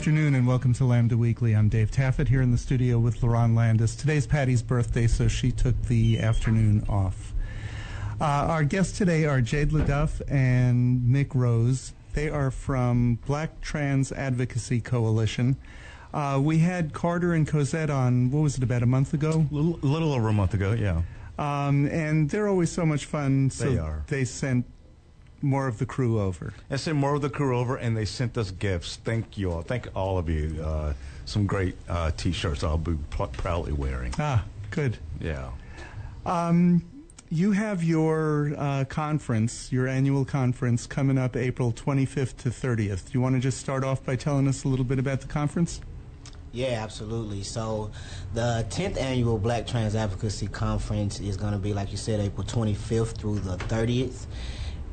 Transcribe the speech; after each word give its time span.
Good 0.00 0.14
afternoon 0.14 0.34
and 0.34 0.46
welcome 0.46 0.72
to 0.72 0.86
Lambda 0.86 1.14
Weekly. 1.14 1.54
I'm 1.54 1.68
Dave 1.68 1.90
Taffet 1.90 2.26
here 2.26 2.40
in 2.40 2.52
the 2.52 2.56
studio 2.56 2.98
with 2.98 3.20
Lerone 3.20 3.54
Landis. 3.54 3.94
Today's 3.94 4.26
Patty's 4.26 4.62
birthday, 4.62 5.06
so 5.06 5.28
she 5.28 5.52
took 5.52 5.78
the 5.82 6.18
afternoon 6.20 6.86
off. 6.88 7.34
Uh, 8.18 8.24
our 8.24 8.64
guests 8.64 8.96
today 8.96 9.26
are 9.26 9.42
Jade 9.42 9.72
LeDuff 9.72 10.22
and 10.26 11.02
Mick 11.02 11.34
Rose. 11.34 11.92
They 12.14 12.30
are 12.30 12.50
from 12.50 13.18
Black 13.26 13.60
Trans 13.60 14.10
Advocacy 14.10 14.80
Coalition. 14.80 15.58
Uh, 16.14 16.40
we 16.42 16.60
had 16.60 16.94
Carter 16.94 17.34
and 17.34 17.46
Cosette 17.46 17.90
on, 17.90 18.30
what 18.30 18.40
was 18.40 18.56
it, 18.56 18.62
about 18.62 18.82
a 18.82 18.86
month 18.86 19.12
ago? 19.12 19.46
A 19.50 19.54
little, 19.54 19.78
little 19.82 20.14
over 20.14 20.28
a 20.28 20.32
month 20.32 20.54
ago, 20.54 20.72
yeah. 20.72 21.02
Um, 21.38 21.86
and 21.88 22.30
they're 22.30 22.48
always 22.48 22.72
so 22.72 22.86
much 22.86 23.04
fun. 23.04 23.50
So 23.50 23.70
They 23.70 23.76
are. 23.76 24.02
They 24.06 24.24
sent 24.24 24.64
more 25.42 25.66
of 25.66 25.78
the 25.78 25.86
crew 25.86 26.20
over. 26.20 26.52
I 26.70 26.76
sent 26.76 26.96
more 26.96 27.14
of 27.14 27.22
the 27.22 27.30
crew 27.30 27.56
over, 27.56 27.76
and 27.76 27.96
they 27.96 28.04
sent 28.04 28.36
us 28.36 28.50
gifts. 28.50 28.96
Thank 28.96 29.38
you 29.38 29.52
all. 29.52 29.62
Thank 29.62 29.88
all 29.94 30.18
of 30.18 30.28
you. 30.28 30.62
Uh, 30.62 30.94
some 31.24 31.46
great 31.46 31.76
uh, 31.88 32.10
T-shirts 32.16 32.64
I'll 32.64 32.78
be 32.78 32.96
pl- 33.10 33.28
proudly 33.28 33.72
wearing. 33.72 34.12
Ah, 34.18 34.44
good. 34.70 34.98
Yeah. 35.20 35.50
Um, 36.26 36.82
you 37.30 37.52
have 37.52 37.84
your 37.84 38.52
uh, 38.58 38.84
conference, 38.86 39.70
your 39.70 39.86
annual 39.86 40.24
conference, 40.24 40.86
coming 40.86 41.16
up 41.16 41.36
April 41.36 41.72
25th 41.72 42.36
to 42.38 42.50
30th. 42.50 43.06
Do 43.06 43.12
you 43.12 43.20
want 43.20 43.36
to 43.36 43.40
just 43.40 43.58
start 43.58 43.84
off 43.84 44.04
by 44.04 44.16
telling 44.16 44.48
us 44.48 44.64
a 44.64 44.68
little 44.68 44.84
bit 44.84 44.98
about 44.98 45.20
the 45.20 45.28
conference? 45.28 45.80
Yeah, 46.52 46.82
absolutely. 46.82 47.44
So, 47.44 47.92
the 48.34 48.66
10th 48.70 49.00
annual 49.00 49.38
Black 49.38 49.68
Trans 49.68 49.94
Advocacy 49.94 50.48
Conference 50.48 51.20
is 51.20 51.36
going 51.36 51.52
to 51.52 51.60
be, 51.60 51.72
like 51.72 51.92
you 51.92 51.96
said, 51.96 52.18
April 52.18 52.44
25th 52.44 53.16
through 53.16 53.38
the 53.38 53.56
30th. 53.56 54.26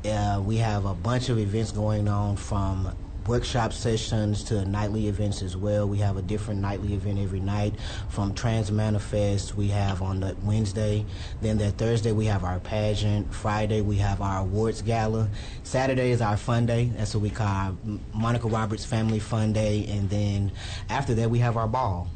Uh, 0.04 0.40
we 0.44 0.56
have 0.56 0.84
a 0.84 0.94
bunch 0.94 1.28
of 1.28 1.38
events 1.38 1.72
going 1.72 2.06
on 2.06 2.36
from 2.36 2.94
workshop 3.26 3.72
sessions 3.72 4.42
to 4.44 4.64
nightly 4.64 5.08
events 5.08 5.42
as 5.42 5.56
well. 5.56 5.86
We 5.86 5.98
have 5.98 6.16
a 6.16 6.22
different 6.22 6.60
nightly 6.60 6.94
event 6.94 7.18
every 7.18 7.40
night 7.40 7.74
from 8.08 8.32
Trans 8.32 8.70
Manifest. 8.70 9.56
We 9.56 9.68
have 9.68 10.00
on 10.00 10.20
the 10.20 10.36
Wednesday. 10.44 11.04
Then 11.42 11.58
that 11.58 11.72
Thursday 11.72 12.12
we 12.12 12.26
have 12.26 12.44
our 12.44 12.60
pageant. 12.60 13.34
Friday 13.34 13.80
we 13.82 13.96
have 13.96 14.22
our 14.22 14.40
awards 14.40 14.82
gala. 14.82 15.28
Saturday 15.64 16.10
is 16.10 16.22
our 16.22 16.36
fun 16.36 16.64
day. 16.64 16.86
That's 16.96 17.14
what 17.14 17.22
we 17.22 17.30
call 17.30 17.48
our 17.48 17.74
Monica 18.14 18.48
Roberts 18.48 18.84
Family 18.84 19.18
Fun 19.18 19.52
Day. 19.52 19.84
And 19.88 20.08
then 20.08 20.52
after 20.88 21.12
that 21.14 21.28
we 21.28 21.40
have 21.40 21.56
our 21.56 21.68
ball. 21.68 22.08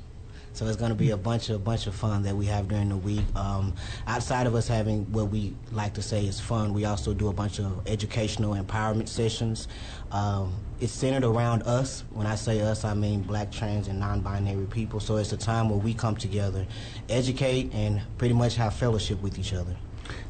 So 0.55 0.67
it's 0.67 0.77
going 0.77 0.91
to 0.91 0.95
be 0.97 1.11
a 1.11 1.17
bunch 1.17 1.49
of 1.49 1.65
bunch 1.65 1.87
of 1.87 1.95
fun 1.95 2.23
that 2.25 2.37
we 2.37 2.47
have 2.47 2.69
during 2.69 2.91
the 2.91 2.97
week. 2.97 3.25
Um, 3.35 3.75
outside 4.07 4.47
of 4.47 4.55
us 4.55 4.69
having 4.69 5.11
what 5.13 5.29
we 5.29 5.55
like 5.73 5.95
to 5.95 6.03
say 6.03 6.27
is 6.27 6.39
fun, 6.39 6.75
we 6.75 6.85
also 6.85 7.15
do 7.15 7.29
a 7.29 7.33
bunch 7.33 7.59
of 7.59 7.87
educational 7.87 8.55
empowerment 8.55 9.09
sessions. 9.09 9.69
Um, 10.11 10.55
it's 10.81 10.93
centered 10.93 11.25
around 11.25 11.63
us. 11.63 12.05
When 12.11 12.27
I 12.27 12.35
say 12.35 12.61
us, 12.61 12.85
I 12.85 12.93
mean 12.95 13.23
black, 13.23 13.51
trans, 13.51 13.89
and 13.89 13.99
non-binary 13.99 14.67
people. 14.67 15.01
So 15.01 15.17
it's 15.17 15.33
a 15.33 15.37
time 15.37 15.71
where 15.71 15.79
we 15.79 15.95
come 15.95 16.17
together, 16.17 16.67
educate, 17.09 17.73
and 17.73 18.03
pretty 18.19 18.35
much 18.35 18.57
have 18.57 18.75
fellowship 18.75 19.23
with 19.23 19.39
each 19.39 19.55
other. 19.55 19.77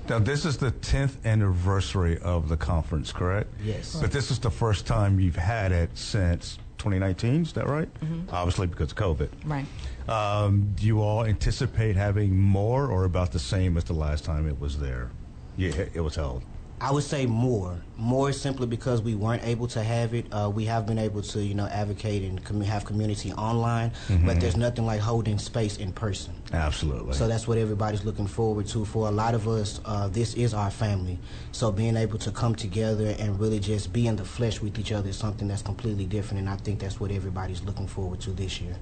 Now, 0.09 0.19
this 0.19 0.45
is 0.45 0.57
the 0.59 0.73
10th 0.73 1.25
anniversary 1.25 2.19
of 2.19 2.49
the 2.49 2.57
conference, 2.57 3.13
correct? 3.13 3.53
Yes. 3.63 3.97
But 4.01 4.13
this 4.13 4.31
is 4.31 4.39
the 4.39 4.51
first 4.51 4.87
time 4.87 5.19
you've 5.19 5.37
had 5.37 5.73
it 5.73 5.91
since 5.97 6.59
2019, 6.83 7.43
is 7.43 7.53
that 7.53 7.69
right? 7.69 7.89
Obviously, 8.31 8.67
because 8.67 8.91
of 8.91 8.99
COVID. 8.99 9.29
Right. 9.45 9.65
Um, 10.09 10.73
do 10.75 10.85
you 10.85 11.01
all 11.01 11.25
anticipate 11.25 11.95
having 11.95 12.37
more 12.37 12.89
or 12.89 13.05
about 13.05 13.31
the 13.31 13.39
same 13.39 13.77
as 13.77 13.85
the 13.85 13.93
last 13.93 14.25
time 14.25 14.49
it 14.49 14.59
was 14.59 14.81
there? 14.81 15.11
Yeah, 15.57 15.85
it 15.95 16.01
was 16.01 16.17
held. 16.17 16.43
I 16.83 16.91
would 16.91 17.05
say 17.05 17.27
more. 17.27 17.81
More 17.97 18.33
simply 18.33 18.67
because 18.67 19.01
we 19.01 19.15
weren't 19.15 19.45
able 19.45 19.69
to 19.69 19.85
have 19.85 20.15
it. 20.15 20.27
Uh, 20.33 20.51
we 20.53 20.65
have 20.65 20.85
been 20.85 20.99
able 20.99 21.23
to, 21.23 21.41
you 21.41 21.55
know, 21.55 21.67
advocate 21.67 22.25
and 22.25 22.45
com- 22.45 22.61
have 22.61 22.85
community 22.85 23.33
online, 23.35 23.93
but 24.25 24.41
there's 24.41 24.57
nothing 24.57 24.85
like 24.85 25.01
holding 25.01 25.39
space 25.39 25.77
in 25.77 25.93
person. 25.93 26.35
Absolutely. 26.53 27.15
So 27.15 27.29
that's 27.29 27.47
what 27.47 27.57
everybody's 27.57 28.05
looking 28.05 28.27
forward 28.27 28.67
to. 28.69 28.85
For 28.85 29.07
a 29.07 29.13
lot 29.13 29.35
of 29.35 29.47
us, 29.47 29.81
uh, 29.85 30.09
this 30.09 30.35
is 30.35 30.55
our 30.55 30.73
family. 30.73 31.21
So 31.53 31.71
being 31.71 31.97
able 31.97 32.19
to 32.19 32.33
come 32.33 32.57
together 32.57 33.15
and 33.17 33.39
really 33.39 33.61
just 33.61 33.93
be 33.93 34.09
in 34.09 34.17
the 34.17 34.25
flesh 34.25 34.61
with 34.61 34.77
each 34.77 34.91
other 34.91 35.09
is 35.09 35.17
something 35.17 35.47
that's 35.47 35.63
completely 35.63 36.07
different, 36.07 36.41
and 36.41 36.51
I 36.51 36.57
think 36.57 36.81
that's 36.81 36.99
what 36.99 37.13
everybody's 37.13 37.63
looking 37.63 37.87
forward 37.87 38.21
to 38.23 38.31
this 38.31 38.61
year. 38.61 38.75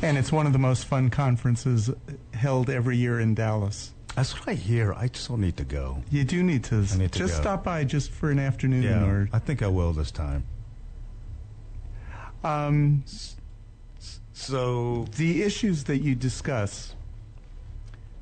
And 0.00 0.16
it's 0.16 0.32
one 0.32 0.46
of 0.46 0.54
the 0.54 0.58
most 0.58 0.86
fun 0.86 1.10
conferences 1.10 1.90
held 2.32 2.70
every 2.70 2.96
year 2.96 3.20
in 3.20 3.34
Dallas. 3.34 3.92
That's 4.16 4.38
what 4.38 4.48
I 4.48 4.54
hear. 4.54 4.92
I 4.92 5.08
just 5.08 5.28
don't 5.28 5.40
need 5.40 5.56
to 5.58 5.64
go. 5.64 6.02
You 6.10 6.24
do 6.24 6.42
need 6.42 6.64
to, 6.64 6.84
I 6.92 6.96
need 6.96 7.12
to 7.12 7.18
just 7.18 7.36
go. 7.36 7.40
stop 7.42 7.64
by 7.64 7.84
just 7.84 8.10
for 8.10 8.30
an 8.30 8.38
afternoon 8.38 8.82
Yeah, 8.82 9.04
or 9.04 9.28
I 9.32 9.38
think 9.38 9.62
I 9.62 9.68
will 9.68 9.92
this 9.92 10.10
time. 10.10 10.44
um, 12.44 13.04
So, 14.32 15.06
the 15.16 15.42
issues 15.42 15.84
that 15.84 15.98
you 15.98 16.14
discuss. 16.14 16.94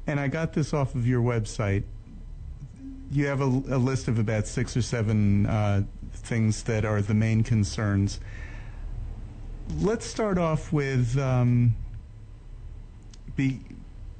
And 0.06 0.18
I 0.18 0.28
got 0.28 0.52
this 0.54 0.72
off 0.72 0.94
of 0.94 1.06
your 1.06 1.22
website. 1.22 1.84
You 3.10 3.26
have 3.26 3.40
a, 3.40 3.44
a 3.44 3.78
list 3.78 4.08
of 4.08 4.18
about 4.18 4.46
six 4.46 4.76
or 4.76 4.82
seven 4.82 5.46
uh, 5.46 5.82
things 6.12 6.62
that 6.64 6.84
are 6.84 7.00
the 7.02 7.14
main 7.14 7.42
concerns. 7.42 8.20
Let's 9.80 10.06
start 10.06 10.38
off 10.38 10.72
with 10.72 11.16
um, 11.18 11.74
be, 13.36 13.60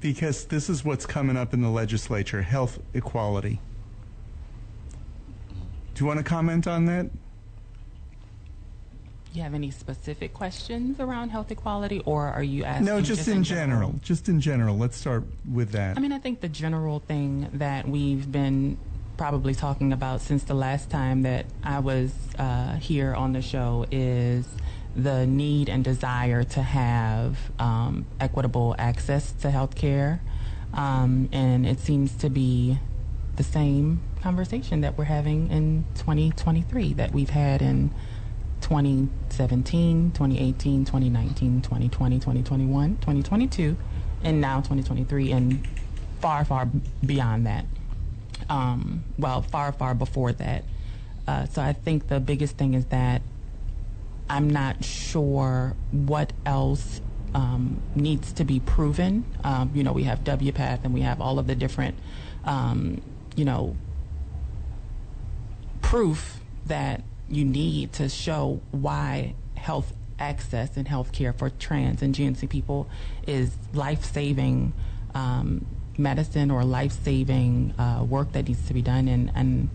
because 0.01 0.45
this 0.45 0.69
is 0.69 0.85
what's 0.85 1.07
coming 1.07 1.37
up 1.37 1.53
in 1.53 1.61
the 1.61 1.69
legislature 1.69 2.43
health 2.43 2.79
equality. 2.95 3.61
Do 5.95 6.05
you 6.05 6.07
want 6.07 6.19
to 6.19 6.25
comment 6.25 6.67
on 6.67 6.87
that? 6.87 7.11
You 9.33 9.43
have 9.43 9.55
any 9.55 9.71
specific 9.71 10.33
questions 10.33 11.01
around 11.01 11.31
health 11.31 11.51
equality, 11.51 12.03
or 12.07 12.29
are 12.29 12.43
you 12.43 12.65
asking? 12.65 12.87
No, 12.87 13.01
just, 13.01 13.29
in 13.29 13.45
general. 13.45 13.95
Just 14.03 14.29
in 14.29 14.41
general. 14.41 14.77
Let's 14.77 14.97
start 14.97 15.25
with 15.53 15.73
that. 15.73 15.97
I 15.97 16.01
mean, 16.01 16.13
I 16.13 16.19
think 16.19 16.41
the 16.41 16.49
general 16.49 17.01
thing 17.01 17.49
that 17.55 17.87
we've 17.87 18.31
been 18.31 18.79
probably 19.17 19.55
talking 19.55 19.93
about 19.93 20.21
since 20.21 20.45
the 20.45 20.55
last 20.55 20.89
time 20.89 21.23
that 21.23 21.47
I 21.63 21.81
was 21.81 22.13
uh, 22.39 22.77
here 22.77 23.15
on 23.15 23.33
the 23.33 23.43
show 23.43 23.85
is 23.91 24.47
the 24.99 25.25
need 25.27 25.69
and 25.69 25.85
desire 25.85 26.43
to 26.43 26.61
have 26.61 27.39
um, 27.61 28.05
equitable 28.19 28.75
access 28.79 29.31
to 29.33 29.51
health 29.51 29.77
care. 29.77 30.21
Um, 30.75 31.29
and 31.33 31.67
it 31.67 31.79
seems 31.79 32.15
to 32.17 32.29
be 32.29 32.79
the 33.37 33.45
same 33.45 34.01
conversation 34.21 34.81
that 34.81 34.99
we're 34.99 35.05
having 35.05 35.51
in 35.51 35.85
2023 35.95 36.95
that 36.95 37.13
we've 37.13 37.31
had 37.31 37.63
in 37.63 37.91
2017, 38.61 40.11
2018, 40.11 40.85
2019, 40.85 41.63
2020, 41.63 42.17
2021, 42.19 42.97
2022, 42.97 43.77
and 44.25 44.41
now 44.41 44.57
2023, 44.57 45.31
and 45.31 45.69
far, 46.21 46.45
far 46.45 46.69
beyond 47.07 47.47
that. 47.47 47.65
Um, 48.51 49.05
well, 49.17 49.43
far, 49.43 49.71
far 49.71 49.95
before 49.95 50.33
that. 50.33 50.65
Uh, 51.29 51.47
so 51.47 51.63
I 51.63 51.73
think 51.73 52.09
the 52.09 52.19
biggest 52.19 52.57
thing 52.57 52.75
is 52.75 52.87
that 52.87 53.23
I'm 54.29 54.51
not 54.51 54.85
sure 54.85 55.75
what 55.91 56.33
else 56.45 57.01
um, 57.35 57.83
needs 57.95 58.33
to 58.35 58.45
be 58.45 58.61
proven. 58.61 59.25
Um, 59.45 59.71
you 59.75 59.83
know, 59.83 59.93
we 59.93 60.05
have 60.05 60.25
WPATH 60.25 60.85
and 60.85 60.95
we 60.95 61.03
have 61.03 61.21
all 61.21 61.39
of 61.39 61.47
the 61.47 61.55
different, 61.55 61.97
um, 62.45 63.01
you 63.37 63.45
know, 63.45 63.77
proof 65.83 66.41
that 66.67 67.03
you 67.29 67.45
need 67.45 67.93
to 67.95 68.09
show 68.09 68.61
why 68.71 69.35
health 69.57 69.93
access 70.19 70.77
and 70.77 70.89
health 70.89 71.13
care 71.13 71.33
for 71.33 71.51
trans 71.51 72.03
and 72.03 72.15
GNC 72.15 72.49
people 72.49 72.89
is 73.27 73.55
life 73.73 74.05
saving 74.05 74.73
um, 75.15 75.67
medicine 75.97 76.51
or 76.51 76.65
life 76.65 76.93
saving 76.93 77.75
uh, 77.79 78.05
work 78.05 78.33
that 78.33 78.49
needs 78.49 78.67
to 78.67 78.75
be 78.75 78.83
done. 78.83 79.09
And, 79.09 79.31
and 79.35 79.71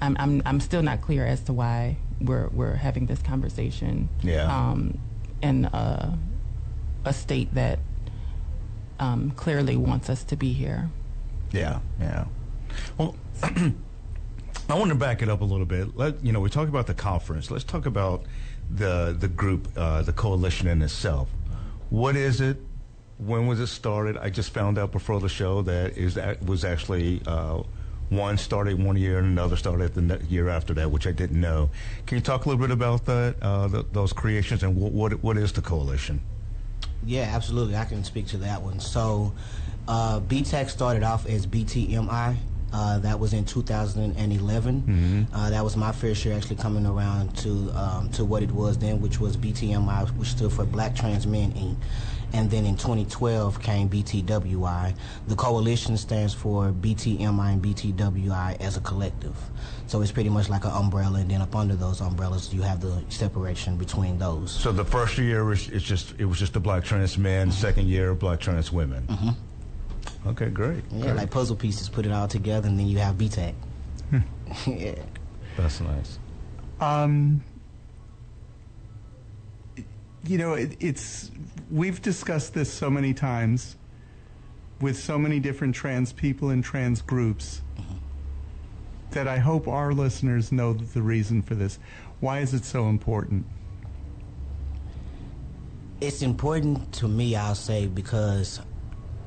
I'm, 0.00 0.16
I'm, 0.18 0.42
I'm 0.44 0.60
still 0.60 0.82
not 0.82 1.00
clear 1.00 1.24
as 1.26 1.40
to 1.42 1.52
why 1.52 1.96
we're, 2.26 2.48
we're 2.48 2.74
having 2.74 3.06
this 3.06 3.22
conversation 3.22 4.08
Yeah. 4.22 4.44
um, 4.54 4.98
in 5.42 5.66
a, 5.66 6.18
a 7.04 7.12
state 7.12 7.54
that 7.54 7.78
um, 8.98 9.30
clearly 9.32 9.76
wants 9.76 10.08
us 10.08 10.24
to 10.24 10.36
be 10.36 10.52
here. 10.52 10.90
yeah, 11.52 11.80
yeah. 12.00 12.24
Well, 12.98 13.14
I 13.42 14.74
want 14.78 14.88
to 14.90 14.94
back 14.96 15.20
it 15.22 15.28
up 15.28 15.40
a 15.40 15.44
little 15.44 15.66
bit. 15.66 15.96
Let 15.96 16.24
you 16.24 16.32
know, 16.32 16.40
we 16.40 16.48
talk 16.48 16.68
about 16.68 16.86
the 16.86 16.94
conference. 16.94 17.50
Let's 17.50 17.64
talk 17.64 17.86
about 17.86 18.24
the 18.70 19.14
the 19.18 19.28
group, 19.28 19.68
uh, 19.76 20.02
the 20.02 20.12
coalition 20.12 20.66
in 20.68 20.80
itself. 20.82 21.28
What 21.90 22.16
is 22.16 22.40
it? 22.40 22.56
When 23.18 23.46
was 23.46 23.60
it 23.60 23.66
started? 23.68 24.16
I 24.16 24.30
just 24.30 24.50
found 24.50 24.78
out 24.78 24.90
before 24.90 25.20
the 25.20 25.28
show 25.28 25.62
that 25.62 25.96
is 25.98 26.14
that 26.14 26.42
was 26.44 26.64
actually 26.64 27.20
uh, 27.26 27.62
one 28.10 28.36
started 28.38 28.82
one 28.82 28.96
year 28.96 29.18
and 29.18 29.26
another 29.26 29.56
started 29.56 29.94
the 29.94 30.24
year 30.26 30.48
after 30.48 30.74
that, 30.74 30.90
which 30.90 31.06
I 31.06 31.12
didn't 31.12 31.40
know. 31.40 31.70
Can 32.06 32.18
you 32.18 32.22
talk 32.22 32.44
a 32.44 32.48
little 32.48 32.60
bit 32.64 32.70
about 32.70 33.04
that, 33.06 33.36
uh, 33.42 33.68
th- 33.68 33.86
those 33.92 34.12
creations, 34.12 34.62
and 34.62 34.76
what, 34.76 34.92
what 34.92 35.12
what 35.22 35.36
is 35.36 35.52
the 35.52 35.62
coalition? 35.62 36.20
Yeah, 37.06 37.30
absolutely. 37.34 37.76
I 37.76 37.84
can 37.84 38.04
speak 38.04 38.26
to 38.28 38.38
that 38.38 38.62
one. 38.62 38.80
So, 38.80 39.32
uh, 39.88 40.20
BTAC 40.20 40.70
started 40.70 41.02
off 41.02 41.26
as 41.26 41.46
BTMI. 41.46 42.36
Uh, 42.72 42.98
that 42.98 43.20
was 43.20 43.32
in 43.34 43.44
2011. 43.44 45.28
Uh, 45.32 45.50
that 45.50 45.62
was 45.62 45.76
my 45.76 45.92
first 45.92 46.24
year 46.24 46.34
actually 46.34 46.56
coming 46.56 46.84
around 46.86 47.36
to 47.36 47.70
um, 47.72 48.08
to 48.10 48.24
what 48.24 48.42
it 48.42 48.50
was 48.50 48.78
then, 48.78 49.00
which 49.00 49.20
was 49.20 49.36
BTMI, 49.36 50.08
which 50.16 50.30
stood 50.30 50.52
for 50.52 50.64
Black 50.64 50.94
Trans 50.96 51.26
Men 51.26 51.52
Inc. 51.52 51.76
And 52.34 52.50
then 52.50 52.66
in 52.66 52.76
2012 52.76 53.62
came 53.62 53.88
BTWI. 53.88 54.96
The 55.28 55.36
coalition 55.36 55.96
stands 55.96 56.34
for 56.34 56.72
BTMI 56.72 57.52
and 57.52 57.62
BTWI 57.62 58.60
as 58.60 58.76
a 58.76 58.80
collective. 58.80 59.36
So 59.86 60.02
it's 60.02 60.10
pretty 60.10 60.30
much 60.30 60.48
like 60.48 60.64
an 60.64 60.72
umbrella, 60.72 61.20
and 61.20 61.30
then 61.30 61.40
up 61.40 61.54
under 61.54 61.76
those 61.76 62.00
umbrellas, 62.00 62.52
you 62.52 62.62
have 62.62 62.80
the 62.80 63.02
separation 63.08 63.76
between 63.76 64.18
those. 64.18 64.50
So 64.50 64.72
the 64.72 64.84
first 64.84 65.16
year 65.16 65.44
was 65.44 65.68
it's 65.68 65.84
just 65.84 66.14
it 66.18 66.24
was 66.24 66.40
just 66.40 66.54
the 66.54 66.60
black 66.60 66.84
trans 66.84 67.16
men. 67.16 67.48
Mm-hmm. 67.48 67.60
Second 67.60 67.86
year, 67.86 68.14
black 68.14 68.40
trans 68.40 68.72
women. 68.72 69.06
Mm-hmm. 69.06 70.28
Okay, 70.30 70.48
great. 70.48 70.82
Yeah, 70.90 71.02
great. 71.02 71.16
like 71.16 71.30
puzzle 71.30 71.54
pieces, 71.54 71.88
put 71.88 72.04
it 72.04 72.10
all 72.12 72.26
together, 72.26 72.68
and 72.68 72.78
then 72.78 72.88
you 72.88 72.98
have 72.98 73.14
BTAC. 73.14 73.54
Hmm. 74.10 74.18
yeah. 74.70 74.94
That's 75.56 75.80
nice. 75.80 76.18
Um, 76.80 77.44
you 80.26 80.38
know, 80.38 80.54
it, 80.54 80.76
it's 80.80 81.30
we've 81.70 82.00
discussed 82.00 82.54
this 82.54 82.72
so 82.72 82.90
many 82.90 83.14
times 83.14 83.76
with 84.80 84.98
so 84.98 85.18
many 85.18 85.40
different 85.40 85.74
trans 85.74 86.12
people 86.12 86.50
and 86.50 86.64
trans 86.64 87.02
groups 87.02 87.62
uh-huh. 87.78 87.94
that 89.10 89.28
I 89.28 89.38
hope 89.38 89.68
our 89.68 89.92
listeners 89.92 90.52
know 90.52 90.72
the 90.72 91.02
reason 91.02 91.42
for 91.42 91.54
this. 91.54 91.78
Why 92.20 92.40
is 92.40 92.54
it 92.54 92.64
so 92.64 92.88
important? 92.88 93.46
It's 96.00 96.22
important 96.22 96.92
to 96.94 97.08
me, 97.08 97.36
I'll 97.36 97.54
say, 97.54 97.86
because 97.86 98.60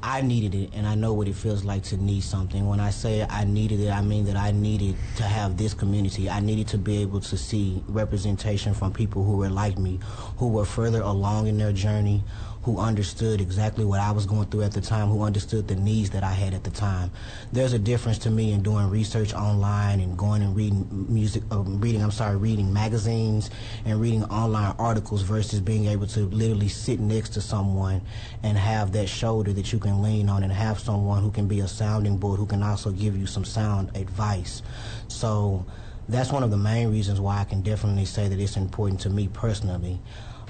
I 0.03 0.21
needed 0.21 0.55
it 0.55 0.69
and 0.73 0.85
I 0.85 0.95
know 0.95 1.13
what 1.13 1.27
it 1.27 1.35
feels 1.35 1.63
like 1.63 1.83
to 1.83 1.97
need 1.97 2.23
something. 2.23 2.67
When 2.67 2.79
I 2.79 2.91
say 2.91 3.25
I 3.29 3.43
needed 3.43 3.79
it, 3.79 3.89
I 3.89 4.01
mean 4.01 4.25
that 4.25 4.35
I 4.35 4.51
needed 4.51 4.95
to 5.17 5.23
have 5.23 5.57
this 5.57 5.73
community. 5.73 6.29
I 6.29 6.39
needed 6.39 6.67
to 6.69 6.77
be 6.77 7.01
able 7.01 7.19
to 7.21 7.37
see 7.37 7.83
representation 7.87 8.73
from 8.73 8.93
people 8.93 9.23
who 9.23 9.37
were 9.37 9.49
like 9.49 9.77
me, 9.77 9.99
who 10.37 10.49
were 10.49 10.65
further 10.65 11.01
along 11.01 11.47
in 11.47 11.57
their 11.57 11.73
journey, 11.73 12.23
who 12.67 12.79
understood 12.79 13.39
exactly 13.39 13.85
what 13.85 14.01
I 14.01 14.11
was 14.11 14.25
going 14.25 14.45
through 14.47 14.63
at 14.63 14.73
the 14.73 14.81
time, 14.81 15.07
who 15.07 15.23
understood 15.23 15.69
the 15.69 15.75
needs 15.77 16.09
that 16.09 16.21
I 16.21 16.33
had 16.33 16.53
at 16.53 16.65
the 16.65 16.69
time. 16.69 17.11
There's 17.53 17.71
a 17.71 17.79
difference 17.79 18.17
to 18.19 18.29
me 18.29 18.51
in 18.51 18.61
doing 18.61 18.89
research 18.89 19.33
online 19.33 20.01
and 20.01 20.17
going 20.17 20.41
and 20.41 20.53
reading 20.53 20.85
music, 21.07 21.43
uh, 21.49 21.59
reading, 21.59 22.03
I'm 22.03 22.11
sorry, 22.11 22.35
reading 22.35 22.73
magazines 22.73 23.49
and 23.85 24.01
reading 24.01 24.25
online 24.25 24.75
articles 24.77 25.21
versus 25.21 25.61
being 25.61 25.85
able 25.85 26.07
to 26.07 26.25
literally 26.25 26.67
sit 26.67 26.99
next 26.99 27.29
to 27.35 27.41
someone 27.41 28.01
and 28.43 28.57
have 28.57 28.91
that 28.91 29.07
shoulder 29.07 29.53
that 29.53 29.71
you 29.71 29.79
can 29.79 30.01
lean 30.01 30.27
on 30.27 30.43
and 30.43 30.51
have 30.51 30.77
someone 30.77 31.23
who 31.23 31.31
can 31.31 31.47
be 31.47 31.61
a 31.61 31.69
sounding 31.69 32.17
board 32.17 32.37
who 32.37 32.45
can 32.45 32.63
also 32.63 32.91
give 32.91 33.15
you 33.15 33.25
some 33.25 33.45
sound 33.45 33.95
advice. 33.95 34.61
So 35.07 35.65
that's 36.09 36.33
one 36.33 36.43
of 36.43 36.51
the 36.51 36.57
main 36.57 36.91
reasons 36.91 37.21
why 37.21 37.39
I 37.39 37.45
can 37.45 37.61
definitely 37.61 38.03
say 38.03 38.27
that 38.27 38.37
it's 38.37 38.57
important 38.57 38.99
to 39.01 39.09
me 39.09 39.29
personally. 39.29 40.01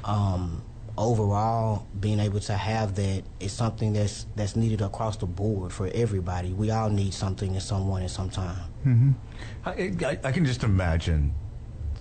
Um, 0.03 0.63
overall, 0.97 1.87
being 1.99 2.19
able 2.19 2.39
to 2.39 2.53
have 2.53 2.95
that 2.95 3.23
is 3.39 3.51
something 3.51 3.93
that's 3.93 4.25
that's 4.35 4.55
needed 4.55 4.81
across 4.81 5.17
the 5.17 5.25
board 5.25 5.71
for 5.71 5.87
everybody. 5.93 6.53
We 6.53 6.71
all 6.71 6.89
need 6.89 7.13
something 7.13 7.51
and 7.51 7.61
someone 7.61 8.03
at 8.03 8.11
some 8.11 8.29
time. 8.29 8.59
Mm-hmm. 8.85 9.11
I, 9.65 9.71
I, 10.05 10.19
I 10.23 10.31
can 10.31 10.45
just 10.45 10.63
imagine. 10.63 11.33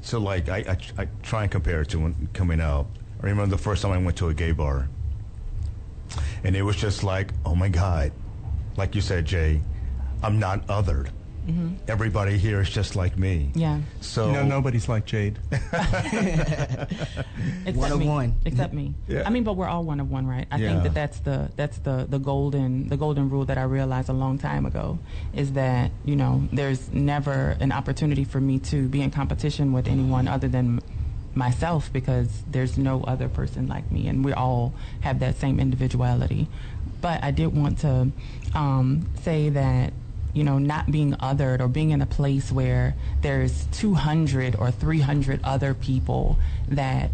So, 0.01 0.19
like, 0.21 0.49
I, 0.49 0.59
I, 0.59 1.03
I 1.03 1.09
try 1.23 1.43
and 1.43 1.51
compare 1.51 1.83
it 1.83 1.89
to 1.91 1.99
when 1.99 2.29
coming 2.33 2.61
out. 2.61 2.87
I 3.23 3.27
remember 3.27 3.57
the 3.57 3.63
first 3.63 3.83
time 3.83 3.93
I 3.93 3.99
went 3.99 4.17
to 4.19 4.29
a 4.29 4.35
gay 4.35 4.53
bar, 4.53 4.89
and 6.45 6.55
it 6.55 6.63
was 6.63 6.77
just 6.77 7.03
like, 7.03 7.33
oh 7.45 7.55
my 7.55 7.69
God, 7.69 8.13
like 8.77 8.95
you 8.95 9.01
said, 9.01 9.25
Jay, 9.25 9.61
I'm 10.23 10.39
not 10.39 10.67
othered. 10.69 11.11
Everybody 11.89 12.37
here 12.39 12.61
is 12.61 12.69
just 12.71 12.97
like 12.97 13.17
me. 13.17 13.51
Yeah. 13.55 13.81
So 14.01 14.31
no, 14.33 14.45
nobody's 14.45 14.89
like 14.89 15.07
Jade. 15.07 15.39
Except 15.51 16.93
One 17.77 17.93
of 17.93 17.99
me. 17.99 18.07
one. 18.09 18.35
Except 18.45 18.73
me. 18.75 18.95
Yeah. 19.09 19.23
I 19.27 19.31
mean, 19.31 19.45
but 19.45 19.55
we're 19.57 19.69
all 19.69 19.85
one 19.85 20.01
of 20.01 20.11
one, 20.11 20.27
right? 20.27 20.47
I 20.51 20.57
Yeah. 20.59 20.69
think 20.71 20.83
that 20.85 20.95
that's 20.95 21.21
the 21.21 21.51
that's 21.57 21.79
the 21.79 22.07
the 22.09 22.19
golden 22.19 22.89
the 22.89 22.97
golden 22.97 23.31
rule 23.31 23.45
that 23.47 23.59
I 23.59 23.63
realized 23.63 24.09
a 24.09 24.13
long 24.13 24.39
time 24.39 24.67
ago 24.67 24.99
is 25.35 25.53
that 25.53 25.91
you 26.05 26.17
know 26.17 26.49
there's 26.53 26.91
never 26.93 27.57
an 27.61 27.73
opportunity 27.73 28.25
for 28.25 28.41
me 28.41 28.59
to 28.71 28.89
be 28.89 29.01
in 29.03 29.11
competition 29.11 29.73
with 29.73 29.87
anyone 29.89 30.29
other 30.29 30.49
than 30.49 30.81
myself 31.35 31.93
because 31.93 32.29
there's 32.51 32.79
no 32.79 33.03
other 33.05 33.29
person 33.29 33.67
like 33.67 33.91
me, 33.93 34.09
and 34.09 34.25
we 34.25 34.33
all 34.33 34.73
have 35.01 35.19
that 35.21 35.37
same 35.37 35.61
individuality. 35.61 36.49
But 37.01 37.23
I 37.23 37.31
did 37.31 37.55
want 37.55 37.79
to 37.81 38.11
um, 38.55 39.07
say 39.23 39.51
that 39.51 39.93
you 40.37 40.45
know, 40.45 40.59
not 40.59 40.91
being 40.91 41.15
othered 41.15 41.61
or 41.61 41.67
being 41.67 41.93
in 41.93 42.03
a 42.03 42.07
place 42.07 42.53
where 42.53 42.95
there's 43.23 43.65
200 43.73 44.55
or 44.55 44.71
300 44.71 45.41
other 45.43 45.73
people 45.73 46.39
that 46.69 47.11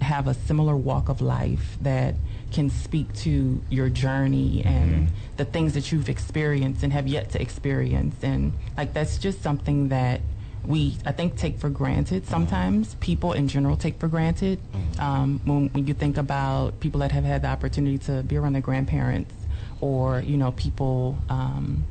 have 0.00 0.26
a 0.26 0.32
similar 0.32 0.74
walk 0.74 1.10
of 1.10 1.20
life 1.20 1.76
that 1.82 2.14
can 2.50 2.70
speak 2.70 3.12
to 3.12 3.60
your 3.68 3.90
journey 3.90 4.62
and 4.64 5.08
the 5.36 5.44
things 5.44 5.74
that 5.74 5.92
you've 5.92 6.08
experienced 6.08 6.82
and 6.82 6.90
have 6.94 7.06
yet 7.06 7.28
to 7.28 7.42
experience. 7.42 8.16
And 8.22 8.54
like 8.78 8.94
that's 8.94 9.18
just 9.18 9.42
something 9.42 9.90
that 9.90 10.22
we, 10.64 10.96
I 11.04 11.12
think, 11.12 11.36
take 11.36 11.58
for 11.58 11.68
granted 11.68 12.26
sometimes. 12.26 12.94
People 12.94 13.34
in 13.34 13.48
general 13.48 13.76
take 13.76 14.00
for 14.00 14.08
granted. 14.08 14.58
Um, 14.98 15.40
when, 15.44 15.68
when 15.68 15.86
you 15.86 15.92
think 15.92 16.16
about 16.16 16.80
people 16.80 17.00
that 17.00 17.12
have 17.12 17.24
had 17.24 17.42
the 17.42 17.48
opportunity 17.48 17.98
to 17.98 18.22
be 18.22 18.38
around 18.38 18.54
their 18.54 18.62
grandparents 18.62 19.34
or, 19.82 20.20
you 20.20 20.38
know, 20.38 20.52
people. 20.52 21.18
Um, 21.28 21.84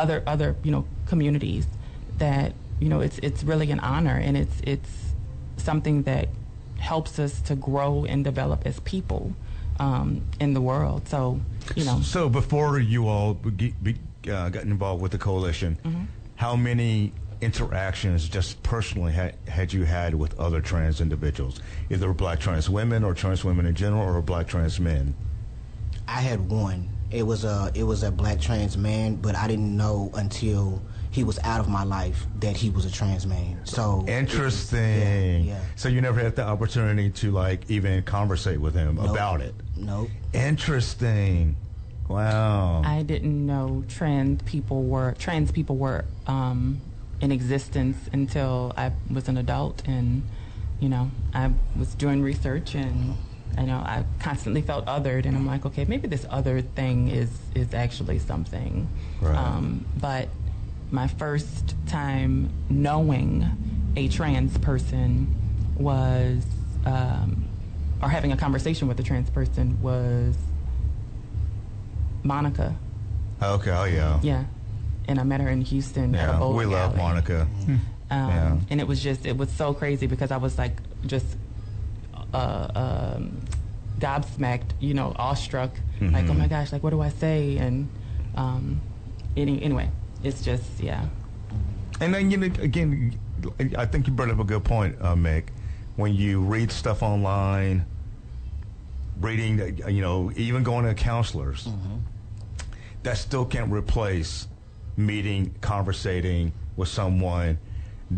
other 0.00 0.22
other 0.26 0.56
you 0.64 0.72
know 0.72 0.84
communities 1.06 1.66
that 2.18 2.52
you 2.80 2.88
know 2.88 3.00
it's 3.00 3.18
it's 3.18 3.44
really 3.44 3.70
an 3.70 3.80
honor 3.80 4.16
and 4.16 4.36
it's 4.36 4.56
it's 4.64 4.90
something 5.58 6.02
that 6.04 6.28
helps 6.78 7.18
us 7.18 7.42
to 7.42 7.54
grow 7.54 8.06
and 8.06 8.24
develop 8.24 8.66
as 8.66 8.80
people 8.80 9.34
um, 9.78 10.22
in 10.40 10.54
the 10.54 10.60
world. 10.60 11.06
So 11.08 11.40
you 11.76 11.84
know, 11.84 12.00
So 12.00 12.28
before 12.28 12.78
you 12.78 13.06
all 13.08 13.34
be, 13.34 13.74
be, 13.82 13.96
uh, 14.30 14.48
got 14.48 14.64
involved 14.64 15.02
with 15.02 15.12
the 15.12 15.18
coalition, 15.18 15.76
how 16.36 16.56
many 16.56 17.12
interactions 17.42 18.28
just 18.28 18.62
personally 18.62 19.12
had, 19.12 19.34
had 19.48 19.72
you 19.72 19.84
had 19.84 20.14
with 20.14 20.38
other 20.40 20.60
trans 20.60 21.00
individuals, 21.00 21.60
either 21.90 22.12
black 22.14 22.40
trans 22.40 22.68
women 22.68 23.04
or 23.04 23.14
trans 23.14 23.44
women 23.44 23.66
in 23.66 23.74
general 23.74 24.02
or 24.14 24.20
black 24.22 24.46
trans 24.48 24.80
men? 24.80 25.14
I 26.08 26.20
had 26.20 26.48
one. 26.50 26.88
It 27.10 27.24
was 27.24 27.44
a 27.44 27.70
it 27.74 27.82
was 27.84 28.02
a 28.02 28.10
black 28.10 28.40
trans 28.40 28.76
man, 28.76 29.16
but 29.16 29.34
I 29.34 29.48
didn't 29.48 29.76
know 29.76 30.10
until 30.14 30.80
he 31.10 31.24
was 31.24 31.40
out 31.40 31.58
of 31.58 31.68
my 31.68 31.82
life 31.82 32.24
that 32.38 32.56
he 32.56 32.70
was 32.70 32.84
a 32.84 32.90
trans 32.90 33.26
man. 33.26 33.60
So 33.64 33.94
it 33.94 34.02
was- 34.02 34.08
Interesting. 34.10 35.44
Yeah, 35.44 35.54
yeah. 35.54 35.60
So 35.74 35.88
you 35.88 36.00
never 36.00 36.20
had 36.20 36.36
the 36.36 36.44
opportunity 36.46 37.10
to 37.10 37.32
like 37.32 37.68
even 37.68 38.02
conversate 38.04 38.60
with 38.60 38.74
him 38.74 38.94
Nope. 38.94 39.10
about 39.10 39.40
it. 39.40 39.54
Nope. 39.76 40.08
Interesting. 40.32 41.56
Wow. 42.08 42.82
I 42.84 43.02
didn't 43.02 43.44
know 43.46 43.84
trans 43.88 44.42
people 44.42 44.82
were 44.84 45.14
trans 45.18 45.50
people 45.52 45.76
were 45.76 46.04
um, 46.28 46.80
in 47.20 47.32
existence 47.32 47.96
until 48.12 48.72
I 48.76 48.92
was 49.12 49.28
an 49.28 49.36
adult, 49.36 49.82
and 49.86 50.22
you 50.80 50.88
know 50.88 51.10
I 51.34 51.50
was 51.76 51.94
doing 51.94 52.22
research, 52.22 52.74
and 52.74 53.16
you 53.58 53.66
know 53.66 53.76
I 53.78 54.04
constantly 54.20 54.62
felt 54.62 54.86
othered, 54.86 55.26
and 55.26 55.36
I'm 55.36 55.46
like, 55.46 55.66
okay, 55.66 55.84
maybe 55.84 56.08
this 56.08 56.26
other 56.30 56.60
thing 56.62 57.08
is 57.08 57.30
is 57.54 57.74
actually 57.74 58.18
something. 58.18 58.88
Right. 59.20 59.36
Um, 59.36 59.84
but 60.00 60.28
my 60.90 61.06
first 61.08 61.74
time 61.86 62.50
knowing 62.68 63.46
a 63.96 64.08
trans 64.08 64.56
person 64.58 65.34
was, 65.76 66.42
um, 66.84 67.44
or 68.02 68.08
having 68.08 68.32
a 68.32 68.36
conversation 68.36 68.88
with 68.88 68.98
a 69.00 69.02
trans 69.02 69.30
person 69.30 69.80
was 69.82 70.36
Monica. 72.22 72.74
okay. 73.42 73.70
Oh 73.70 73.84
yeah. 73.84 74.20
Yeah. 74.22 74.44
And 75.08 75.18
I 75.18 75.22
met 75.24 75.40
her 75.40 75.48
in 75.48 75.62
Houston 75.62 76.14
at 76.14 76.28
a 76.28 76.32
Yeah. 76.32 76.38
bowling 76.38 76.56
We 76.56 76.64
love 76.66 76.90
alley. 76.92 76.98
Monica. 77.02 77.46
Um, 77.66 77.78
Yeah. 78.10 78.56
And 78.70 78.80
it 78.80 78.86
was 78.86 79.00
just, 79.02 79.24
it 79.26 79.36
was 79.36 79.50
so 79.50 79.72
crazy 79.74 80.06
because 80.06 80.30
I 80.30 80.36
was 80.36 80.58
like 80.58 80.76
just 81.06 81.26
uh, 82.32 83.14
um, 83.16 83.40
gobsmacked, 83.98 84.70
you 84.80 84.94
know, 84.94 85.12
awestruck. 85.16 85.70
Like, 86.00 86.10
Mm-hmm. 86.24 86.30
oh 86.30 86.34
my 86.34 86.48
gosh, 86.48 86.72
like, 86.72 86.82
what 86.82 86.90
do 86.90 87.00
I 87.02 87.10
say? 87.10 87.58
And 87.58 87.88
um, 88.34 88.80
any, 89.36 89.62
anyway, 89.62 89.90
it's 90.24 90.42
just, 90.42 90.80
yeah. 90.80 91.04
And 92.00 92.14
then 92.14 92.30
you 92.30 92.38
know, 92.38 92.46
again, 92.62 93.18
I 93.76 93.84
think 93.84 94.06
you 94.06 94.12
brought 94.14 94.30
up 94.30 94.38
a 94.38 94.44
good 94.44 94.64
point, 94.64 94.96
uh, 95.00 95.14
Mick. 95.14 95.48
When 95.96 96.14
you 96.14 96.40
read 96.40 96.70
stuff 96.72 97.02
online, 97.02 97.84
reading, 99.20 99.60
uh, 99.84 99.88
you 99.88 100.00
know, 100.00 100.32
even 100.36 100.62
going 100.62 100.86
to 100.86 100.94
counselors, 100.94 101.68
that 103.02 103.18
still 103.18 103.44
can't 103.44 103.70
replace 103.70 104.48
meeting, 104.96 105.54
conversating 105.60 106.52
with 106.76 106.88
someone 106.88 107.58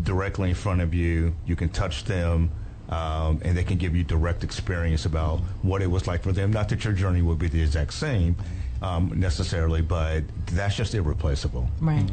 directly 0.03 0.49
in 0.49 0.55
front 0.55 0.79
of 0.81 0.93
you. 0.93 1.35
You 1.45 1.55
can 1.57 1.67
touch 1.69 2.05
them, 2.05 2.51
um, 2.93 3.41
and 3.43 3.57
they 3.57 3.63
can 3.63 3.77
give 3.77 3.95
you 3.95 4.03
direct 4.03 4.43
experience 4.43 5.05
about 5.05 5.39
what 5.63 5.81
it 5.81 5.87
was 5.87 6.05
like 6.05 6.21
for 6.21 6.31
them. 6.31 6.51
Not 6.51 6.69
that 6.69 6.83
your 6.83 6.93
journey 6.93 7.21
will 7.21 7.35
be 7.35 7.47
the 7.47 7.61
exact 7.61 7.93
same. 7.93 8.35
um, 8.81 9.13
necessarily, 9.15 9.81
but 9.81 10.23
that's 10.51 10.75
just 10.75 10.93
irreplaceable. 10.93 11.69
Right. 11.79 12.03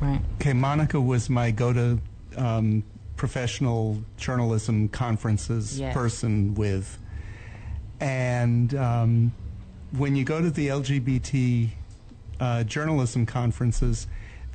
Right. 0.00 0.20
Okay, 0.40 0.52
Monica 0.52 1.00
was 1.00 1.30
my 1.30 1.52
go 1.52 1.72
to 1.72 2.00
um, 2.36 2.82
professional 3.16 4.02
journalism 4.16 4.88
conferences 4.88 5.78
Yes. 5.78 5.94
person 5.94 6.54
with. 6.56 6.98
And 8.00 8.74
um, 8.74 9.32
when 9.96 10.16
you 10.16 10.24
go 10.24 10.40
to 10.40 10.50
the 10.50 10.66
LGBT 10.68 11.68
uh, 12.40 12.64
journalism 12.64 13.24
conferences, 13.24 14.08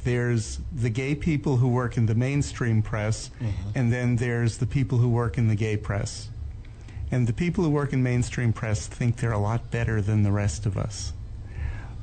there's 0.03 0.60
the 0.74 0.89
gay 0.89 1.15
people 1.15 1.57
who 1.57 1.67
work 1.67 1.98
in 1.98 2.05
the 2.05 2.15
mainstream 2.15 2.81
press, 2.81 3.29
mm-hmm. 3.39 3.69
and 3.75 3.91
then 3.91 4.17
there's 4.17 4.57
the 4.57 4.65
people 4.65 4.98
who 4.98 5.10
work 5.10 5.38
in 5.38 5.48
the 5.48 5.55
gay 5.55 5.77
press. 5.77 6.29
And 7.12 7.27
the 7.27 7.33
people 7.33 7.63
who 7.63 7.69
work 7.69 7.93
in 7.93 8.01
mainstream 8.01 8.53
press 8.53 8.88
think 8.88 9.17
they're 9.17 9.31
a 9.31 9.38
lot 9.38 9.69
better 9.69 10.01
than 10.01 10.24
the 10.24 10.31
rest 10.31 10.65
of 10.65 10.77
us. 10.77 11.13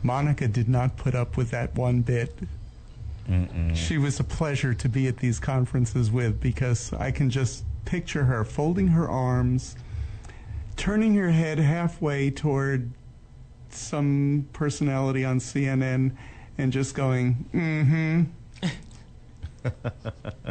Monica 0.03 0.49
did 0.49 0.69
not 0.69 0.97
put 0.97 1.15
up 1.15 1.37
with 1.37 1.51
that 1.51 1.75
one 1.75 2.01
bit. 2.01 2.35
She 3.75 3.99
was 3.99 4.19
a 4.19 4.25
pleasure 4.25 4.75
to 4.75 4.89
be 4.89 5.07
at 5.07 5.19
these 5.19 5.39
conferences 5.39 6.11
with 6.11 6.41
because 6.41 6.93
I 6.93 7.11
can 7.11 7.31
just 7.31 7.65
picture 7.85 8.25
her 8.25 8.45
folding 8.45 8.89
her 8.89 9.09
arms, 9.09 9.77
turning 10.77 11.15
her 11.15 11.31
head 11.31 11.59
halfway 11.59 12.31
toward 12.31 12.91
some 13.71 14.49
personality 14.53 15.25
on 15.25 15.39
CNN, 15.39 16.13
and 16.61 16.73
just 16.73 16.95
going, 16.95 17.45
mm 17.55 18.29
hmm. 19.63 19.69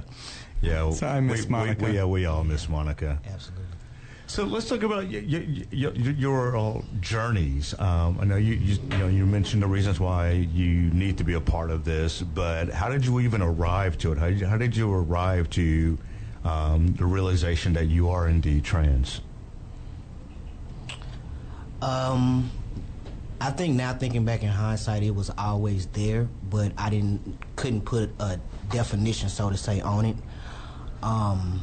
Yeah, 0.61 0.91
So 0.91 1.07
I 1.07 1.21
miss 1.21 1.45
we, 1.45 1.49
Monica. 1.49 1.85
We, 1.85 1.91
we, 1.91 1.95
yeah, 1.97 2.05
we 2.05 2.25
all 2.25 2.43
miss 2.43 2.67
Monica. 2.67 3.17
Absolutely. 3.25 3.65
So 4.27 4.43
let's 4.43 4.67
talk 4.67 4.83
about 4.83 5.05
y- 5.05 5.23
y- 5.25 5.65
y- 5.71 5.91
y- 5.95 6.15
your 6.17 6.57
uh, 6.57 6.81
journeys. 6.99 7.73
Um, 7.79 8.17
I 8.19 8.25
know 8.25 8.35
you, 8.35 8.55
you, 8.55 8.75
you 8.91 8.97
know 8.97 9.07
you 9.07 9.25
mentioned 9.25 9.63
the 9.63 9.67
reasons 9.67 9.99
why 10.01 10.31
you 10.31 10.89
need 10.91 11.17
to 11.17 11.23
be 11.23 11.33
a 11.33 11.41
part 11.41 11.71
of 11.71 11.85
this, 11.85 12.21
but 12.21 12.69
how 12.69 12.89
did 12.89 13.05
you 13.05 13.21
even 13.21 13.41
arrive 13.41 13.97
to 13.99 14.11
it? 14.11 14.17
How 14.17 14.27
did 14.27 14.39
you, 14.41 14.47
how 14.47 14.57
did 14.57 14.75
you 14.75 14.91
arrive 14.93 15.49
to 15.51 15.97
um, 16.43 16.93
the 16.95 17.05
realization 17.05 17.71
that 17.73 17.85
you 17.85 18.09
are 18.09 18.27
indeed 18.27 18.65
trans? 18.65 19.21
Um, 21.81 22.51
I 23.41 23.51
think 23.51 23.75
now 23.75 23.93
thinking 23.93 24.25
back 24.25 24.43
in 24.43 24.49
hindsight, 24.49 25.01
it 25.03 25.15
was 25.15 25.31
always 25.37 25.85
there, 25.87 26.27
but 26.49 26.73
I 26.77 26.89
didn't 26.89 27.37
couldn't 27.55 27.81
put 27.81 28.11
a 28.19 28.39
definition, 28.69 29.29
so 29.29 29.49
to 29.49 29.57
say, 29.57 29.79
on 29.81 30.05
it. 30.05 30.17
Um, 31.01 31.61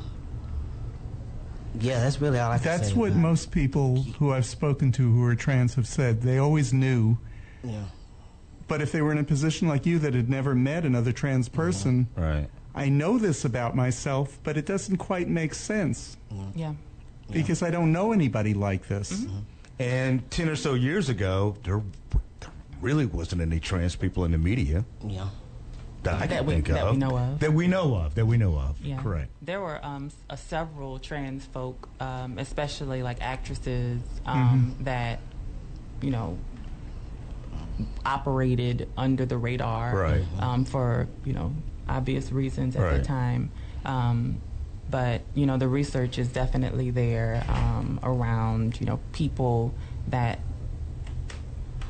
yeah, 1.78 2.00
that's 2.00 2.20
really 2.20 2.38
all 2.38 2.50
I 2.50 2.56
can 2.56 2.64
That's 2.64 2.88
say. 2.88 2.94
what 2.94 3.12
most 3.14 3.50
people 3.50 4.02
who 4.18 4.32
I've 4.32 4.46
spoken 4.46 4.92
to 4.92 5.02
who 5.12 5.22
are 5.24 5.34
trans 5.34 5.74
have 5.74 5.86
said. 5.86 6.22
They 6.22 6.38
always 6.38 6.72
knew. 6.72 7.18
Yeah. 7.62 7.84
But 8.68 8.80
if 8.80 8.92
they 8.92 9.02
were 9.02 9.12
in 9.12 9.18
a 9.18 9.24
position 9.24 9.68
like 9.68 9.84
you 9.84 9.98
that 9.98 10.14
had 10.14 10.30
never 10.30 10.54
met 10.54 10.84
another 10.86 11.12
trans 11.12 11.48
person, 11.48 12.08
Right. 12.16 12.48
I 12.74 12.88
know 12.88 13.16
this 13.18 13.44
about 13.44 13.76
myself, 13.76 14.38
but 14.42 14.56
it 14.56 14.66
doesn't 14.66 14.96
quite 14.96 15.28
make 15.28 15.54
sense 15.54 16.16
Yeah. 16.54 16.74
because 17.30 17.62
I 17.62 17.70
don't 17.70 17.92
know 17.92 18.12
anybody 18.12 18.54
like 18.54 18.88
this. 18.88 19.26
And 19.78 20.28
ten 20.30 20.48
or 20.48 20.56
so 20.56 20.74
years 20.74 21.08
ago, 21.08 21.56
there, 21.64 21.82
there 22.40 22.50
really 22.80 23.06
wasn't 23.06 23.42
any 23.42 23.60
trans 23.60 23.94
people 23.96 24.24
in 24.24 24.32
the 24.32 24.38
media 24.38 24.84
Yeah. 25.06 25.28
that 26.02 26.22
I 26.22 26.26
That 26.28 26.46
we- 26.46 26.54
think 26.54 26.68
that 26.68 26.78
of. 26.86 26.92
we 26.92 26.98
know 26.98 27.18
of. 27.18 27.40
That 27.40 27.52
we 27.52 27.66
know 27.66 27.94
of. 27.94 28.14
That 28.14 28.26
we 28.26 28.36
know 28.38 28.58
of. 28.58 28.80
Yeah. 28.82 29.02
Correct. 29.02 29.30
There 29.42 29.60
were 29.60 29.84
um, 29.84 30.10
uh, 30.30 30.36
several 30.36 30.98
trans 30.98 31.44
folk, 31.44 31.88
um, 32.00 32.38
especially 32.38 33.02
like 33.02 33.20
actresses, 33.20 34.00
um, 34.24 34.76
that, 34.80 35.20
you 36.00 36.10
know, 36.10 36.38
operated 38.04 38.88
under 38.96 39.26
the 39.26 39.36
radar 39.36 39.94
Right. 39.96 40.24
um, 40.38 40.64
for, 40.64 41.08
you 41.24 41.32
know, 41.34 41.52
obvious 41.88 42.32
reasons 42.32 42.76
at 42.76 42.82
Right. 42.82 42.96
the 42.98 43.02
time. 43.04 43.50
Um, 43.84 44.40
but, 44.90 45.22
you 45.34 45.46
know, 45.46 45.56
the 45.56 45.68
research 45.68 46.18
is 46.18 46.28
definitely 46.28 46.90
there 46.90 47.42
um, 47.48 47.98
around, 48.02 48.80
you 48.80 48.86
know, 48.86 49.00
people 49.12 49.74
that 50.08 50.38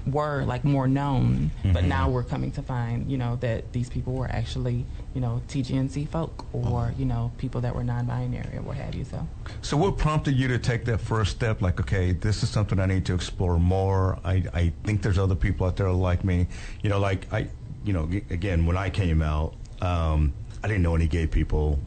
were 0.06 0.44
like 0.44 0.64
more 0.64 0.86
known, 0.86 1.50
but 1.64 1.82
Mhm. 1.82 1.88
now 1.88 2.08
we're 2.08 2.22
coming 2.22 2.52
to 2.52 2.62
find, 2.62 3.10
you 3.10 3.18
know, 3.18 3.34
that 3.40 3.72
these 3.72 3.88
people 3.90 4.12
were 4.14 4.30
actually, 4.30 4.86
you 5.14 5.20
know, 5.20 5.42
TGNC 5.48 6.04
folk 6.04 6.46
or, 6.52 6.94
you 6.96 7.04
know, 7.04 7.32
people 7.38 7.60
that 7.62 7.74
were 7.74 7.82
non-binary 7.82 8.56
or 8.56 8.62
what 8.62 8.76
have 8.76 8.94
you. 8.94 9.04
So, 9.04 9.26
So, 9.62 9.76
what 9.76 9.98
prompted 9.98 10.36
you 10.36 10.46
to 10.46 10.58
take 10.58 10.84
that 10.84 11.00
first 11.00 11.32
step? 11.32 11.60
Like, 11.60 11.80
okay, 11.80 12.12
this 12.12 12.44
is 12.44 12.50
something 12.50 12.78
I 12.78 12.86
need 12.86 13.04
to 13.06 13.14
explore 13.14 13.58
more. 13.58 14.18
I, 14.24 14.44
I 14.54 14.72
think 14.84 15.02
there's 15.02 15.18
other 15.18 15.34
people 15.34 15.66
out 15.66 15.74
there 15.76 15.90
like 15.90 16.22
me. 16.24 16.46
You 16.82 16.90
know, 16.90 17.00
like 17.00 17.26
I, 17.32 17.48
you 17.84 17.92
know, 17.92 18.04
again, 18.30 18.64
when 18.64 18.76
I 18.76 18.90
came 18.90 19.20
out, 19.22 19.54
um, 19.82 20.34
I 20.62 20.68
didn't 20.68 20.84
know 20.84 20.94
any 20.94 21.08
gay 21.08 21.26
people, 21.26 21.80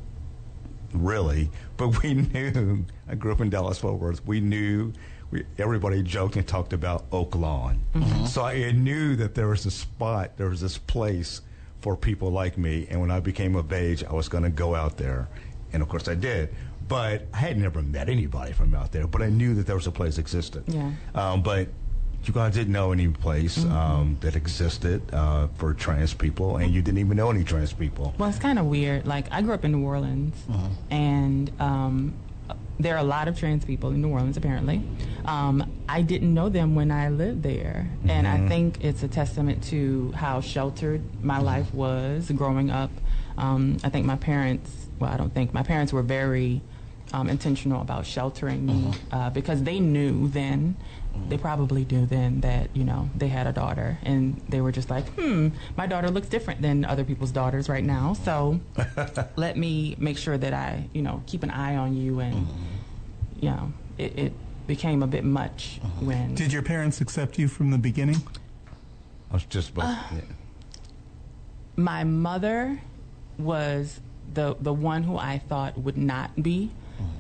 really, 0.94 1.50
but 1.78 2.02
we 2.02 2.14
knew. 2.34 2.86
I 3.08 3.16
grew 3.16 3.32
up 3.32 3.42
in 3.42 3.50
Dallas 3.50 3.78
Fort 3.78 4.00
Worth. 4.00 4.26
We 4.26 4.40
knew. 4.42 4.94
We, 5.32 5.46
everybody 5.60 6.02
joked 6.02 6.38
and 6.38 6.48
talked 6.48 6.74
about 6.74 7.06
Oak 7.12 7.36
Lawn. 7.36 7.84
So 8.26 8.44
I 8.44 8.72
knew 8.72 9.16
that 9.18 9.36
there 9.36 9.48
was 9.48 9.66
a 9.68 9.72
spot, 9.72 10.38
there 10.38 10.50
was 10.50 10.60
this 10.60 10.80
place 10.80 11.42
for 11.82 11.96
people 11.96 12.32
like 12.32 12.58
me. 12.58 12.88
And 12.90 13.00
when 13.00 13.12
I 13.12 13.20
became 13.20 13.56
of 13.56 13.72
age, 13.72 14.04
I 14.04 14.14
was 14.14 14.28
going 14.28 14.44
to 14.44 14.50
go 14.50 14.74
out 14.74 14.98
there. 14.98 15.28
And 15.72 15.84
of 15.84 15.90
course 15.90 16.08
I 16.08 16.16
did. 16.16 16.54
But 16.88 17.28
I 17.32 17.38
had 17.38 17.60
never 17.60 17.84
met 17.84 18.10
anybody 18.10 18.54
from 18.54 18.74
out 18.74 18.92
there, 18.92 19.06
but 19.06 19.22
I 19.22 19.30
knew 19.30 19.54
that 19.54 19.68
there 19.68 19.76
was 19.76 19.86
a 19.86 19.92
place 19.92 20.18
existed. 20.18 20.64
Yeah. 20.66 20.92
Um, 21.14 21.44
but 21.44 21.68
you 22.26 22.34
guys 22.34 22.54
didn't 22.54 22.74
know 22.74 22.92
any 22.92 23.08
place 23.08 23.64
um, 23.66 24.18
that 24.22 24.36
existed 24.36 25.02
uh, 25.14 25.48
for 25.58 25.74
trans 25.74 26.14
people, 26.14 26.58
and 26.58 26.74
you 26.74 26.82
didn't 26.82 27.00
even 27.00 27.18
know 27.18 27.32
any 27.32 27.44
trans 27.44 27.74
people. 27.74 28.14
well, 28.18 28.30
it's 28.30 28.40
kind 28.40 28.60
of 28.60 28.66
weird. 28.66 29.08
Like, 29.08 29.26
I 29.32 29.42
grew 29.42 29.54
up 29.54 29.66
in 29.66 29.72
New 29.72 29.84
Orleans, 29.86 30.36
and 30.92 31.52
um, 31.60 32.14
there 32.80 32.96
are 32.96 33.00
a 33.00 33.04
lot 33.04 33.28
of 33.28 33.38
trans 33.40 33.66
people 33.66 33.90
in 33.92 34.02
New 34.02 34.10
Orleans, 34.10 34.38
apparently. 34.38 34.82
Um, 35.26 35.72
I 35.88 36.02
didn't 36.02 36.34
know 36.34 36.50
them 36.50 36.76
when 36.76 36.92
I 36.92 37.10
lived 37.10 37.42
there, 37.44 37.90
and 38.08 38.28
I 38.28 38.48
think 38.48 38.84
it's 38.84 39.04
a 39.04 39.08
testament 39.08 39.64
to 39.66 40.12
how 40.12 40.42
sheltered 40.42 41.02
my 41.24 41.40
life 41.40 41.74
was 41.74 42.30
growing 42.32 42.70
up. 42.70 42.92
Um, 43.38 43.78
I 43.84 43.90
think 43.90 44.06
my 44.06 44.18
parents, 44.18 44.88
well, 45.00 45.12
I 45.12 45.18
don't 45.18 45.34
think, 45.34 45.54
my 45.54 45.64
parents 45.64 45.94
were 45.94 46.04
very 46.04 46.62
um, 47.14 47.30
intentional 47.30 47.82
about 47.82 48.06
sheltering 48.06 48.66
me 48.66 48.94
uh, 49.12 49.30
because 49.32 49.64
they 49.64 49.80
knew 49.80 50.28
then, 50.28 50.76
they 51.28 51.38
probably 51.38 51.86
knew 51.86 52.06
then 52.06 52.42
that, 52.42 52.70
you 52.76 52.84
know, 52.84 53.10
they 53.16 53.28
had 53.28 53.46
a 53.48 53.52
daughter, 53.52 53.98
and 54.04 54.42
they 54.50 54.62
were 54.62 54.72
just 54.72 54.90
like, 54.90 55.08
hmm, 55.10 55.50
my 55.78 55.86
daughter 55.86 56.10
looks 56.10 56.28
different 56.30 56.62
than 56.62 56.86
other 56.86 57.04
people's 57.04 57.32
daughters 57.32 57.70
right 57.70 57.84
now, 57.84 58.14
so 58.14 58.60
let 59.36 59.58
me 59.58 59.96
make 60.00 60.18
sure 60.18 60.38
that 60.38 60.54
I, 60.54 60.88
you 60.94 61.02
know, 61.02 61.22
keep 61.28 61.44
an 61.44 61.52
eye 61.52 61.76
on 61.76 61.96
you 61.96 62.20
and, 62.20 62.48
you 63.40 63.50
know, 63.50 63.74
it, 63.98 64.18
it 64.18 64.34
became 64.68 65.04
a 65.04 65.08
bit 65.08 65.24
much 65.24 65.80
when 66.00 66.36
Did 66.36 66.54
your 66.54 66.62
parents 66.62 67.02
accept 67.02 67.38
you 67.38 67.48
from 67.48 67.72
the 67.72 67.78
beginning? 67.78 68.22
I 69.30 69.34
was 69.34 69.44
just 69.46 69.72
about. 69.72 69.98
yeah. 70.12 70.22
my 71.76 72.04
mother 72.04 72.82
was 73.38 74.00
the 74.34 74.56
the 74.60 74.74
one 74.74 75.04
who 75.04 75.18
I 75.18 75.40
thought 75.40 75.78
would 75.78 75.98
not 75.98 76.42
be 76.42 76.72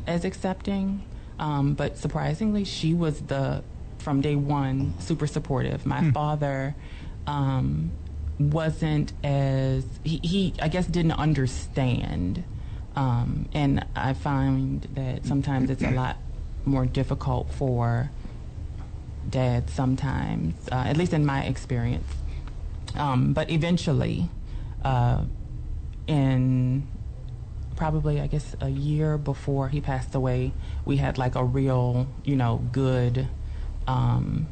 as 0.06 0.26
accepting, 0.26 1.04
um, 1.40 1.74
but 1.74 1.98
surprisingly, 1.98 2.64
she 2.64 2.94
was 2.94 3.22
the 3.22 3.64
from 4.00 4.22
day 4.22 4.36
one 4.36 4.94
super 5.00 5.28
supportive. 5.28 5.86
My 5.86 6.12
father 6.12 6.76
um, 7.28 7.92
wasn't 8.40 9.14
as 9.24 9.86
he, 10.04 10.20
he 10.24 10.54
I 10.62 10.68
guess 10.68 10.88
didn't 10.88 11.14
understand, 11.14 12.44
um, 12.96 13.48
and 13.54 13.86
I 13.96 14.14
find 14.14 14.82
that 14.96 15.26
sometimes 15.26 15.70
it's 15.70 15.84
a 15.84 15.92
lot 15.92 16.18
more 16.66 16.86
difficult 16.86 17.52
for 17.54 18.12
dads 19.30 19.74
sometimes, 19.74 20.56
uh, 20.72 20.76
at 20.76 20.98
least 20.98 21.14
in 21.14 21.26
my 21.26 21.44
experience. 21.44 22.08
Um, 22.96 23.34
but 23.34 23.52
eventually, 23.52 24.30
uh, 24.84 25.24
in 26.08 26.88
probably 27.76 28.20
I 28.20 28.28
guess 28.28 28.56
a 28.60 28.70
year 28.70 29.18
before 29.18 29.70
he 29.70 29.80
passed 29.80 30.16
away, 30.16 30.52
we 30.86 30.98
had 30.98 31.18
like 31.18 31.36
a 31.36 31.44
real, 31.44 32.08
you 32.24 32.36
know, 32.36 32.58
good 32.72 33.28
um, 33.90 34.48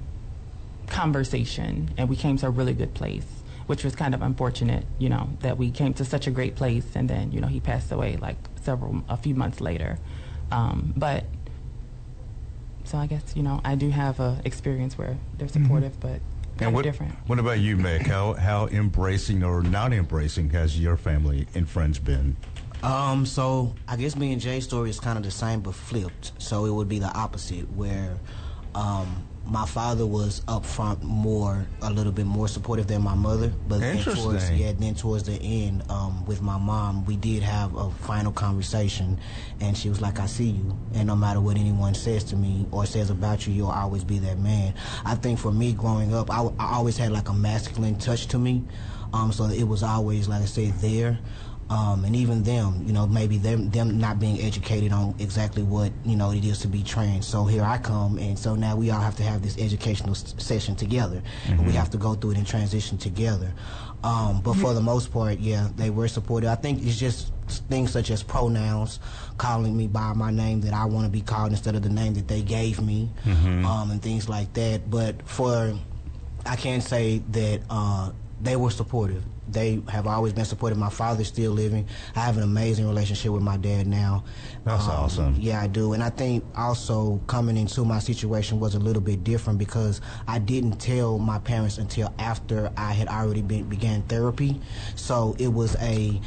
conversation, 0.88 1.90
and 1.98 2.10
we 2.10 2.16
came 2.16 2.38
to 2.38 2.48
a 2.48 2.50
really 2.50 2.74
good 2.74 2.94
place, 2.94 3.26
which 3.68 3.84
was 3.84 3.96
kind 3.96 4.14
of 4.14 4.22
unfortunate, 4.22 4.86
you 5.00 5.10
know, 5.10 5.30
that 5.42 5.58
we 5.58 5.70
came 5.72 5.94
to 5.96 6.06
such 6.06 6.28
a 6.28 6.32
great 6.32 6.56
place, 6.56 6.86
and 6.96 7.10
then 7.10 7.32
you 7.32 7.40
know 7.42 7.48
he 7.48 7.60
passed 7.60 7.92
away 7.92 8.18
like 8.18 8.38
several 8.64 9.04
a 9.10 9.18
few 9.18 9.36
months 9.36 9.62
later. 9.62 10.00
Um, 10.52 10.94
but 10.96 11.26
so 12.86 12.98
I 12.98 13.06
guess 13.08 13.34
you 13.36 13.44
know 13.44 13.62
I 13.64 13.76
do 13.76 13.90
have 13.90 14.20
a 14.20 14.40
experience 14.46 14.98
where 14.98 15.18
they're 15.38 15.48
supportive, 15.50 16.00
but 16.00 16.20
kind 16.58 16.60
And 16.60 16.68
of 16.70 16.74
what, 16.74 16.84
different. 16.84 17.14
what 17.28 17.38
about 17.40 17.60
you, 17.60 17.78
Meg? 17.78 18.08
How 18.08 18.34
how 18.34 18.68
embracing 18.68 19.44
or 19.44 19.62
not 19.62 19.94
embracing 19.94 20.50
has 20.52 20.80
your 20.80 20.98
family 20.98 21.48
and 21.54 21.70
friends 21.70 22.00
been? 22.00 22.38
Um, 22.84 23.26
so 23.26 23.74
I 23.88 23.96
guess 23.98 24.16
me 24.16 24.32
and 24.32 24.40
Jay's 24.40 24.64
story 24.64 24.90
is 24.92 25.00
kind 25.00 25.18
of 25.18 25.24
the 25.24 25.32
same 25.32 25.62
but 25.62 25.74
flipped. 25.74 26.32
So 26.38 26.66
it 26.66 26.72
would 26.72 26.88
be 26.88 27.00
the 27.00 27.12
opposite, 27.26 27.66
where 27.76 28.18
Um, 28.78 29.24
my 29.50 29.66
father 29.66 30.06
was 30.06 30.42
up 30.50 30.66
front 30.66 31.02
more, 31.04 31.66
a 31.82 31.90
little 31.90 32.12
bit 32.12 32.26
more 32.26 32.48
supportive 32.50 32.86
than 32.88 33.02
my 33.02 33.16
mother. 33.16 33.52
But 33.68 33.80
then 33.80 34.04
towards, 34.24 34.44
yeah, 34.60 34.74
then 34.78 34.94
towards 34.94 35.24
the 35.24 35.42
end, 35.42 35.84
um, 35.90 36.26
with 36.26 36.42
my 36.42 36.58
mom, 36.58 37.06
we 37.06 37.16
did 37.16 37.44
have 37.44 37.74
a 37.76 37.90
final 37.90 38.32
conversation, 38.34 39.18
and 39.62 39.76
she 39.78 39.88
was 39.90 40.02
like, 40.02 40.20
"I 40.20 40.26
see 40.26 40.50
you, 40.50 40.78
and 40.94 41.08
no 41.08 41.16
matter 41.16 41.40
what 41.40 41.58
anyone 41.58 41.96
says 41.96 42.24
to 42.26 42.36
me 42.36 42.68
or 42.72 42.86
says 42.86 43.10
about 43.10 43.48
you, 43.48 43.54
you'll 43.54 43.70
always 43.72 44.04
be 44.04 44.20
that 44.20 44.38
man." 44.38 44.74
I 45.06 45.16
think 45.16 45.40
for 45.40 45.52
me, 45.52 45.72
growing 45.74 46.14
up, 46.14 46.30
I, 46.30 46.42
I 46.60 46.76
always 46.76 46.98
had 46.98 47.12
like 47.14 47.30
a 47.30 47.34
masculine 47.34 47.98
touch 47.98 48.28
to 48.28 48.38
me, 48.38 48.64
um, 49.14 49.32
so 49.32 49.46
it 49.46 49.64
was 49.64 49.82
always, 49.82 50.28
like 50.28 50.42
I 50.42 50.46
said, 50.46 50.74
there. 50.82 51.18
Um, 51.70 52.06
and 52.06 52.16
even 52.16 52.44
them, 52.44 52.82
you 52.86 52.94
know, 52.94 53.06
maybe 53.06 53.38
them 53.38 53.70
them 53.72 54.00
not 54.00 54.20
being 54.20 54.40
educated 54.40 54.94
on 54.94 55.16
exactly 55.20 55.64
what 55.64 55.92
you 56.06 56.16
know 56.16 56.32
it 56.32 56.46
is 56.46 56.60
to 56.60 56.68
be 56.70 56.82
trans. 56.82 57.28
So 57.28 57.44
here 57.44 57.62
I 57.64 57.78
come, 57.78 58.18
and 58.20 58.40
so 58.40 58.56
now 58.56 58.78
we 58.78 58.90
all 58.90 59.02
have 59.02 59.18
to 59.18 59.24
have 59.24 59.42
this 59.42 59.58
educational 59.58 60.12
s- 60.12 60.34
session 60.38 60.76
together. 60.78 61.22
And 61.48 61.66
we 61.68 61.74
have 61.74 61.90
to 61.90 61.98
go 61.98 62.14
through 62.16 62.32
it 62.32 62.38
and 62.38 62.48
transition 62.48 62.98
together. 62.98 63.52
Um, 64.04 64.40
but 64.42 64.54
for 64.54 64.74
the 64.74 64.80
most 64.82 65.12
part, 65.12 65.40
yeah, 65.40 65.68
they 65.76 65.90
were 65.90 66.08
supportive. 66.08 66.50
I 66.50 66.56
think 66.56 66.86
it's 66.86 66.98
just 66.98 67.34
things 67.70 67.92
such 67.92 68.12
as 68.12 68.24
pronouns, 68.24 69.00
calling 69.38 69.76
me 69.76 69.88
by 69.88 70.14
my 70.14 70.32
name 70.32 70.62
that 70.62 70.74
I 70.74 70.86
want 70.86 71.04
to 71.06 71.12
be 71.12 71.22
called 71.22 71.52
instead 71.52 71.76
of 71.76 71.82
the 71.82 71.90
name 71.90 72.14
that 72.14 72.28
they 72.30 72.44
gave 72.44 72.80
me, 72.82 73.10
um, 73.66 73.92
and 73.92 74.02
things 74.02 74.30
like 74.30 74.54
that. 74.54 74.90
But 74.90 75.28
for 75.28 75.78
I 76.46 76.56
can 76.56 76.80
say 76.80 77.24
that 77.32 77.62
uh, 77.70 78.12
they 78.42 78.56
were 78.56 78.72
supportive. 78.72 79.24
They 79.50 79.82
have 79.90 80.08
always 80.08 80.34
been 80.34 80.46
supportive. 80.46 80.78
My 80.78 80.90
father's 80.90 81.28
still 81.28 81.52
living. 81.52 81.88
I 82.16 82.22
have 82.22 82.38
an 82.38 82.44
amazing 82.44 82.88
relationship 82.88 83.32
with 83.32 83.44
my 83.44 83.58
dad 83.58 83.88
now. 83.88 84.24
That's 84.66 84.86
um, 84.86 84.92
awesome. 84.92 85.36
Yeah, 85.40 85.62
I 85.62 85.68
do. 85.68 85.94
And 85.94 86.04
I 86.04 86.10
think 86.10 86.44
also 86.56 87.22
coming 87.28 87.58
into 87.58 87.86
my 87.86 88.00
situation 88.00 88.60
was 88.60 88.76
a 88.76 88.80
little 88.80 89.02
bit 89.02 89.24
different 89.24 89.60
because 89.60 90.02
I 90.28 90.40
didn't 90.40 90.78
tell 90.78 91.18
my 91.18 91.40
parents 91.40 91.78
until 91.78 92.14
after 92.20 92.72
I 92.78 92.94
had 92.94 93.08
already 93.08 93.42
been, 93.42 93.70
began 93.70 94.02
therapy. 94.04 94.60
So 94.96 95.36
it 95.40 95.48
was 95.48 95.76
a, 95.82 96.20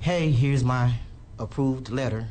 hey, 0.00 0.30
here's 0.30 0.64
my 0.64 0.94
approved 1.38 1.90
letter 1.90 2.28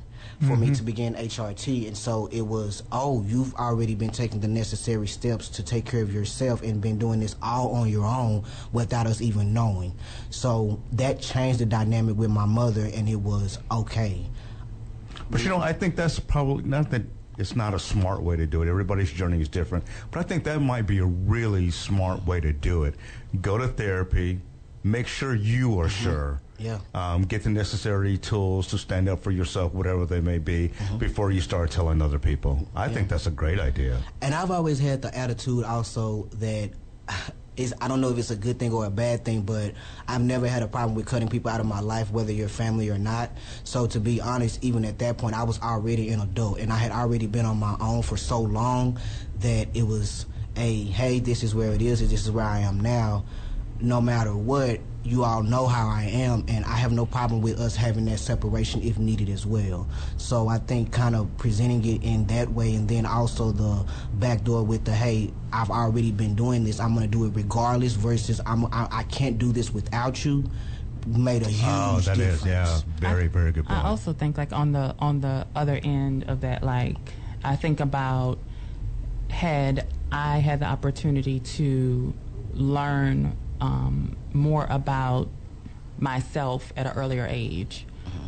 for 0.48 0.58
me 0.58 0.68
to 0.68 0.74
mm-hmm. 0.74 0.86
begin 0.86 1.16
HRT. 1.16 1.88
And 1.88 1.96
so 1.96 2.28
it 2.32 2.42
was, 2.42 2.84
oh, 2.92 3.24
you've 3.28 3.54
already 3.56 3.96
been 3.96 4.10
taking 4.10 4.40
the 4.40 4.48
necessary 4.48 5.08
steps 5.08 5.50
to 5.50 5.64
take 5.64 5.86
care 5.86 6.02
of 6.02 6.14
yourself 6.14 6.64
and 6.64 6.82
been 6.82 6.98
doing 6.98 7.20
this 7.20 7.36
all 7.42 7.76
on 7.76 7.90
your 7.90 8.06
own 8.06 8.44
without 8.72 9.06
us 9.06 9.22
even 9.22 9.54
knowing. 9.54 9.94
So 10.32 10.82
that 10.94 11.22
changed 11.22 11.60
the 11.60 11.66
dynamic 11.66 12.18
with 12.18 12.30
my 12.30 12.46
mother, 12.46 12.90
and 12.94 13.08
it 13.08 13.16
was 13.16 13.60
okay. 13.72 14.26
But 15.30 15.44
you 15.44 15.50
know, 15.50 15.60
I 15.60 15.74
think 15.74 15.96
that's 15.96 16.20
probably 16.20 16.64
not 16.64 16.90
that 16.92 17.04
it's 17.38 17.56
not 17.56 17.74
a 17.74 17.80
smart 17.80 18.22
way 18.22 18.36
to 18.36 18.46
do 18.46 18.62
it. 18.62 18.68
Everybody's 18.68 19.12
journey 19.12 19.42
is 19.42 19.48
different. 19.48 19.84
But 20.12 20.20
I 20.20 20.24
think 20.24 20.44
that 20.44 20.60
might 20.60 20.84
be 20.84 21.00
a 21.00 21.06
really 21.06 21.72
smart 21.72 22.26
way 22.26 22.40
to 22.40 22.52
do 22.52 22.84
it. 22.84 22.96
Go 23.42 23.58
to 23.58 23.68
therapy, 23.68 24.40
make 24.84 25.08
sure 25.08 25.36
you 25.36 25.80
are 25.80 25.86
mm-hmm. 25.86 26.04
sure. 26.04 26.42
Yeah. 26.62 26.80
Um, 26.94 27.24
get 27.24 27.44
the 27.44 27.50
necessary 27.50 28.18
tools 28.18 28.68
to 28.68 28.77
stand 28.77 29.10
up 29.10 29.24
for 29.24 29.32
yourself, 29.32 29.74
whatever 29.74 30.06
they 30.06 30.22
may 30.22 30.38
be, 30.38 30.72
before 31.00 31.32
you 31.32 31.41
start 31.41 31.72
telling 31.72 32.01
other 32.01 32.20
people. 32.20 32.68
I 32.75 32.88
think 32.88 33.10
that's 33.10 33.25
a 33.25 33.32
great 33.32 33.60
idea. 33.60 34.00
And 34.22 34.36
I've 34.36 34.51
always 34.51 34.80
had 34.80 35.01
the 35.01 35.15
attitude 35.18 35.65
also 35.65 36.30
that 36.34 36.70
is 37.58 37.74
I 37.82 37.88
don't 37.88 38.00
know 38.00 38.10
if 38.10 38.18
it's 38.18 38.32
a 38.32 38.36
good 38.36 38.60
thing 38.60 38.72
or 38.72 38.86
a 38.86 38.89
bad 38.89 39.25
thing, 39.25 39.41
but 39.41 39.74
I've 40.08 40.22
never 40.22 40.48
had 40.48 40.63
a 40.63 40.68
problem 40.68 40.96
with 40.96 41.06
cutting 41.06 41.27
people 41.27 41.51
out 41.51 41.60
of 41.60 41.65
my 41.65 41.80
life, 41.82 42.12
whether 42.12 42.32
you're 42.32 42.48
family 42.48 42.89
or 42.89 42.98
not. 42.98 43.32
So 43.63 43.88
to 43.88 44.00
be 44.00 44.22
honest, 44.22 44.63
even 44.63 44.86
at 44.86 45.00
that 45.00 45.18
point, 45.18 45.36
I 45.36 45.44
was 45.44 45.60
already 45.62 46.10
an 46.10 46.22
adult, 46.22 46.60
and 46.60 46.72
I 46.72 46.77
had 46.77 46.92
already 46.92 47.27
been 47.27 47.46
on 47.46 47.57
my 47.57 47.75
own 47.79 48.03
for 48.03 48.18
so 48.18 48.40
long 48.40 49.00
that 49.40 49.68
it 49.74 49.83
was 49.83 50.25
a 50.55 50.83
hey, 50.86 51.20
this 51.20 51.44
is 51.44 51.53
where 51.53 51.72
it 51.72 51.81
is, 51.81 52.01
and 52.01 52.09
this 52.09 52.22
is 52.22 52.31
where 52.31 52.46
I 52.46 52.59
am 52.59 52.79
now. 52.79 53.25
No 53.79 54.00
matter 54.00 54.36
what, 54.36 54.79
you 55.03 55.24
all 55.24 55.42
know 55.42 55.66
how 55.66 55.87
I 55.87 56.03
am, 56.03 56.46
and 56.48 56.64
I 56.66 56.75
have 56.75 56.92
no 56.92 57.05
problem 57.05 57.42
with 57.42 57.59
us 57.59 57.75
having 57.75 58.05
that 58.05 58.20
separation 58.20 58.81
if 58.83 59.00
needed 59.00 59.29
as 59.29 59.46
well. 59.46 59.87
So 60.18 60.48
I 60.48 60.59
think 60.59 60.92
kind 60.92 61.16
of 61.16 61.35
presenting 61.37 61.83
it 61.85 62.03
in 62.03 62.27
that 62.27 62.51
way, 62.51 62.75
and 62.75 62.87
then 62.87 63.05
also 63.05 63.51
the 63.51 63.85
back 64.16 64.44
door 64.44 64.64
with 64.64 64.85
the 64.85 64.94
hey, 64.94 65.31
I've 65.51 65.72
already 65.72 66.11
been 66.11 66.35
doing 66.35 66.64
this, 66.64 66.79
I'm 66.79 66.94
gonna 66.94 67.07
do 67.07 67.25
it 67.25 67.29
regardless. 67.29 67.94
Versus 67.94 68.40
I'm 68.46 68.66
I, 68.66 68.87
I 68.92 69.03
can't 69.03 69.37
do 69.37 69.51
this 69.51 69.74
without 69.74 70.24
you, 70.24 70.44
made 71.07 71.42
a 71.42 71.46
oh, 71.46 71.50
huge 71.50 71.61
Oh, 71.64 72.00
that 72.01 72.18
difference. 72.18 72.42
is, 72.42 72.48
yeah, 72.48 72.79
very, 72.98 73.27
very 73.27 73.51
good 73.51 73.66
point. 73.66 73.79
I 73.79 73.87
also 73.87 74.14
think 74.14 74.37
like 74.37 74.53
on 74.53 74.72
the 74.72 74.96
on 75.00 75.22
the 75.22 75.48
other 75.55 75.79
end 75.83 76.25
of 76.25 76.42
that, 76.42 76.64
like 76.64 76.98
I 77.44 77.55
think 77.55 77.79
about 77.79 78.37
had 79.29 79.87
I 80.11 80.37
had 80.40 80.59
the 80.59 80.66
opportunity 80.66 81.40
to 81.40 82.14
learn 82.53 83.35
um, 83.62 84.16
more 84.34 84.68
about 84.70 85.30
myself 86.00 86.74
at 86.76 86.86
an 86.88 86.94
earlier 86.94 87.28
age. 87.30 87.86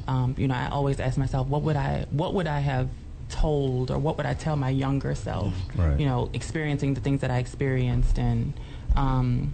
Um, 0.07 0.35
you 0.37 0.47
know, 0.47 0.55
I 0.55 0.69
always 0.69 0.99
ask 0.99 1.17
myself, 1.17 1.47
what 1.47 1.61
would 1.63 1.75
I 1.75 2.05
what 2.11 2.33
would 2.33 2.47
I 2.47 2.59
have 2.59 2.89
told 3.29 3.89
or 3.89 3.97
what 3.97 4.17
would 4.17 4.25
I 4.25 4.33
tell 4.33 4.55
my 4.55 4.69
younger 4.69 5.15
self? 5.15 5.53
Right. 5.75 5.99
You 5.99 6.05
know, 6.05 6.29
experiencing 6.33 6.93
the 6.93 7.01
things 7.01 7.21
that 7.21 7.31
I 7.31 7.37
experienced 7.37 8.17
and 8.19 8.53
um, 8.95 9.53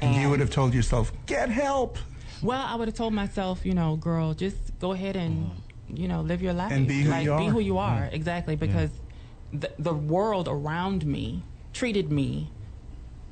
And 0.00 0.14
you 0.14 0.28
would 0.30 0.40
have 0.40 0.50
told 0.50 0.74
yourself, 0.74 1.12
get 1.26 1.48
help. 1.48 1.96
well, 2.42 2.64
I 2.66 2.74
would 2.74 2.88
have 2.88 2.96
told 2.96 3.14
myself, 3.14 3.64
you 3.64 3.72
know, 3.74 3.96
girl, 3.96 4.34
just 4.34 4.56
go 4.80 4.92
ahead 4.92 5.16
and, 5.16 5.50
you 5.88 6.06
know, 6.08 6.20
live 6.22 6.42
your 6.42 6.52
life. 6.52 6.72
And 6.72 6.86
be 6.86 7.02
who 7.02 7.10
like, 7.10 7.24
you 7.24 7.36
Be 7.36 7.46
are. 7.46 7.50
who 7.50 7.60
you 7.60 7.78
are, 7.78 8.08
exactly. 8.12 8.56
Because 8.56 8.90
the, 9.52 9.70
the 9.78 9.94
world 9.94 10.48
around 10.48 11.06
me 11.06 11.42
treated 11.72 12.10
me 12.12 12.50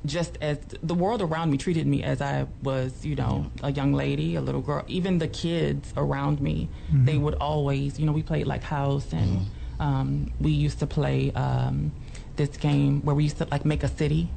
just 0.05 0.37
as 0.41 0.57
the 0.81 0.93
world 0.95 1.21
around 1.21 1.51
me 1.51 1.57
treated 1.57 1.85
me 1.85 2.01
as 2.03 2.21
I 2.21 2.47
was, 2.63 3.05
you 3.05 3.15
know, 3.15 3.51
a 3.63 3.71
young 3.71 3.93
lady, 3.93 4.35
a 4.35 4.41
little 4.41 4.61
girl. 4.61 4.83
Even 4.87 5.19
the 5.19 5.27
kids 5.27 5.93
around 5.95 6.41
me, 6.41 6.69
they 6.91 7.17
would 7.17 7.35
always, 7.35 7.99
you 7.99 8.05
know, 8.05 8.11
we 8.11 8.23
played 8.23 8.47
like 8.47 8.63
house 8.63 9.13
and 9.13 9.45
um, 9.79 10.31
we 10.39 10.51
used 10.51 10.79
to 10.79 10.87
play 10.87 11.31
um, 11.33 11.91
this 12.35 12.49
game 12.57 13.01
where 13.03 13.15
we 13.15 13.23
used 13.23 13.37
to 13.37 13.47
like 13.51 13.65
make 13.65 13.83
a 13.83 13.87
city. 13.87 14.29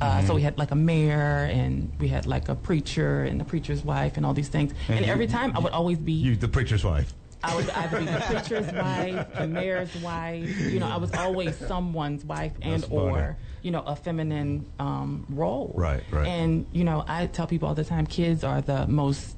Uh, 0.00 0.22
so 0.26 0.34
we 0.34 0.42
had 0.42 0.58
like 0.58 0.72
a 0.72 0.74
mayor 0.74 1.48
and 1.50 1.92
we 2.00 2.08
had 2.08 2.26
like 2.26 2.48
a 2.48 2.54
preacher 2.56 3.22
and 3.22 3.38
the 3.40 3.44
preacher's 3.44 3.84
wife 3.84 4.16
and 4.16 4.26
all 4.26 4.34
these 4.34 4.48
things. 4.48 4.72
And, 4.88 5.04
you- 5.06 5.12
every 5.12 5.26
time 5.28 5.52
I 5.56 5.60
would 5.60 5.72
always 5.72 5.98
be 5.98 6.12
you, 6.12 6.34
the 6.36 6.48
preacher's 6.48 6.82
wife. 6.84 7.14
I 7.42 7.56
would 7.56 7.70
either 7.70 8.00
be 8.00 8.04
the 8.06 8.20
preacher's 8.20 8.70
wife, 8.86 9.26
the 9.38 9.46
mayor's 9.46 9.94
wife. 10.02 10.58
You 10.60 10.78
know, 10.80 10.88
I 10.88 10.96
was 10.96 11.14
always 11.14 11.56
someone's 11.56 12.22
wife 12.24 12.52
and 12.60 12.82
That's 12.82 12.92
funny. 12.92 13.12
Or 13.60 13.64
you 13.64 13.70
know 13.70 13.80
a 13.80 13.96
feminine 13.96 14.66
um, 14.78 15.26
role. 15.28 15.72
Right, 15.74 16.02
right. 16.10 16.26
And 16.26 16.66
you 16.72 16.84
know, 16.84 17.04
I 17.06 17.26
tell 17.26 17.46
people 17.46 17.68
all 17.68 17.74
the 17.74 17.84
time, 17.84 18.06
kids 18.06 18.44
are 18.44 18.60
the 18.60 18.86
most 18.86 19.36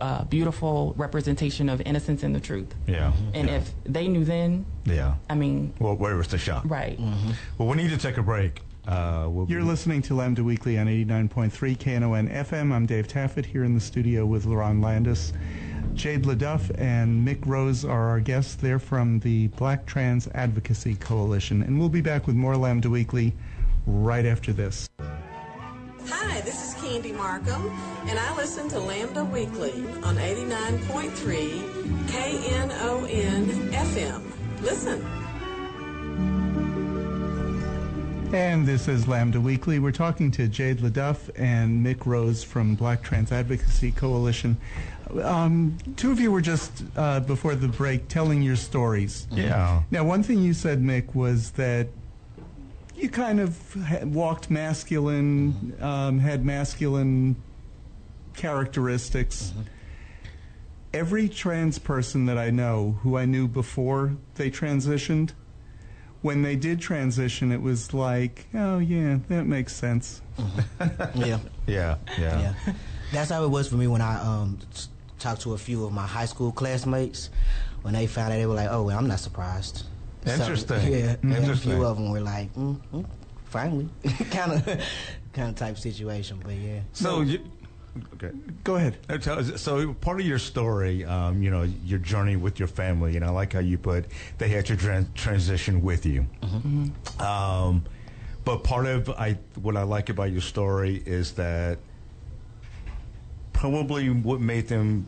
uh, 0.00 0.24
beautiful 0.24 0.94
representation 0.96 1.68
of 1.68 1.80
innocence 1.82 2.22
and 2.22 2.34
the 2.34 2.40
truth. 2.40 2.74
Yeah. 2.86 3.12
And 3.34 3.48
yeah. 3.48 3.56
if 3.56 3.72
they 3.84 4.08
knew 4.08 4.24
then, 4.24 4.64
yeah. 4.84 5.14
I 5.28 5.34
mean, 5.34 5.74
Well, 5.78 5.96
where 5.96 6.16
was 6.16 6.28
the 6.28 6.38
shop? 6.38 6.64
right. 6.66 6.98
Well, 7.58 7.68
we 7.68 7.76
need 7.76 7.90
to 7.90 7.98
take 7.98 8.16
a 8.16 8.22
break. 8.22 8.62
Uh, 8.88 9.26
we'll 9.28 9.46
You're 9.48 9.60
be- 9.60 9.66
listening 9.66 10.00
to 10.02 10.14
Lambda 10.14 10.42
Weekly 10.42 10.78
on 10.78 10.86
89.3 10.86 11.76
KNON 11.76 12.28
FM. 12.28 12.72
I'm 12.72 12.86
Dave 12.86 13.08
Taffet 13.08 13.44
here 13.44 13.62
in 13.64 13.74
the 13.74 13.80
studio 13.80 14.24
with 14.24 14.46
Lerone 14.46 14.82
Landis. 14.82 15.32
Jade 15.94 16.22
LaDuff 16.22 16.70
and 16.80 17.26
Mick 17.26 17.44
Rose 17.46 17.84
are 17.84 18.08
our 18.08 18.20
guests. 18.20 18.54
They're 18.54 18.78
from 18.78 19.20
the 19.20 19.48
Black 19.48 19.84
Trans 19.86 20.28
Advocacy 20.28 20.94
Coalition. 20.94 21.62
And 21.62 21.78
we'll 21.78 21.88
be 21.90 22.00
back 22.00 22.26
with 22.26 22.36
more 22.36 22.56
Lambda 22.56 22.88
Weekly 22.88 23.34
right 23.86 24.26
after 24.26 24.52
this. 24.52 24.88
Hi, 26.06 26.40
this 26.40 26.68
is 26.68 26.82
Candy 26.82 27.12
Marcum, 27.12 27.70
and 28.08 28.18
I 28.18 28.36
listen 28.36 28.68
to 28.70 28.78
Lambda 28.78 29.24
Weekly 29.24 29.72
on 30.02 30.16
89.3 30.16 32.08
KNON 32.08 33.70
FM. 33.72 34.22
Listen. 34.62 35.06
And 38.32 38.66
this 38.66 38.86
is 38.86 39.08
Lambda 39.08 39.40
Weekly. 39.40 39.80
We're 39.80 39.90
talking 39.90 40.30
to 40.32 40.46
Jade 40.46 40.78
LaDuff 40.78 41.30
and 41.34 41.84
Mick 41.84 42.06
Rose 42.06 42.44
from 42.44 42.76
Black 42.76 43.02
Trans 43.02 43.32
Advocacy 43.32 43.90
Coalition. 43.90 44.56
Um, 45.20 45.76
two 45.96 46.12
of 46.12 46.20
you 46.20 46.30
were 46.30 46.40
just, 46.40 46.84
uh, 46.96 47.18
before 47.20 47.56
the 47.56 47.66
break, 47.66 48.06
telling 48.06 48.40
your 48.42 48.54
stories. 48.54 49.26
Yeah. 49.32 49.82
Now, 49.90 50.04
one 50.04 50.22
thing 50.22 50.38
you 50.42 50.54
said, 50.54 50.80
Mick, 50.80 51.12
was 51.12 51.50
that 51.52 51.88
you 53.00 53.08
kind 53.08 53.40
of 53.40 54.12
walked 54.14 54.50
masculine, 54.50 55.76
um, 55.80 56.18
had 56.18 56.44
masculine 56.44 57.36
characteristics. 58.34 59.52
Every 60.92 61.28
trans 61.28 61.78
person 61.78 62.26
that 62.26 62.36
I 62.38 62.50
know 62.50 62.98
who 63.02 63.16
I 63.16 63.24
knew 63.24 63.46
before 63.46 64.16
they 64.34 64.50
transitioned, 64.50 65.30
when 66.22 66.42
they 66.42 66.56
did 66.56 66.80
transition, 66.80 67.52
it 67.52 67.62
was 67.62 67.94
like, 67.94 68.46
oh, 68.54 68.78
yeah, 68.78 69.18
that 69.28 69.46
makes 69.46 69.72
sense. 69.74 70.20
Yeah. 71.14 71.38
Yeah. 71.66 71.96
Yeah. 72.18 72.54
yeah. 72.66 72.72
That's 73.12 73.30
how 73.30 73.44
it 73.44 73.48
was 73.48 73.68
for 73.68 73.76
me 73.76 73.86
when 73.86 74.00
I 74.00 74.20
um, 74.20 74.58
s- 74.72 74.88
talked 75.18 75.42
to 75.42 75.52
a 75.54 75.58
few 75.58 75.84
of 75.84 75.92
my 75.92 76.06
high 76.06 76.24
school 76.26 76.50
classmates. 76.52 77.30
When 77.82 77.94
they 77.94 78.06
found 78.06 78.32
out, 78.32 78.36
they 78.36 78.46
were 78.46 78.54
like, 78.54 78.68
"Oh, 78.70 78.82
well, 78.84 78.98
I'm 78.98 79.08
not 79.08 79.20
surprised." 79.20 79.84
So, 80.26 80.32
Interesting. 80.34 80.92
yeah, 80.92 81.16
and 81.22 81.50
a 81.50 81.56
few 81.56 81.84
of 81.84 81.96
them 81.96 82.10
were 82.10 82.20
like, 82.20 82.52
mm, 82.54 82.78
mm, 82.92 83.06
finally, 83.46 83.88
kind 84.30 84.52
of, 84.52 84.64
kind 85.32 85.48
of 85.48 85.54
type 85.56 85.78
situation. 85.78 86.40
But 86.44 86.54
yeah, 86.54 86.80
So 86.92 87.22
you, 87.22 87.40
okay. 88.14 88.30
Go 88.62 88.76
ahead. 88.76 88.98
So 89.58 89.94
part 89.94 90.20
of 90.20 90.26
your 90.26 90.38
story, 90.38 91.04
um, 91.06 91.42
you 91.42 91.50
know, 91.50 91.62
your 91.62 91.98
journey 91.98 92.36
with 92.36 92.58
your 92.58 92.68
family, 92.68 93.16
and 93.16 93.24
I 93.24 93.30
like 93.30 93.54
how 93.54 93.60
you 93.60 93.78
put 93.78 94.06
they 94.36 94.48
had 94.48 94.66
to 94.66 94.76
tran- 94.76 95.12
transition 95.14 95.80
with 95.82 96.04
you. 96.04 96.26
Um, 97.18 97.84
but 98.44 98.62
part 98.62 98.86
of 98.86 99.08
I 99.10 99.38
what 99.60 99.76
I 99.76 99.82
like 99.84 100.10
about 100.10 100.32
your 100.32 100.42
story 100.42 101.02
is 101.06 101.32
that 101.32 101.78
probably 103.52 104.08
what 104.10 104.40
made 104.40 104.68
them 104.68 105.06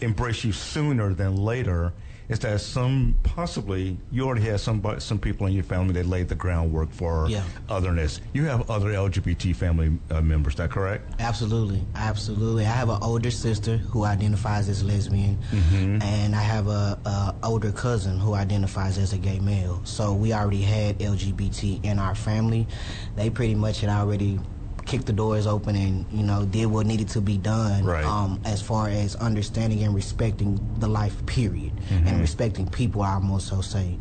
embrace 0.00 0.44
you 0.44 0.52
sooner 0.52 1.14
than 1.14 1.36
later 1.36 1.92
is 2.28 2.38
that 2.40 2.60
some 2.60 3.14
possibly 3.22 3.98
you 4.10 4.24
already 4.24 4.42
had 4.42 4.58
some 4.60 4.82
some 4.98 5.18
people 5.18 5.46
in 5.46 5.52
your 5.52 5.62
family 5.64 5.92
that 5.94 6.06
laid 6.06 6.28
the 6.28 6.34
groundwork 6.34 6.90
for 6.90 7.28
Yeah. 7.28 7.44
otherness. 7.68 8.20
You 8.32 8.44
have 8.44 8.70
other 8.70 8.90
LGBT 8.92 9.54
family 9.54 9.98
uh, 10.10 10.20
members, 10.22 10.54
is 10.54 10.58
that 10.58 10.70
correct? 10.70 11.10
absolutely, 11.20 11.82
absolutely. 11.94 12.64
I 12.64 12.70
have 12.70 12.88
an 12.88 12.98
older 13.02 13.30
sister 13.30 13.76
who 13.76 14.04
identifies 14.04 14.68
as 14.68 14.82
lesbian, 14.82 15.38
and 15.52 16.34
I 16.34 16.40
have 16.42 16.66
a, 16.68 16.98
a 17.04 17.34
older 17.42 17.72
cousin 17.72 18.18
who 18.18 18.34
identifies 18.34 18.98
as 18.98 19.12
a 19.12 19.18
gay 19.18 19.38
male. 19.40 19.80
So 19.84 20.12
we 20.14 20.32
already 20.32 20.62
had 20.62 20.98
LGBT 20.98 21.84
in 21.84 21.98
our 21.98 22.14
family. 22.14 22.66
They 23.16 23.30
pretty 23.30 23.54
much 23.54 23.80
had 23.80 23.90
already 23.90 24.40
kicked 24.86 25.06
the 25.06 25.12
doors 25.12 25.46
open 25.46 25.74
and 25.76 26.04
you 26.12 26.22
know 26.22 26.44
did 26.44 26.66
what 26.66 26.86
needed 26.86 27.08
to 27.08 27.20
be 27.20 27.36
done 27.38 27.84
Right. 27.84 28.04
um, 28.04 28.40
as 28.44 28.60
far 28.60 28.88
as 28.88 29.14
understanding 29.16 29.82
and 29.82 29.94
respecting 29.94 30.60
the 30.78 30.88
life 30.88 31.24
period 31.26 31.72
and 31.90 32.20
respecting 32.20 32.66
people 32.68 33.02
i 33.02 33.14
almost 33.14 33.48
so 33.48 33.60
say 33.60 33.96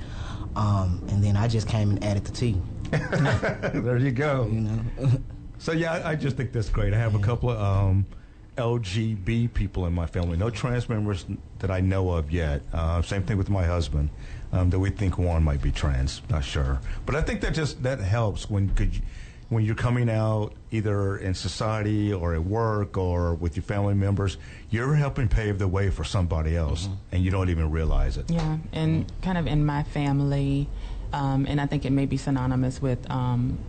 um, 0.55 1.01
and 1.09 1.23
then 1.23 1.35
i 1.37 1.47
just 1.47 1.67
came 1.67 1.89
and 1.91 2.03
added 2.03 2.25
the 2.25 2.31
tea 2.31 2.57
there 2.91 3.97
you 3.97 4.11
go. 4.11 4.47
you 4.51 4.61
know 4.61 4.79
So 5.59 5.71
yeah, 5.71 5.93
I, 5.93 6.11
I 6.11 6.15
just 6.15 6.35
think 6.35 6.51
that's 6.51 6.67
great. 6.69 6.93
I 6.93 6.97
have 6.97 7.15
a 7.15 7.19
couple 7.19 7.49
of 7.49 7.57
um, 7.61 8.05
LGB 8.57 9.53
people 9.53 9.85
in 9.85 9.93
my 9.93 10.05
family. 10.05 10.35
No 10.35 10.49
trans 10.49 10.89
members 10.89 11.25
that 11.59 11.71
I 11.71 11.79
know 11.79 12.09
of 12.11 12.31
yet. 12.31 12.63
Uh, 12.73 13.01
same 13.01 13.23
thing 13.23 13.37
with 13.37 13.49
my 13.49 13.63
husband. 13.63 14.09
Um, 14.51 14.69
that 14.71 14.79
we 14.79 14.89
think 14.89 15.17
one 15.17 15.41
might 15.41 15.61
be 15.61 15.71
trans. 15.71 16.21
Not 16.29 16.43
sure, 16.43 16.81
but 17.05 17.15
I 17.15 17.21
think 17.21 17.39
that 17.41 17.53
just 17.53 17.81
that 17.83 17.99
helps 17.99 18.49
when 18.49 18.69
could 18.75 18.93
you, 18.93 19.01
when 19.53 19.63
you're 19.63 19.75
coming 19.75 20.09
out 20.09 20.53
either 20.71 21.17
in 21.17 21.33
society 21.33 22.11
or 22.11 22.33
at 22.33 22.43
work 22.43 22.97
or 22.97 23.35
with 23.35 23.55
your 23.55 23.63
family 23.63 23.93
members. 23.93 24.37
You're 24.69 24.95
helping 24.95 25.27
pave 25.27 25.59
the 25.59 25.67
way 25.67 25.89
for 25.89 26.03
somebody 26.03 26.57
else, 26.57 26.89
and 27.11 27.23
you 27.23 27.31
don't 27.31 27.49
even 27.49 27.71
realize 27.71 28.17
it. 28.17 28.29
Yeah, 28.29 28.57
and 28.71 29.11
kind 29.21 29.37
of 29.37 29.47
in 29.47 29.65
my 29.65 29.83
family, 29.83 30.67
um, 31.13 31.45
and 31.47 31.61
I 31.61 31.67
think 31.67 31.85
it 31.85 31.91
may 31.91 32.05
be 32.05 32.17
synonymous 32.17 32.81
with 32.81 33.09
um, 33.09 33.59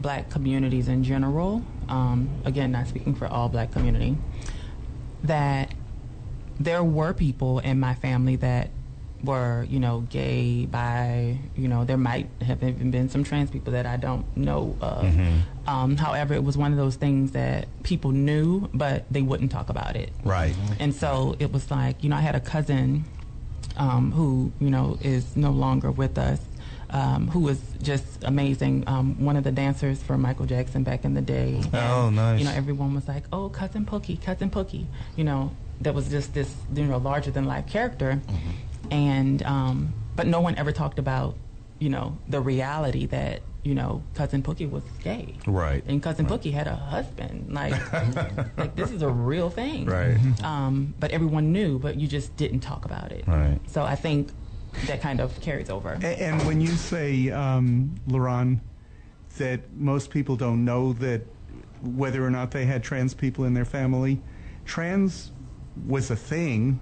black 0.00 0.30
communities 0.30 0.88
in 0.88 1.04
general. 1.04 1.62
Um, 1.88 2.28
again, 2.44 2.72
not 2.72 2.88
speaking 2.88 3.14
for 3.14 3.26
all 3.26 3.48
black 3.48 3.70
community, 3.70 4.16
that 5.22 5.72
there 6.60 6.82
were 6.82 7.14
people 7.14 7.60
in 7.60 7.78
my 7.78 7.94
family 7.94 8.36
that 8.36 8.70
were, 9.24 9.66
you 9.68 9.80
know, 9.80 10.00
gay, 10.10 10.66
bi, 10.66 11.38
you 11.56 11.68
know, 11.68 11.84
there 11.84 11.96
might 11.96 12.28
have 12.42 12.62
even 12.62 12.90
been 12.90 13.08
some 13.08 13.24
trans 13.24 13.50
people 13.50 13.72
that 13.72 13.86
I 13.86 13.96
don't 13.96 14.24
know 14.36 14.76
of. 14.80 15.04
Um, 15.66 15.96
however, 15.96 16.34
it 16.34 16.44
was 16.44 16.56
one 16.56 16.72
of 16.72 16.78
those 16.78 16.96
things 16.96 17.32
that 17.32 17.66
people 17.82 18.12
knew, 18.12 18.68
but 18.72 19.04
they 19.10 19.22
wouldn't 19.22 19.50
talk 19.50 19.68
about 19.68 19.96
it. 19.96 20.12
Right. 20.24 20.54
And 20.78 20.94
so 20.94 21.36
it 21.38 21.52
was 21.52 21.70
like, 21.70 22.02
you 22.02 22.10
know, 22.10 22.16
I 22.16 22.20
had 22.20 22.36
a 22.36 22.40
cousin 22.40 23.04
um, 23.76 24.12
who, 24.12 24.52
you 24.60 24.70
know, 24.70 24.98
is 25.02 25.36
no 25.36 25.50
longer 25.50 25.90
with 25.90 26.16
us, 26.18 26.40
um, 26.90 27.28
who 27.28 27.40
was 27.40 27.60
just 27.82 28.24
amazing. 28.24 28.84
Um, 28.86 29.22
one 29.24 29.36
of 29.36 29.44
the 29.44 29.52
dancers 29.52 30.02
for 30.02 30.16
Michael 30.16 30.46
Jackson 30.46 30.82
back 30.84 31.04
in 31.04 31.14
the 31.14 31.20
day. 31.20 31.60
Oh, 31.74 32.06
And, 32.06 32.16
nice. 32.16 32.38
You 32.40 32.46
know, 32.46 32.52
everyone 32.52 32.94
was 32.94 33.06
like, 33.08 33.24
oh, 33.32 33.48
Cousin 33.50 33.84
Pookie, 33.84 34.20
Cousin 34.22 34.50
Pookie. 34.50 34.86
You 35.16 35.24
know, 35.24 35.52
there 35.80 35.92
was 35.92 36.08
just 36.08 36.34
this, 36.34 36.52
you 36.74 36.84
know, 36.84 36.98
larger 36.98 37.30
than 37.30 37.44
life 37.44 37.66
character. 37.68 38.20
And, 38.90 39.42
um, 39.42 39.92
but 40.16 40.26
no 40.26 40.40
one 40.40 40.56
ever 40.56 40.72
talked 40.72 40.98
about, 40.98 41.36
you 41.78 41.88
know, 41.88 42.18
the 42.28 42.40
reality 42.40 43.06
that, 43.06 43.42
you 43.62 43.74
know, 43.74 44.02
Cousin 44.14 44.42
Pookie 44.42 44.68
was 44.70 44.82
gay. 45.02 45.34
Right. 45.46 45.84
And 45.86 46.02
cousin 46.02 46.26
Pookie 46.26 46.52
had 46.52 46.66
a 46.66 46.74
husband. 46.76 47.52
Like, 47.52 47.72
like 48.56 48.74
this 48.76 48.90
is 48.90 49.02
a 49.02 49.08
real 49.08 49.50
thing. 49.50 49.84
Right. 49.84 50.16
Um, 50.42 50.94
but 50.98 51.10
everyone 51.10 51.52
knew, 51.52 51.78
but 51.78 51.96
you 51.96 52.08
just 52.08 52.36
didn't 52.36 52.60
talk 52.60 52.84
about 52.84 53.12
it. 53.12 53.26
Right. 53.26 53.58
So 53.66 53.82
I 53.82 53.94
think 53.94 54.30
that 54.86 55.00
kind 55.00 55.20
of 55.20 55.38
carries 55.40 55.70
over. 55.70 55.98
A- 56.02 56.22
And 56.22 56.42
when 56.46 56.60
you 56.60 56.68
say, 56.68 57.30
um, 57.30 57.94
Lerone, 58.08 58.60
that 59.36 59.72
most 59.74 60.10
people 60.10 60.36
don't 60.36 60.64
know 60.64 60.92
that 60.94 61.22
whether 61.82 62.24
or 62.24 62.30
not 62.30 62.50
they 62.52 62.64
had 62.64 62.82
trans 62.82 63.12
people 63.14 63.44
in 63.44 63.54
their 63.54 63.64
family, 63.64 64.20
trans 64.64 65.30
was 65.86 66.10
a 66.10 66.16
thing 66.16 66.80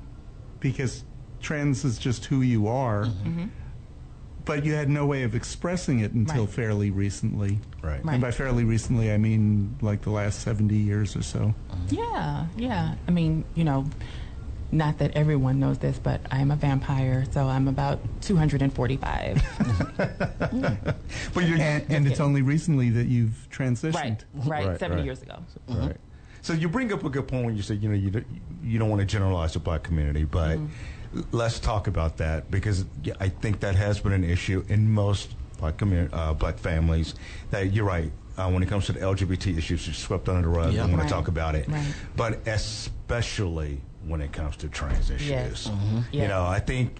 because 0.60 1.04
trans 1.40 1.84
is 1.84 1.98
just 1.98 2.24
who 2.26 2.42
you 2.42 2.68
are. 2.68 3.04
Mm-hmm. 3.04 3.28
Mm-hmm. 3.28 3.46
But 4.44 4.64
you 4.64 4.74
had 4.74 4.88
no 4.88 5.06
way 5.06 5.24
of 5.24 5.34
expressing 5.34 5.98
it 6.00 6.12
until 6.12 6.44
Right. 6.44 6.54
fairly 6.54 6.90
recently. 6.92 7.58
Right. 7.82 8.04
Right. 8.04 8.12
And 8.14 8.22
by 8.22 8.30
fairly 8.30 8.62
recently, 8.64 9.10
I 9.12 9.16
mean 9.18 9.76
like 9.82 10.02
the 10.02 10.10
last 10.10 10.40
70 10.42 10.76
years 10.76 11.16
or 11.16 11.22
so. 11.22 11.52
Mm-hmm. 11.70 11.94
Yeah, 11.96 12.46
yeah. 12.56 12.94
I 13.08 13.10
mean, 13.10 13.44
you 13.56 13.64
know, 13.64 13.86
not 14.70 14.98
that 14.98 15.16
everyone 15.16 15.58
knows 15.58 15.78
this, 15.78 15.98
but 15.98 16.20
I 16.30 16.38
am 16.40 16.50
a 16.52 16.56
vampire, 16.56 17.24
so 17.32 17.46
I'm 17.48 17.66
about 17.68 17.98
245. 18.22 19.42
But 21.34 21.44
you're 21.44 21.58
And, 21.60 21.84
and 21.90 22.06
it's 22.06 22.20
only 22.20 22.42
recently 22.42 22.90
that 22.90 23.06
you've 23.06 23.48
transitioned. 23.50 23.94
right, 23.94 24.24
right, 24.34 24.66
Right, 24.68 24.78
70 24.78 24.96
right. 25.00 25.04
years 25.04 25.22
ago. 25.22 25.38
Right. 25.68 25.96
So 26.42 26.52
you 26.52 26.68
bring 26.68 26.92
up 26.92 27.04
a 27.04 27.08
good 27.10 27.26
point 27.26 27.46
when 27.46 27.56
you 27.56 27.62
say 27.62 27.74
you 27.74 27.88
know 27.88 27.94
you 27.96 28.10
don't, 28.10 28.26
you 28.62 28.78
don't 28.78 28.88
want 28.88 29.00
to 29.00 29.06
generalize 29.06 29.54
the 29.54 29.58
black 29.58 29.82
community, 29.82 30.24
but 30.24 30.58
let's 31.32 31.58
talk 31.60 31.86
about 31.86 32.16
that 32.18 32.50
because 32.50 32.84
I 33.20 33.28
think 33.28 33.60
that 33.60 33.74
has 33.76 34.00
been 34.00 34.12
an 34.12 34.24
issue 34.24 34.64
in 34.68 34.90
most 34.90 35.34
black 35.58 35.76
community, 35.78 36.12
uh, 36.12 36.34
black 36.34 36.58
families. 36.58 37.14
That 37.50 37.72
you're 37.72 37.84
right. 37.84 38.10
Uh, 38.36 38.50
when 38.50 38.62
it 38.62 38.68
comes 38.68 38.84
to 38.86 38.92
the 38.92 39.00
LGBT 39.00 39.56
issues, 39.56 39.88
it's 39.88 39.96
swept 39.98 40.28
under 40.28 40.42
the 40.42 40.48
rug. 40.48 40.72
Yeah. 40.72 40.80
Don't 40.82 40.90
want 40.90 41.02
Right. 41.02 41.08
to 41.08 41.14
talk 41.14 41.28
about 41.28 41.54
it, 41.54 41.66
Right. 41.68 41.86
but 42.16 42.46
especially 42.46 43.80
when 44.06 44.20
it 44.20 44.32
comes 44.32 44.56
to 44.58 44.68
trans 44.68 45.10
issues. 45.10 45.28
Yes. 45.28 45.70
You 46.12 46.20
Yes. 46.20 46.28
know, 46.28 46.44
I 46.44 46.60
think 46.60 46.96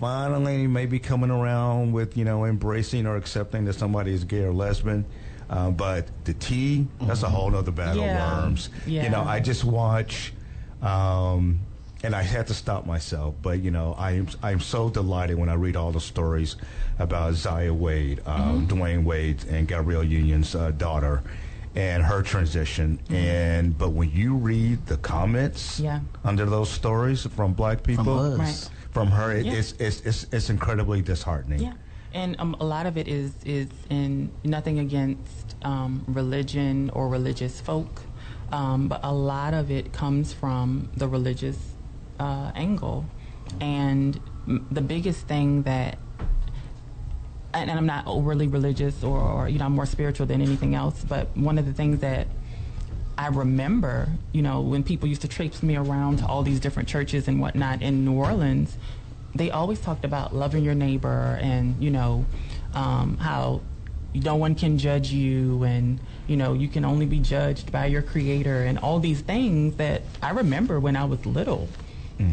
finally 0.00 0.66
maybe 0.66 0.98
coming 0.98 1.30
around 1.30 1.92
with 1.92 2.16
you 2.16 2.24
know 2.24 2.46
embracing 2.46 3.06
or 3.06 3.16
accepting 3.16 3.66
that 3.66 3.74
somebody 3.74 4.12
is 4.12 4.24
gay 4.24 4.44
or 4.44 4.52
lesbian. 4.52 5.04
Uh, 5.50 5.70
but 5.70 6.06
the 6.24 6.32
T, 6.34 6.86
that's 7.02 7.24
a 7.24 7.28
whole 7.28 7.50
nother 7.50 7.72
bag 7.72 7.96
Yeah. 7.96 8.38
of 8.38 8.44
worms. 8.44 8.70
You 8.86 9.08
know, 9.10 9.22
I 9.24 9.40
just 9.40 9.64
watch, 9.64 10.32
um, 10.80 11.58
and 12.02 12.14
I 12.14 12.22
had 12.22 12.46
to 12.48 12.54
stop 12.54 12.86
myself. 12.86 13.34
But 13.42 13.60
you 13.62 13.70
know, 13.70 13.94
I 13.98 14.12
am 14.12 14.28
I'm 14.42 14.60
so 14.60 14.88
delighted 14.90 15.38
when 15.38 15.48
I 15.48 15.54
read 15.54 15.76
all 15.76 15.92
the 15.92 16.00
stories 16.00 16.56
about 16.98 17.34
Zaya 17.34 17.72
Wade, 17.74 18.20
um, 18.26 18.66
Mm-hmm. 18.66 18.78
Dwyane 18.80 19.04
Wade, 19.04 19.44
and 19.48 19.66
Gabrielle 19.68 20.04
Union's 20.04 20.54
uh, 20.54 20.70
daughter, 20.72 21.22
and 21.74 22.02
her 22.02 22.22
transition. 22.22 22.98
And 23.10 23.76
but 23.76 23.90
when 23.90 24.10
you 24.10 24.36
read 24.36 24.86
the 24.86 24.96
comments 24.98 25.76
Mm-hmm. 25.76 25.84
Yeah. 25.84 26.00
under 26.24 26.46
those 26.46 26.70
stories 26.70 27.26
from 27.26 27.52
Black 27.54 27.82
people. 27.82 28.36
Right. 28.36 28.70
from 28.92 29.08
her, 29.08 29.30
it, 29.32 29.46
Yeah. 29.46 29.52
it's, 29.52 29.72
it's 29.78 30.00
it's 30.00 30.26
it's 30.32 30.50
incredibly 30.50 31.00
disheartening. 31.02 31.60
Yeah, 31.62 31.74
and 32.12 32.34
um, 32.40 32.56
a 32.60 32.64
lot 32.64 32.86
of 32.86 32.96
it 32.96 33.06
is 33.08 33.32
is 33.44 33.68
in 33.90 34.30
nothing 34.42 34.78
against 34.80 35.54
um, 35.62 36.02
religion 36.08 36.90
or 36.90 37.08
religious 37.08 37.60
folk, 37.60 38.02
um, 38.52 38.88
but 38.88 39.00
a 39.04 39.12
lot 39.12 39.54
of 39.54 39.70
it 39.70 39.92
comes 39.92 40.32
from 40.32 40.88
the 40.96 41.06
religious 41.06 41.56
uh, 42.20 42.52
angle, 42.54 43.06
and 43.60 44.20
the 44.70 44.80
biggest 44.80 45.26
thing 45.26 45.62
that. 45.64 45.98
And, 47.52 47.68
I'm 47.68 47.84
not 47.84 48.06
overly 48.06 48.46
religious 48.46 49.02
or, 49.02 49.18
or, 49.18 49.48
you 49.48 49.58
know, 49.58 49.64
I'm 49.64 49.72
more 49.72 49.84
spiritual 49.84 50.24
than 50.24 50.40
anything 50.40 50.76
else. 50.76 51.02
But 51.02 51.36
one 51.36 51.58
of 51.58 51.66
the 51.66 51.72
things 51.72 51.98
that 51.98 52.28
I 53.18 53.26
remember, 53.26 54.08
you 54.30 54.40
know, 54.40 54.60
when 54.60 54.84
people 54.84 55.08
used 55.08 55.22
to 55.22 55.28
traipse 55.28 55.60
me 55.60 55.74
around 55.74 56.20
to 56.20 56.26
all 56.26 56.44
these 56.44 56.60
different 56.60 56.88
churches 56.88 57.26
and 57.26 57.40
whatnot 57.40 57.82
in 57.82 58.04
New 58.04 58.12
Orleans, 58.12 58.76
they 59.34 59.50
always 59.50 59.80
talked 59.80 60.04
about 60.04 60.32
loving 60.32 60.62
your 60.62 60.76
neighbor 60.76 61.38
and, 61.42 61.74
you 61.82 61.90
know, 61.90 62.24
um, 62.72 63.16
how 63.16 63.62
no 64.14 64.36
one 64.36 64.54
can 64.54 64.78
judge 64.78 65.10
you 65.10 65.64
and, 65.64 66.00
you 66.28 66.36
know, 66.36 66.52
you 66.52 66.68
can 66.68 66.84
only 66.84 67.06
be 67.06 67.18
judged 67.18 67.72
by 67.72 67.86
your 67.86 68.02
creator 68.02 68.62
and 68.62 68.78
all 68.78 69.00
these 69.00 69.22
things 69.22 69.74
that 69.76 70.02
I 70.22 70.30
remember 70.30 70.78
when 70.78 70.94
I 70.94 71.04
was 71.04 71.26
little. 71.26 71.68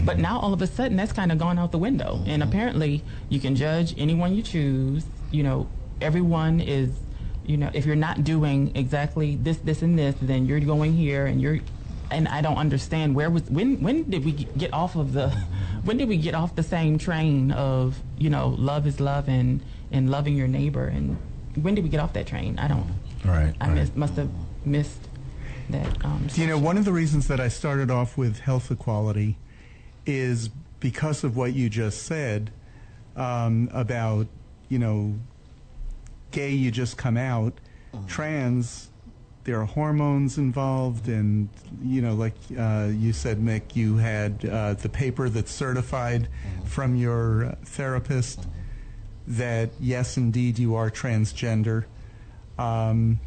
But 0.06 0.20
now 0.20 0.40
all 0.40 0.54
of 0.54 0.62
a 0.62 0.68
sudden 0.68 0.98
that's 0.98 1.14
kind 1.14 1.32
of 1.32 1.38
gone 1.38 1.58
out 1.60 1.72
the 1.72 1.78
window. 1.78 2.24
And 2.26 2.44
apparently 2.44 3.04
you 3.30 3.40
can 3.40 3.56
judge 3.56 3.94
anyone 3.98 4.36
you 4.36 4.42
choose. 4.42 5.06
You 5.32 5.44
know, 5.44 5.70
everyone 6.02 6.60
is 6.60 6.92
you 7.46 7.56
know, 7.56 7.72
if 7.74 7.86
you're 7.86 7.96
not 7.96 8.26
doing 8.26 8.76
exactly 8.76 9.38
this, 9.38 9.56
this, 9.58 9.82
and 9.82 9.98
this, 9.98 10.16
then 10.22 10.46
you're 10.48 10.60
going 10.60 10.94
here 10.94 11.26
and 11.26 11.42
you're 11.42 11.60
and 12.12 12.28
I 12.28 12.42
don't 12.42 12.58
understand 12.58 13.16
where 13.16 13.30
was 13.30 13.44
when 13.44 13.82
when 13.82 14.10
did 14.10 14.24
we 14.24 14.32
get 14.32 14.74
off 14.74 14.96
of 14.96 15.14
the 15.14 15.30
when 15.84 15.98
did 15.98 16.08
we 16.08 16.18
get 16.18 16.36
off 16.36 16.56
the 16.56 16.64
same 16.64 16.98
train 16.98 17.52
of 17.52 18.00
you 18.18 18.30
know 18.30 18.56
love 18.58 18.88
is 18.88 19.00
love 19.00 19.28
and 19.28 19.62
and 19.92 20.10
loving 20.10 20.36
your 20.36 20.48
neighbor 20.48 20.86
and 20.86 21.18
when 21.62 21.76
did 21.76 21.84
we 21.84 21.90
get 21.90 22.00
off 22.00 22.14
that 22.14 22.28
train? 22.28 22.60
I 22.60 22.68
don't. 22.68 22.88
Right. 23.26 23.54
I 23.60 23.68
right. 23.68 23.76
missed, 23.76 23.96
must 23.96 24.16
have 24.16 24.30
missed 24.66 25.08
that. 25.70 26.06
Um, 26.06 26.28
you 26.36 26.48
know, 26.48 26.58
one 26.58 26.78
of 26.78 26.86
the 26.86 26.94
reasons 26.94 27.28
that 27.28 27.40
I 27.40 27.48
started 27.48 27.90
off 27.90 28.18
with 28.18 28.40
health 28.40 28.72
equality 28.72 29.38
is 30.08 30.50
because 30.80 31.24
of 31.24 31.36
what 31.38 31.54
you 31.54 31.70
just 31.70 32.04
said 32.04 32.52
um, 33.16 33.70
about, 33.74 34.28
you 34.70 34.80
know, 34.80 35.16
gay, 36.32 36.52
you 36.52 36.72
just 36.72 36.98
come 36.98 37.18
out, 37.18 37.54
trans, 38.08 38.90
there 39.44 39.60
are 39.60 39.66
hormones 39.66 40.38
involved, 40.38 41.08
and, 41.08 41.50
you 41.84 42.02
know, 42.02 42.14
like 42.14 42.36
uh, 42.58 42.90
you 42.92 43.12
said, 43.14 43.40
Mick, 43.40 43.76
you 43.76 43.98
had 43.98 44.46
uh, 44.46 44.74
the 44.76 44.90
paper 44.90 45.30
that's 45.30 45.52
certified 45.52 46.28
from 46.66 46.96
your 46.96 47.46
uh, 47.46 47.56
therapist 47.64 48.46
that, 49.28 49.72
yes, 49.80 50.16
indeed, 50.18 50.60
you 50.60 50.76
are 50.76 50.90
transgender. 50.92 51.86
Um, 52.60 53.20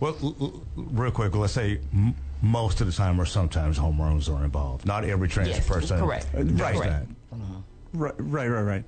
Well, 0.00 0.16
l- 0.22 0.36
l- 0.40 0.62
real 0.76 1.10
quick, 1.12 1.34
let's 1.36 1.52
say 1.52 1.80
m- 1.92 2.14
most 2.42 2.80
of 2.80 2.88
the 2.88 2.92
time 2.92 3.20
or 3.20 3.24
sometimes 3.24 3.78
hormones 3.78 4.28
are 4.28 4.44
involved. 4.44 4.84
Not 4.84 5.04
every 5.04 5.28
transfer 5.28 5.54
Yes, 5.54 5.66
person. 5.66 5.98
correct. 6.00 6.26
Uh, 6.34 6.42
does 6.42 6.60
right. 6.60 6.82
that. 6.82 7.06
Right, 7.94 8.14
right, 8.18 8.48
right, 8.48 8.62
right. 8.62 8.84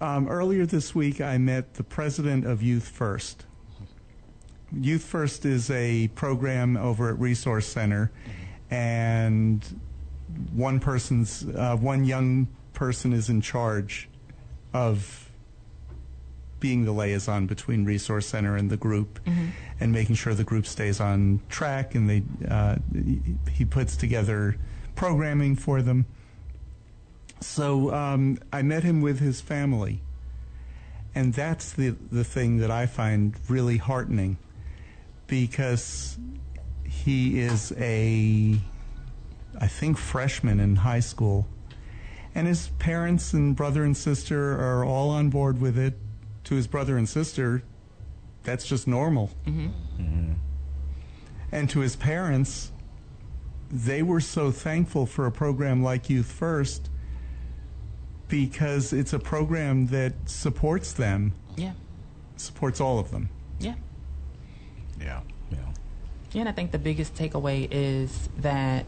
Um, 0.00 0.28
earlier 0.28 0.66
this 0.66 0.94
week, 0.94 1.20
I 1.20 1.38
met 1.38 1.74
the 1.74 1.84
president 1.84 2.46
of 2.46 2.62
Youth 2.62 2.88
First. 2.88 3.44
Youth 4.72 5.04
First 5.04 5.44
is 5.44 5.70
a 5.70 6.08
program 6.08 6.76
over 6.76 7.10
at 7.10 7.18
Resource 7.20 7.66
Center, 7.66 8.10
and 8.70 9.80
one 10.52 10.80
person's 10.80 11.44
uh, 11.44 11.76
one 11.76 12.04
young 12.04 12.48
person 12.72 13.12
is 13.12 13.28
in 13.28 13.42
charge 13.42 14.08
of 14.72 15.21
being 16.62 16.84
the 16.84 16.92
liaison 16.92 17.46
between 17.46 17.84
Resource 17.84 18.24
Center 18.26 18.56
and 18.56 18.70
the 18.70 18.76
group, 18.78 19.18
and 19.80 19.92
making 19.92 20.14
sure 20.14 20.32
the 20.32 20.44
group 20.44 20.64
stays 20.64 21.00
on 21.00 21.40
track. 21.50 21.94
And 21.96 22.08
they 22.08 22.22
uh, 22.48 22.76
he- 22.94 23.20
he 23.50 23.64
puts 23.66 23.96
together 23.96 24.56
programming 24.94 25.56
for 25.56 25.82
them. 25.82 26.06
So 27.40 27.92
um, 27.92 28.38
I 28.52 28.62
met 28.62 28.84
him 28.84 29.00
with 29.02 29.18
his 29.18 29.40
family, 29.40 30.00
and 31.14 31.34
that's 31.34 31.72
the 31.72 31.96
the 32.12 32.22
thing 32.24 32.58
that 32.58 32.70
I 32.70 32.86
find 32.86 33.34
really 33.48 33.78
heartening, 33.78 34.36
because 35.26 36.16
he 36.84 37.40
is 37.40 37.72
a, 37.78 38.60
I 39.60 39.66
think 39.66 39.98
freshman 39.98 40.60
in 40.60 40.76
high 40.76 41.00
school, 41.00 41.48
and 42.36 42.46
his 42.46 42.68
parents 42.78 43.32
and 43.32 43.56
brother 43.56 43.82
and 43.82 43.96
sister 43.96 44.52
are 44.52 44.84
all 44.84 45.10
on 45.10 45.28
board 45.30 45.60
with 45.60 45.76
it. 45.76 45.94
To 46.44 46.54
his 46.54 46.66
brother 46.66 46.96
and 46.98 47.08
sister, 47.08 47.62
that's 48.42 48.66
just 48.66 48.86
normal. 48.88 49.30
Mm-hmm. 49.46 49.66
Mm-hmm. 50.02 50.32
And 51.52 51.70
to 51.70 51.80
his 51.80 51.96
parents, 51.96 52.72
they 53.70 54.02
were 54.02 54.20
so 54.20 54.50
thankful 54.50 55.06
for 55.06 55.26
a 55.26 55.32
program 55.32 55.82
like 55.82 56.10
Youth 56.10 56.30
First 56.30 56.90
because 58.28 58.92
it's 58.92 59.12
a 59.12 59.18
program 59.18 59.88
that 59.88 60.14
supports 60.26 60.92
them, 60.92 61.34
yeah, 61.56 61.72
supports 62.36 62.80
all 62.80 62.98
of 62.98 63.10
them. 63.10 63.28
yeah. 63.60 63.74
Yeah. 65.00 65.20
Yeah. 65.50 65.58
Yeah, 66.32 66.40
and 66.40 66.48
I 66.48 66.52
think 66.52 66.70
the 66.70 66.78
biggest 66.78 67.14
takeaway 67.14 67.68
is 67.70 68.28
that 68.38 68.86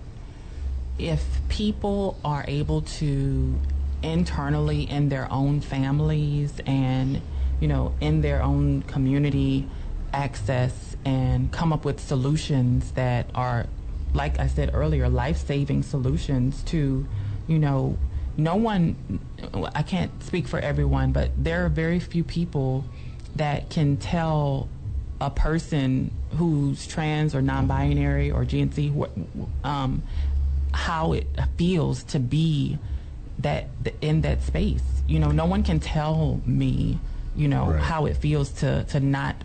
if 0.99 1.23
people 1.49 2.19
are 2.25 2.45
able 2.49 2.83
to 2.83 3.59
internally 4.03 4.83
in 4.88 5.09
their 5.09 5.31
own 5.31 5.61
families 5.61 6.53
and 6.67 7.21
you 7.64 7.68
know 7.68 7.94
in 7.98 8.20
their 8.20 8.42
own 8.42 8.83
community 8.83 9.66
access 10.12 10.96
and 11.07 11.50
come 11.50 11.72
up 11.72 11.83
with 11.83 11.98
solutions 11.98 12.92
that 12.92 13.24
are 13.35 13.64
like 14.12 14.38
I 14.38 14.48
said 14.48 14.72
earlier 14.74 15.09
life-saving 15.09 15.83
solutions 15.83 16.62
to 16.64 17.07
you 17.46 17.59
know 17.59 17.96
no 18.37 18.55
one 18.55 19.18
I 19.74 19.81
can't 19.83 20.12
speak 20.22 20.46
for 20.46 20.59
everyone 20.59 21.12
but 21.12 21.31
there 21.38 21.64
are 21.64 21.70
very 21.70 22.00
few 22.00 22.22
people 22.22 22.85
that 23.35 23.70
can 23.70 23.96
tell 23.96 24.68
a 25.18 25.31
person 25.31 26.11
who's 26.37 26.87
trans 26.87 27.35
or 27.35 27.40
non-binary 27.40 28.31
or 28.31 28.44
GNC, 28.44 29.09
um, 29.64 30.03
how 30.74 31.14
it 31.14 31.27
feels 31.57 32.03
to 32.03 32.18
be 32.18 32.79
that 33.38 33.68
in 34.03 34.20
that 34.20 34.42
space. 34.42 34.83
You 35.09 35.18
know, 35.18 35.31
no 35.31 35.46
one 35.46 35.62
can 35.62 35.81
tell 35.81 36.42
me, 36.44 36.98
you 37.37 37.49
know, 37.49 37.70
Right. 37.73 37.83
how 37.83 38.07
it 38.07 38.16
feels 38.16 38.51
to 38.61 38.85
to 38.85 39.01
not 39.01 39.37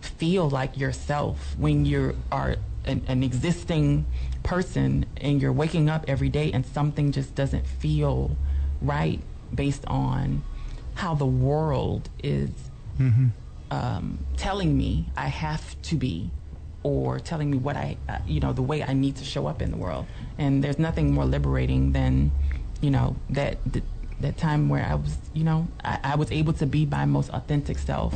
feel 0.00 0.48
like 0.50 0.76
yourself 0.78 1.54
when 1.58 1.84
you 1.86 2.14
are 2.30 2.56
an, 2.84 3.02
an 3.08 3.22
existing 3.22 4.04
person 4.42 5.06
and 5.16 5.40
you're 5.40 5.52
waking 5.52 5.88
up 5.88 6.04
every 6.06 6.28
day 6.28 6.52
and 6.52 6.66
something 6.66 7.10
just 7.12 7.34
doesn't 7.34 7.66
feel 7.66 8.36
right 8.82 9.20
based 9.54 9.84
on 9.86 10.42
how 10.94 11.14
the 11.14 11.24
world 11.26 12.10
is 12.22 12.50
um, 13.70 14.18
telling 14.36 14.76
me 14.76 15.06
I 15.16 15.28
have 15.28 15.80
to 15.82 15.96
be, 15.96 16.30
or 16.82 17.18
telling 17.18 17.50
me 17.50 17.58
what 17.58 17.76
I, 17.76 17.96
uh, 18.08 18.18
you 18.26 18.40
know, 18.40 18.52
the 18.52 18.62
way 18.62 18.82
I 18.82 18.92
need 18.92 19.16
to 19.16 19.24
show 19.24 19.46
up 19.46 19.62
in 19.62 19.70
the 19.70 19.76
world. 19.76 20.06
And 20.38 20.62
there's 20.62 20.78
nothing 20.78 21.12
more 21.12 21.24
liberating 21.24 21.92
than, 21.92 22.30
you 22.80 22.90
know, 22.90 23.16
that 23.30 23.58
th- 23.72 23.84
that 24.20 24.36
time 24.36 24.68
where 24.68 24.84
I 24.84 24.94
was, 24.94 25.16
you 25.32 25.44
know, 25.44 25.66
I, 25.84 25.98
I 26.02 26.14
was 26.16 26.30
able 26.30 26.52
to 26.54 26.66
be 26.66 26.86
my 26.86 27.04
most 27.04 27.30
authentic 27.30 27.78
self, 27.78 28.14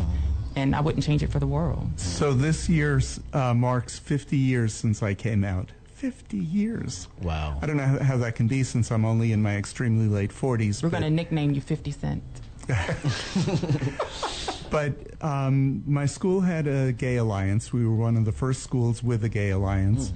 and 0.57 0.75
I 0.75 0.81
wouldn't 0.81 1.05
change 1.05 1.23
it 1.23 1.31
for 1.31 1.39
the 1.39 1.47
world. 1.47 1.89
So 1.97 2.33
this 2.33 2.69
year 2.69 3.01
uh, 3.33 3.55
marks 3.55 3.99
50 3.99 4.37
years 4.37 4.73
since 4.73 5.03
I 5.03 5.15
came 5.15 5.45
out. 5.45 5.71
50 5.95 6.37
years. 6.37 7.09
Wow. 7.23 7.59
I 7.61 7.67
don't 7.67 7.77
know 7.77 7.85
how, 7.85 7.99
how 7.99 8.17
that 8.19 8.37
can 8.37 8.47
be 8.47 8.63
since 8.63 8.93
I'm 8.93 9.05
only 9.05 9.33
in 9.33 9.43
my 9.43 9.57
extremely 9.57 10.07
late 10.07 10.31
40s. 10.31 10.83
We're 10.83 10.91
but- 10.91 11.01
going 11.01 11.11
to 11.11 11.17
nickname 11.17 11.53
you 11.53 11.61
50 11.61 11.91
Cent. 11.91 12.23
But 14.71 14.95
um, 15.23 15.83
my 15.87 16.07
school 16.07 16.41
had 16.41 16.67
a 16.67 16.93
gay 16.93 17.17
alliance. 17.17 17.73
We 17.73 17.87
were 17.87 17.95
one 17.95 18.17
of 18.17 18.25
the 18.25 18.33
first 18.33 18.63
schools 18.63 19.03
with 19.03 19.25
a 19.25 19.29
gay 19.29 19.51
alliance. 19.51 20.13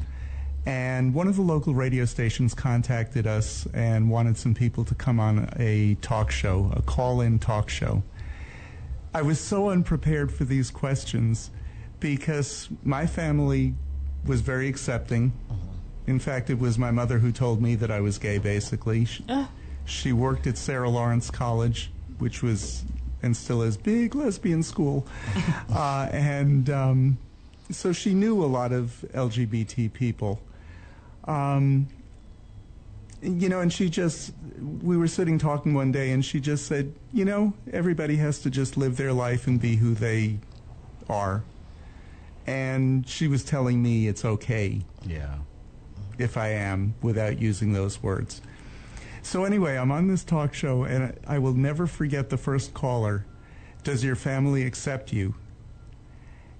And 0.65 1.13
one 1.13 1.27
of 1.27 1.37
the 1.37 1.43
local 1.43 1.75
radio 1.75 2.05
stations 2.05 2.55
contacted 2.55 3.27
us 3.27 3.67
and 3.75 4.11
wanted 4.11 4.37
some 4.37 4.55
people 4.55 4.85
to 4.85 4.95
come 4.95 5.19
on 5.19 5.49
a 5.59 5.97
talk 5.97 6.31
show, 6.31 6.71
a 6.77 6.83
call 6.83 7.21
in 7.21 7.39
talk 7.39 7.69
show. 7.69 8.03
I 9.13 9.23
was 9.23 9.41
so 9.41 9.71
unprepared 9.71 10.33
for 10.33 10.45
these 10.45 10.71
questions 10.71 11.51
because 12.01 12.69
my 12.85 13.07
family 13.07 13.75
was 14.25 14.41
very 14.41 14.69
accepting. 14.69 15.33
In 16.07 16.19
fact, 16.19 16.49
it 16.49 16.59
was 16.59 16.79
my 16.79 16.91
mother 16.91 17.19
who 17.19 17.33
told 17.33 17.61
me 17.61 17.75
that 17.77 17.91
I 17.91 18.01
was 18.01 18.19
gay, 18.19 18.39
basically. 18.39 19.05
She, 19.05 19.25
she 19.85 20.13
worked 20.13 20.47
at 20.47 20.57
Sarah 20.57 20.89
Lawrence 20.89 21.31
College, 21.31 21.91
which 22.19 22.43
was 22.43 22.85
and 23.23 23.37
still 23.37 23.63
is 23.63 23.77
big 23.77 24.15
lesbian 24.15 24.63
school. 24.63 25.07
uh, 25.73 26.09
and 26.11 26.69
um, 26.71 27.19
so 27.71 27.93
she 27.93 28.15
knew 28.15 28.43
a 28.45 28.47
lot 28.47 28.73
of 28.73 29.05
LGBT 29.15 29.93
people. 29.93 30.41
Um, 31.25 31.89
you 33.23 33.49
know, 33.49 33.61
and 33.61 33.73
she 33.73 33.89
just, 33.89 34.33
we 34.83 34.97
were 34.97 35.07
sitting 35.07 35.39
talking 35.39 35.75
one 35.75 35.93
day, 35.93 36.11
and 36.11 36.25
she 36.25 36.41
just 36.41 36.67
said, 36.67 36.93
you 37.13 37.25
know, 37.25 37.55
everybody 37.73 38.17
has 38.17 38.41
to 38.41 38.51
just 38.51 38.77
live 38.77 38.97
their 38.97 39.13
life 39.13 39.47
and 39.47 39.61
be 39.61 39.77
who 39.77 39.95
they 39.95 40.39
are. 41.09 41.45
And 42.47 43.09
she 43.09 43.29
was 43.29 43.45
telling 43.45 43.81
me 43.81 44.09
it's 44.09 44.25
okay 44.25 44.81
Yeah. 45.07 45.37
if 46.19 46.37
I 46.37 46.49
am 46.49 46.95
without 47.01 47.39
using 47.41 47.73
those 47.73 48.03
words. 48.03 48.43
So 49.23 49.45
anyway, 49.45 49.77
I'm 49.77 49.93
on 49.93 50.09
this 50.09 50.25
talk 50.25 50.53
show, 50.53 50.83
and 50.83 51.17
I 51.29 51.37
I 51.37 51.39
will 51.39 51.55
never 51.55 51.87
forget 51.87 52.29
the 52.31 52.37
first 52.37 52.75
caller. 52.75 53.25
Does 53.85 54.03
your 54.03 54.17
family 54.17 54.65
accept 54.65 55.13
you? 55.13 55.35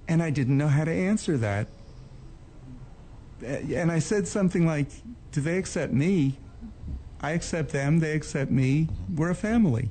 And 0.07 0.23
I 0.23 0.31
didn't 0.31 0.57
know 0.59 0.69
how 0.69 0.85
to 0.85 0.93
answer 0.93 1.37
that. 1.39 1.67
Uh, 3.43 3.81
And 3.81 3.91
I 3.91 3.99
said 3.99 4.27
something 4.29 4.67
like, 4.67 4.89
"Do 5.33 5.41
they 5.41 5.59
accept 5.59 5.93
me? 5.93 6.39
I 7.21 7.33
accept 7.33 7.71
them. 7.73 8.01
They 8.01 8.13
accept 8.13 8.51
me. 8.51 8.89
We're 9.15 9.31
a 9.31 9.35
family." 9.35 9.91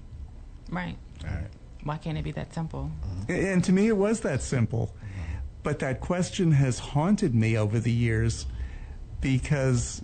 Right. 0.69 0.97
All 1.27 1.33
right. 1.35 1.47
Why 1.83 1.97
can't 1.97 2.17
it 2.17 2.23
be 2.23 2.31
that 2.33 2.53
simple? 2.53 2.91
Uh-huh. 3.03 3.33
And 3.33 3.63
to 3.63 3.71
me, 3.73 3.87
it 3.87 3.97
was 3.97 4.21
that 4.21 4.41
simple. 4.41 4.93
Uh-huh. 4.95 5.39
But 5.63 5.79
that 5.79 5.99
question 5.99 6.51
has 6.51 6.79
haunted 6.79 7.33
me 7.35 7.57
over 7.57 7.79
the 7.79 7.91
years 7.91 8.45
because 9.19 10.01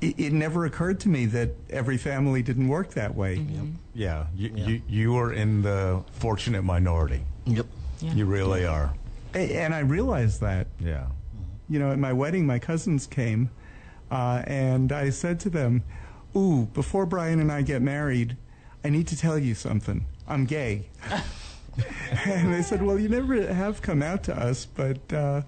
it, 0.00 0.18
it 0.18 0.32
never 0.32 0.64
occurred 0.64 1.00
to 1.00 1.08
me 1.08 1.26
that 1.26 1.50
every 1.70 1.96
family 1.96 2.42
didn't 2.42 2.68
work 2.68 2.90
that 2.94 3.14
way. 3.14 3.38
Mm-hmm. 3.38 3.72
Yeah. 3.94 4.26
You, 4.34 4.50
Yeah. 4.54 4.66
You, 4.66 4.82
you 4.88 5.16
are 5.16 5.32
in 5.32 5.62
the 5.62 6.02
fortunate 6.12 6.62
minority. 6.62 7.22
Yep. 7.46 7.66
Yeah. 8.00 8.12
You 8.14 8.26
really 8.26 8.66
are. 8.66 8.92
And 9.34 9.74
I 9.74 9.80
realized 9.80 10.40
that. 10.40 10.68
Yeah. 10.80 11.06
You 11.68 11.78
know, 11.78 11.90
at 11.90 11.98
my 11.98 12.12
wedding, 12.12 12.46
my 12.46 12.58
cousins 12.58 13.06
came, 13.06 13.50
uh, 14.10 14.42
and 14.46 14.92
I 14.92 15.10
said 15.10 15.40
to 15.40 15.50
them, 15.50 15.82
"Ooh, 16.36 16.66
before 16.72 17.06
Brian 17.06 17.40
and 17.40 17.50
I 17.50 17.62
get 17.62 17.82
married, 17.82 18.36
I 18.84 18.88
need 18.90 19.06
to 19.08 19.16
tell 19.16 19.38
you 19.38 19.54
something. 19.54 20.04
I'm 20.28 20.44
gay." 20.44 20.88
and 22.26 22.52
they 22.52 22.62
said, 22.62 22.82
"Well, 22.82 22.98
you 22.98 23.08
never 23.08 23.52
have 23.52 23.82
come 23.82 24.02
out 24.02 24.22
to 24.24 24.36
us, 24.36 24.66
but 24.66 25.12
uh, 25.12 25.42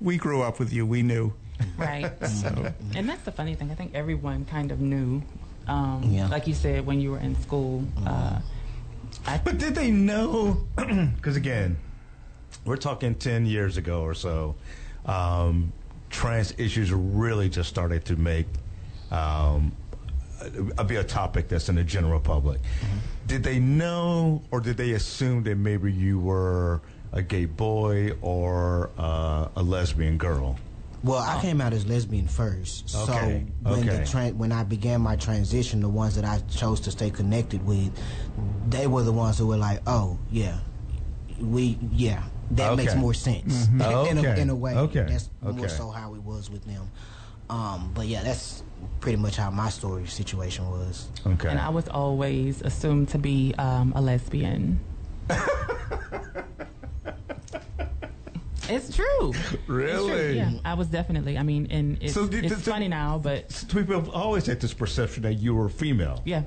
we 0.00 0.16
grew 0.16 0.42
up 0.42 0.58
with 0.58 0.72
you. 0.72 0.86
We 0.86 1.02
knew." 1.02 1.32
Right. 1.78 2.12
And 2.96 3.08
that's 3.08 3.22
the 3.22 3.32
funny 3.32 3.54
thing. 3.54 3.70
I 3.70 3.74
think 3.74 3.94
everyone 3.94 4.44
kind 4.44 4.70
of 4.72 4.80
knew. 4.80 5.22
Um, 5.66 6.02
Yeah. 6.04 6.28
Like 6.28 6.46
you 6.46 6.54
said, 6.54 6.84
when 6.84 7.00
you 7.00 7.12
were 7.12 7.18
in 7.18 7.40
school. 7.40 7.84
Uh, 8.04 8.40
I, 9.26 9.38
But 9.38 9.58
did 9.58 9.74
they 9.74 9.90
know? 9.90 10.66
Because 10.76 11.36
again, 11.36 11.78
we're 12.64 12.76
talking 12.76 13.14
10 13.14 13.46
years 13.46 13.76
ago 13.76 14.02
or 14.02 14.14
so. 14.14 14.56
Um, 15.06 15.72
trans 16.10 16.54
issues 16.58 16.92
really 16.92 17.48
just 17.48 17.68
started 17.68 18.04
to 18.06 18.16
make 18.16 18.46
um, 19.10 19.72
be 20.86 20.96
a 20.96 21.04
topic 21.04 21.48
that's 21.48 21.68
in 21.68 21.74
the 21.74 21.84
general 21.84 22.20
public. 22.20 22.60
Did 23.26 23.42
they 23.42 23.58
know, 23.58 24.42
or 24.50 24.60
did 24.60 24.76
they 24.76 24.92
assume 24.92 25.42
that 25.44 25.56
maybe 25.56 25.92
you 25.92 26.18
were 26.18 26.82
a 27.12 27.22
gay 27.22 27.46
boy 27.46 28.12
or 28.20 28.90
uh, 28.98 29.48
a 29.56 29.62
lesbian 29.62 30.18
girl? 30.18 30.56
Well, 31.02 31.18
I 31.18 31.40
came 31.42 31.60
out 31.60 31.74
as 31.74 31.86
lesbian 31.86 32.26
first. 32.28 32.88
So 32.88 33.02
Okay, 33.02 33.44
when 33.62 33.80
okay. 33.88 33.98
the 33.98 34.02
tran 34.04 34.36
when 34.36 34.52
I 34.52 34.64
began 34.64 35.02
my 35.02 35.16
transition, 35.16 35.80
the 35.80 35.88
ones 35.88 36.14
that 36.16 36.24
I 36.24 36.38
chose 36.50 36.80
to 36.80 36.90
stay 36.90 37.10
connected 37.10 37.64
with, 37.66 37.92
they 38.70 38.86
were 38.86 39.02
the 39.02 39.12
ones 39.12 39.36
who 39.36 39.46
were 39.46 39.58
like, 39.58 39.80
"Oh, 39.86 40.18
yeah, 40.30 40.58
we, 41.38 41.78
yeah, 41.92 42.22
that 42.52 42.76
makes 42.76 42.94
more 42.94 43.14
sense." 43.14 43.68
in, 43.68 43.80
a, 43.80 43.84
Okay, 44.20 44.40
in 44.40 44.50
a 44.50 44.54
way, 44.54 44.74
okay, 44.76 45.06
that's 45.08 45.28
more 45.42 45.68
so 45.68 45.90
how 45.90 46.14
it 46.14 46.22
was 46.22 46.50
with 46.50 46.64
them. 46.64 46.90
Um, 47.50 47.92
but 47.94 48.06
yeah, 48.06 48.22
that's 48.22 48.62
pretty 49.00 49.16
much 49.18 49.36
how 49.36 49.50
my 49.50 49.68
story 49.68 50.06
situation 50.06 50.68
was. 50.70 51.08
Okay. 51.26 51.48
And 51.48 51.58
I 51.58 51.68
was 51.68 51.88
always 51.88 52.62
assumed 52.62 53.10
to 53.10 53.18
be 53.18 53.54
um, 53.58 53.92
a 53.94 54.00
lesbian. 54.00 54.80
it's 58.68 58.96
true. 58.96 59.32
It's 59.34 59.48
true, 59.50 59.58
Really? 59.66 60.36
Yeah, 60.36 60.52
I 60.64 60.72
was 60.74 60.86
definitely. 60.88 61.36
I 61.36 61.42
mean, 61.42 61.66
and 61.70 61.98
it's, 62.02 62.14
So 62.14 62.24
it's 62.24 62.30
did- 62.48 62.52
funny 62.52 62.88
now, 62.88 63.18
but 63.22 63.64
People 63.70 63.94
have 63.94 64.08
always 64.08 64.46
had 64.46 64.60
this 64.60 64.72
perception 64.72 65.22
that 65.24 65.34
you 65.34 65.54
were 65.54 65.68
female. 65.68 66.22
yeah, 66.24 66.42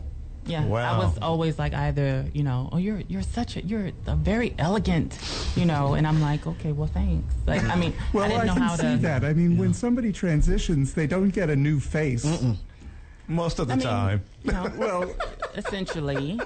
yeah. 0.48 0.66
Wow. 0.66 0.96
I 0.96 0.98
was 1.06 1.18
always 1.22 1.60
like 1.60 1.74
either, 1.74 2.26
you 2.34 2.44
know, 2.44 2.70
oh, 2.72 2.78
you're 2.78 3.02
you're 3.08 3.22
such 3.22 3.58
a 3.58 3.66
you're 3.66 3.92
a 4.08 4.16
very 4.16 4.56
elegant, 4.58 5.18
you 5.56 5.66
know, 5.66 5.94
and 5.96 6.08
I'm 6.08 6.22
like, 6.22 6.48
okay, 6.48 6.72
well, 6.72 6.88
thanks. 6.88 7.34
Like, 7.46 7.64
I 7.64 7.76
mean, 7.76 7.94
Well, 8.14 8.24
I 8.24 8.28
I, 8.28 8.30
didn't 8.32 8.48
know 8.48 8.54
can 8.54 8.62
how 8.64 8.76
see 8.76 8.92
to. 8.92 8.98
that. 8.98 9.24
I 9.26 9.34
mean, 9.34 9.58
when 9.58 9.74
somebody 9.74 10.12
transitions, 10.12 10.94
they 10.94 11.08
don't 11.08 11.30
get 11.30 11.50
a 11.50 11.56
new 11.56 11.80
face. 11.80 12.26
Most 13.30 13.60
of 13.60 13.68
the 13.68 13.74
I 13.74 13.78
mean, 13.78 13.86
time. 13.88 14.24
you 14.44 14.52
know, 14.54 14.72
Well, 14.78 15.14
essentially. 15.56 16.40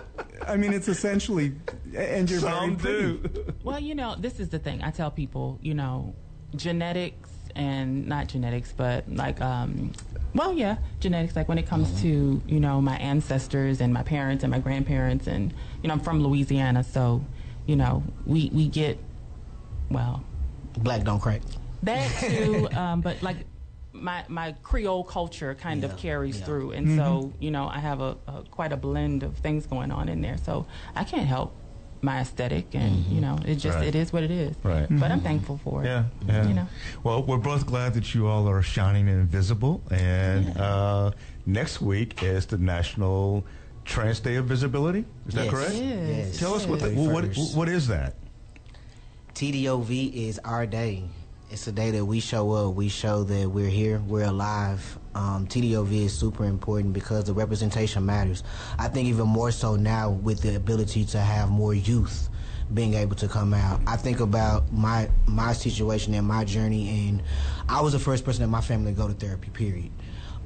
I 0.48 0.58
mean, 0.58 0.74
it's 0.74 0.88
essentially, 0.88 1.54
and 1.96 2.28
you're 2.30 2.40
Some 2.40 2.76
very 2.78 3.20
pretty. 3.20 3.30
do. 3.30 3.54
Well, 3.64 3.80
you 3.80 3.94
know, 3.94 4.16
this 4.18 4.40
is 4.40 4.50
the 4.50 4.58
thing. 4.58 4.82
I 4.82 4.90
tell 4.90 5.12
people, 5.12 5.60
you 5.62 5.76
know, 5.76 6.16
genetics 6.56 7.30
and 7.56 8.08
not 8.08 8.28
genetics, 8.28 8.74
but 8.76 9.06
like, 9.10 9.42
um, 9.42 9.92
well, 10.34 10.54
yeah, 10.54 10.78
genetics. 11.00 11.36
Like 11.36 11.48
when 11.48 11.58
it 11.58 11.68
comes 11.68 12.02
to, 12.02 12.42
you 12.48 12.60
know, 12.60 12.82
my 12.82 12.98
ancestors 12.98 13.82
and 13.82 13.94
my 13.94 14.04
parents 14.04 14.44
and 14.44 14.52
my 14.52 14.60
grandparents, 14.60 15.28
and 15.28 15.54
you 15.82 15.88
know, 15.88 15.94
I'm 15.94 16.00
from 16.00 16.24
Louisiana, 16.24 16.84
so, 16.84 17.24
you 17.66 17.76
know, 17.76 18.04
we 18.26 18.50
we 18.54 18.68
get, 18.68 18.98
well, 19.90 20.24
Black 20.78 21.04
don't 21.04 21.20
crack. 21.20 21.42
that 21.84 22.10
too, 22.20 22.70
um, 22.72 23.02
but 23.02 23.22
like 23.22 23.38
my 23.94 24.24
my 24.28 24.54
Creole 24.64 25.04
culture 25.04 25.54
kind 25.56 25.84
of 25.84 25.98
carries 25.98 26.40
yeah. 26.40 26.46
through, 26.46 26.72
and 26.72 26.98
so 26.98 27.34
you 27.40 27.52
know 27.52 27.68
I 27.68 27.80
have 27.80 28.02
a, 28.02 28.18
a 28.28 28.44
quite 28.50 28.72
a 28.72 28.78
blend 28.78 29.24
of 29.24 29.38
things 29.38 29.66
going 29.66 29.92
on 29.92 30.10
in 30.10 30.22
there. 30.22 30.38
So 30.38 30.66
I 30.96 31.04
can't 31.04 31.28
help 31.28 31.56
my 32.02 32.20
aesthetic, 32.22 32.74
and 32.74 33.06
you 33.08 33.22
know 33.22 33.38
it 33.46 33.56
just 33.56 33.78
Right. 33.78 33.88
it 33.88 33.96
is 33.96 34.12
what 34.12 34.24
it 34.24 34.32
is. 34.32 34.56
Right. 34.64 34.88
But 34.90 35.12
I'm 35.12 35.22
thankful 35.22 35.60
for 35.64 35.84
it. 35.84 35.86
Yeah, 35.88 36.06
yeah. 36.28 36.48
You 36.48 36.54
know. 36.56 36.68
Well, 37.04 37.24
we're 37.24 37.38
both 37.38 37.66
glad 37.66 37.94
that 37.94 38.14
you 38.16 38.28
all 38.28 38.48
are 38.50 38.62
shining 38.62 39.08
and 39.08 39.28
visible. 39.30 39.82
And 39.92 40.58
uh, 40.58 41.12
next 41.46 41.82
week 41.82 42.24
is 42.24 42.46
the 42.48 42.58
National 42.58 43.46
Trans 43.86 44.20
Day 44.20 44.36
of 44.36 44.46
Visibility. 44.46 45.06
Is 45.28 45.34
that 45.36 45.46
Yes. 45.46 45.54
correct? 45.54 45.74
Yes. 45.76 46.40
Tell 46.40 46.54
us 46.56 46.66
what, 46.66 46.80
the, 46.80 46.90
Yes. 46.94 47.38
what, 47.38 47.56
what 47.58 47.70
is 47.70 47.88
that? 47.88 48.16
TDOV 49.36 50.14
is 50.14 50.40
our 50.40 50.66
day. 50.66 51.04
It's 51.50 51.68
a 51.68 51.72
day 51.72 51.92
that 51.92 52.06
we 52.06 52.20
show 52.20 52.52
up. 52.54 52.76
We 52.76 52.90
show 52.90 53.24
that 53.24 53.50
we're 53.50 53.70
here, 53.70 54.00
we're 54.08 54.24
alive. 54.26 54.98
Um, 55.14 55.48
TDOV 55.48 56.06
is 56.06 56.18
super 56.18 56.46
important 56.46 56.94
because 56.94 57.26
the 57.26 57.34
representation 57.34 58.06
matters. 58.06 58.44
I 58.80 58.88
think 58.88 59.08
even 59.10 59.28
more 59.28 59.52
so 59.52 59.76
now 59.76 60.10
with 60.12 60.42
the 60.42 60.56
ability 60.56 61.06
to 61.06 61.20
have 61.20 61.50
more 61.50 61.74
youth 61.74 62.30
being 62.74 62.94
able 62.94 63.16
to 63.18 63.28
come 63.28 63.54
out. 63.54 63.82
I 63.86 63.98
think 63.98 64.20
about 64.20 64.72
my 64.72 65.10
my 65.28 65.54
situation 65.54 66.14
and 66.14 66.26
my 66.26 66.46
journey, 66.46 67.08
and 67.08 67.24
I 67.68 67.82
was 67.82 67.94
the 67.94 68.00
first 68.00 68.24
person 68.24 68.44
in 68.44 68.50
my 68.50 68.62
family 68.62 68.92
to 68.94 68.98
go 68.98 69.08
to 69.08 69.14
therapy. 69.14 69.50
Period. 69.50 69.92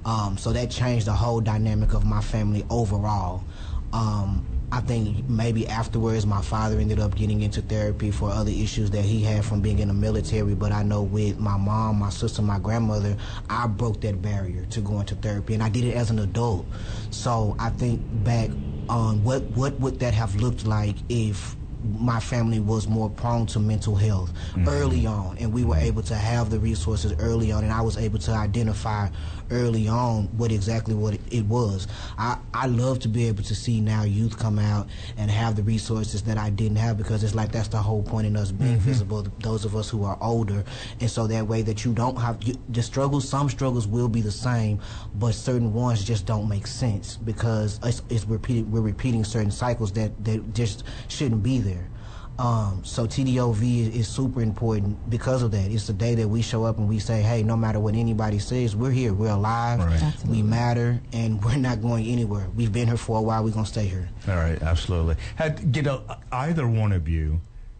Um, 0.05 0.37
so 0.37 0.53
that 0.53 0.69
changed 0.69 1.07
the 1.07 1.13
whole 1.13 1.41
dynamic 1.41 1.93
of 1.93 2.05
my 2.05 2.21
family 2.21 2.65
overall. 2.69 3.43
Um, 3.91 4.45
I 4.75 4.81
think 4.81 5.29
maybe 5.29 5.65
afterwards 5.69 6.25
my 6.25 6.41
father 6.41 6.79
ended 6.79 6.99
up 6.99 7.15
getting 7.15 7.43
into 7.43 7.61
therapy 7.61 8.11
for 8.11 8.29
other 8.29 8.51
issues 8.51 8.91
that 8.91 9.03
he 9.05 9.23
had 9.23 9.45
from 9.45 9.61
being 9.61 9.79
in 9.79 9.87
the 9.87 9.93
military. 9.93 10.53
But 10.53 10.73
I 10.73 10.83
know 10.83 11.01
with 11.01 11.39
my 11.39 11.55
mom, 11.55 11.99
my 11.99 12.09
sister, 12.09 12.41
my 12.41 12.59
grandmother, 12.59 13.15
I 13.49 13.67
broke 13.67 14.01
that 14.01 14.21
barrier 14.21 14.65
to 14.65 14.81
going 14.81 15.05
to 15.05 15.15
therapy, 15.15 15.53
and 15.53 15.63
I 15.63 15.69
did 15.69 15.85
it 15.85 15.95
as 15.95 16.11
an 16.11 16.19
adult. 16.19 16.65
So 17.09 17.55
I 17.57 17.69
think 17.69 18.01
back 18.25 18.49
on 18.89 19.23
what 19.23 19.43
what 19.55 19.79
would 19.79 20.01
that 20.01 20.13
have 20.13 20.35
looked 20.35 20.65
like 20.65 20.97
if 21.07 21.55
my 21.99 22.19
family 22.19 22.59
was 22.59 22.87
more 22.87 23.09
prone 23.09 23.45
to 23.45 23.59
mental 23.59 23.95
health 23.95 24.33
mm-hmm. 24.51 24.67
early 24.67 25.05
on 25.05 25.37
and 25.37 25.53
we 25.53 25.63
were 25.63 25.75
able 25.75 26.01
to 26.01 26.15
have 26.15 26.49
the 26.49 26.59
resources 26.59 27.13
early 27.19 27.51
on 27.51 27.63
and 27.63 27.71
I 27.71 27.81
was 27.81 27.97
able 27.97 28.19
to 28.19 28.31
identify 28.31 29.07
early 29.51 29.87
on 29.87 30.25
what 30.37 30.51
exactly 30.51 30.93
what 30.93 31.13
it, 31.13 31.21
it 31.31 31.45
was. 31.45 31.87
I, 32.17 32.37
I 32.53 32.67
love 32.67 32.99
to 32.99 33.07
be 33.07 33.27
able 33.27 33.43
to 33.43 33.55
see 33.55 33.81
now 33.81 34.03
youth 34.03 34.37
come 34.37 34.59
out 34.59 34.87
and 35.17 35.29
have 35.29 35.55
the 35.55 35.63
resources 35.63 36.23
that 36.23 36.37
I 36.37 36.49
didn't 36.49 36.77
have 36.77 36.97
because 36.97 37.23
it's 37.23 37.35
like 37.35 37.51
that's 37.51 37.67
the 37.67 37.77
whole 37.77 38.03
point 38.03 38.27
in 38.27 38.35
us 38.35 38.51
being 38.51 38.77
mm-hmm. 38.77 38.79
visible, 38.79 39.27
those 39.39 39.65
of 39.65 39.75
us 39.75 39.89
who 39.89 40.03
are 40.03 40.17
older. 40.21 40.63
And 40.99 41.09
so 41.09 41.27
that 41.27 41.47
way 41.47 41.61
that 41.63 41.85
you 41.85 41.93
don't 41.93 42.17
have 42.17 42.41
you, 42.43 42.55
the 42.69 42.81
struggles, 42.81 43.27
some 43.27 43.49
struggles 43.49 43.87
will 43.87 44.09
be 44.09 44.21
the 44.21 44.31
same, 44.31 44.79
but 45.15 45.33
certain 45.33 45.73
ones 45.73 46.03
just 46.03 46.25
don't 46.25 46.47
make 46.47 46.67
sense 46.67 47.17
because 47.17 47.79
it's, 47.83 48.01
it's 48.09 48.25
repeated, 48.25 48.71
we're 48.71 48.81
repeating 48.81 49.23
certain 49.23 49.51
cycles 49.51 49.91
that, 49.93 50.11
that 50.25 50.53
just 50.53 50.83
shouldn't 51.07 51.43
be 51.43 51.59
there. 51.59 51.87
Um, 52.37 52.83
so 52.83 53.07
TDOV 53.07 53.87
is, 53.87 53.95
is 53.95 54.07
super 54.07 54.41
important 54.41 55.09
because 55.09 55.41
of 55.41 55.51
that. 55.51 55.71
It's 55.71 55.87
the 55.87 55.93
day 55.93 56.15
that 56.15 56.27
we 56.27 56.41
show 56.41 56.65
up 56.65 56.77
and 56.77 56.89
we 56.89 56.99
say, 56.99 57.21
hey, 57.21 57.43
no 57.43 57.55
matter 57.55 57.79
what 57.79 57.95
anybody 57.95 58.39
says, 58.39 58.75
we're 58.75 58.91
here, 58.91 59.13
we're 59.13 59.29
alive, 59.29 59.79
Right. 59.79 60.13
We 60.27 60.41
matter, 60.41 60.99
and 61.13 61.41
we're 61.45 61.55
not 61.57 61.81
going 61.81 62.05
anywhere. 62.07 62.47
We've 62.55 62.73
been 62.73 62.87
here 62.87 62.97
for 62.97 63.19
a 63.19 63.21
while, 63.21 63.43
we're 63.43 63.51
going 63.51 63.65
to 63.65 63.71
stay 63.71 63.87
here. 63.87 64.09
All 64.27 64.35
right, 64.35 64.61
absolutely. 64.61 65.15
Had 65.35 65.75
you 65.75 65.81
know, 65.83 66.03
either 66.31 66.67
one 66.67 66.91
of 66.91 67.07
you 67.07 67.39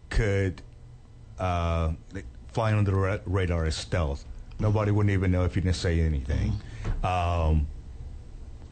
could 0.10 0.62
uh, 1.38 1.92
fly 2.54 2.74
under 2.74 2.92
the 2.92 2.98
ra- 2.98 3.20
radar 3.26 3.66
as 3.66 3.76
stealth. 3.76 4.24
Nobody 4.60 4.92
wouldn't 4.92 5.12
even 5.12 5.32
know 5.32 5.44
if 5.44 5.58
you 5.58 5.62
didn't 5.62 5.76
say 5.76 6.00
anything. 6.00 6.54
Um, 7.04 7.68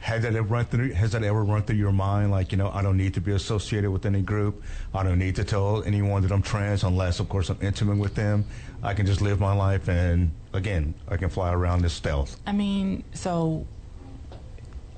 had 0.04 0.22
that 0.24 0.36
ever 0.36 0.46
run 0.46 0.66
through? 0.66 0.92
Has 0.92 1.14
that 1.14 1.24
ever 1.24 1.46
run 1.46 1.64
through 1.64 1.78
your 1.78 1.94
mind? 1.94 2.30
Like, 2.30 2.52
you 2.52 2.58
know, 2.58 2.70
I 2.72 2.82
don't 2.82 2.98
need 2.98 3.14
to 3.14 3.22
be 3.22 3.32
associated 3.32 3.90
with 3.90 4.06
any 4.06 4.22
group. 4.22 4.62
I 4.94 5.02
don't 5.02 5.18
need 5.18 5.38
to 5.38 5.46
tell 5.46 5.82
anyone 5.84 6.24
that 6.24 6.32
I'm 6.34 6.42
trans, 6.42 6.84
unless, 6.84 7.22
of 7.22 7.30
course, 7.30 7.50
I'm 7.50 7.58
intimate 7.62 7.98
with 7.98 8.14
them. 8.14 8.44
I 8.84 8.96
can 8.96 9.06
just 9.06 9.22
live 9.22 9.40
my 9.40 9.54
life, 9.54 9.88
and 9.88 10.32
again, 10.52 10.94
I 11.08 11.16
can 11.16 11.30
fly 11.30 11.54
around 11.54 11.84
this 11.84 11.94
stealth. 11.94 12.38
I 12.46 12.52
mean, 12.52 13.06
so 13.14 13.66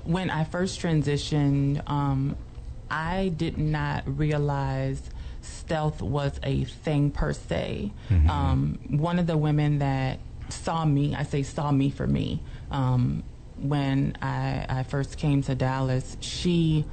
when 0.02 0.28
I 0.28 0.42
first 0.42 0.80
transitioned, 0.80 1.88
um, 1.88 2.34
I 2.90 3.28
did 3.28 3.58
not 3.58 4.02
realize 4.18 5.00
stealth 5.40 6.02
was 6.02 6.40
a 6.42 6.64
thing 6.64 7.12
per 7.12 7.32
se. 7.32 7.92
Um, 8.28 8.80
one 8.88 9.20
of 9.20 9.28
the 9.28 9.36
women 9.38 9.78
that 9.78 10.18
saw 10.48 10.84
me, 10.84 11.14
I 11.14 11.22
say 11.22 11.44
saw 11.44 11.70
me 11.70 11.90
for 11.90 12.08
me, 12.08 12.42
um, 12.72 13.22
when 13.58 14.16
I, 14.22 14.66
I 14.68 14.82
first 14.82 15.18
came 15.18 15.42
to 15.42 15.54
Dallas, 15.54 16.16
she, 16.20 16.84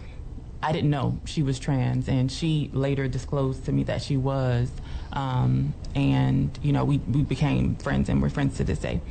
I 0.62 0.72
didn't 0.72 0.90
know 0.90 1.20
she 1.26 1.44
was 1.44 1.60
trans, 1.60 2.08
and 2.08 2.32
she 2.32 2.70
later 2.74 3.08
disclosed 3.08 3.66
to 3.66 3.72
me 3.72 3.84
that 3.84 4.02
she 4.02 4.18
was. 4.18 4.72
Um, 5.12 5.74
and, 5.96 6.58
you 6.64 6.72
know, 6.72 6.86
we, 6.86 6.98
we 7.00 7.22
became 7.24 7.76
friends, 7.76 8.10
and 8.10 8.22
we're 8.22 8.30
friends 8.30 8.58
to 8.58 8.64
this 8.64 8.80
day. 8.80 9.02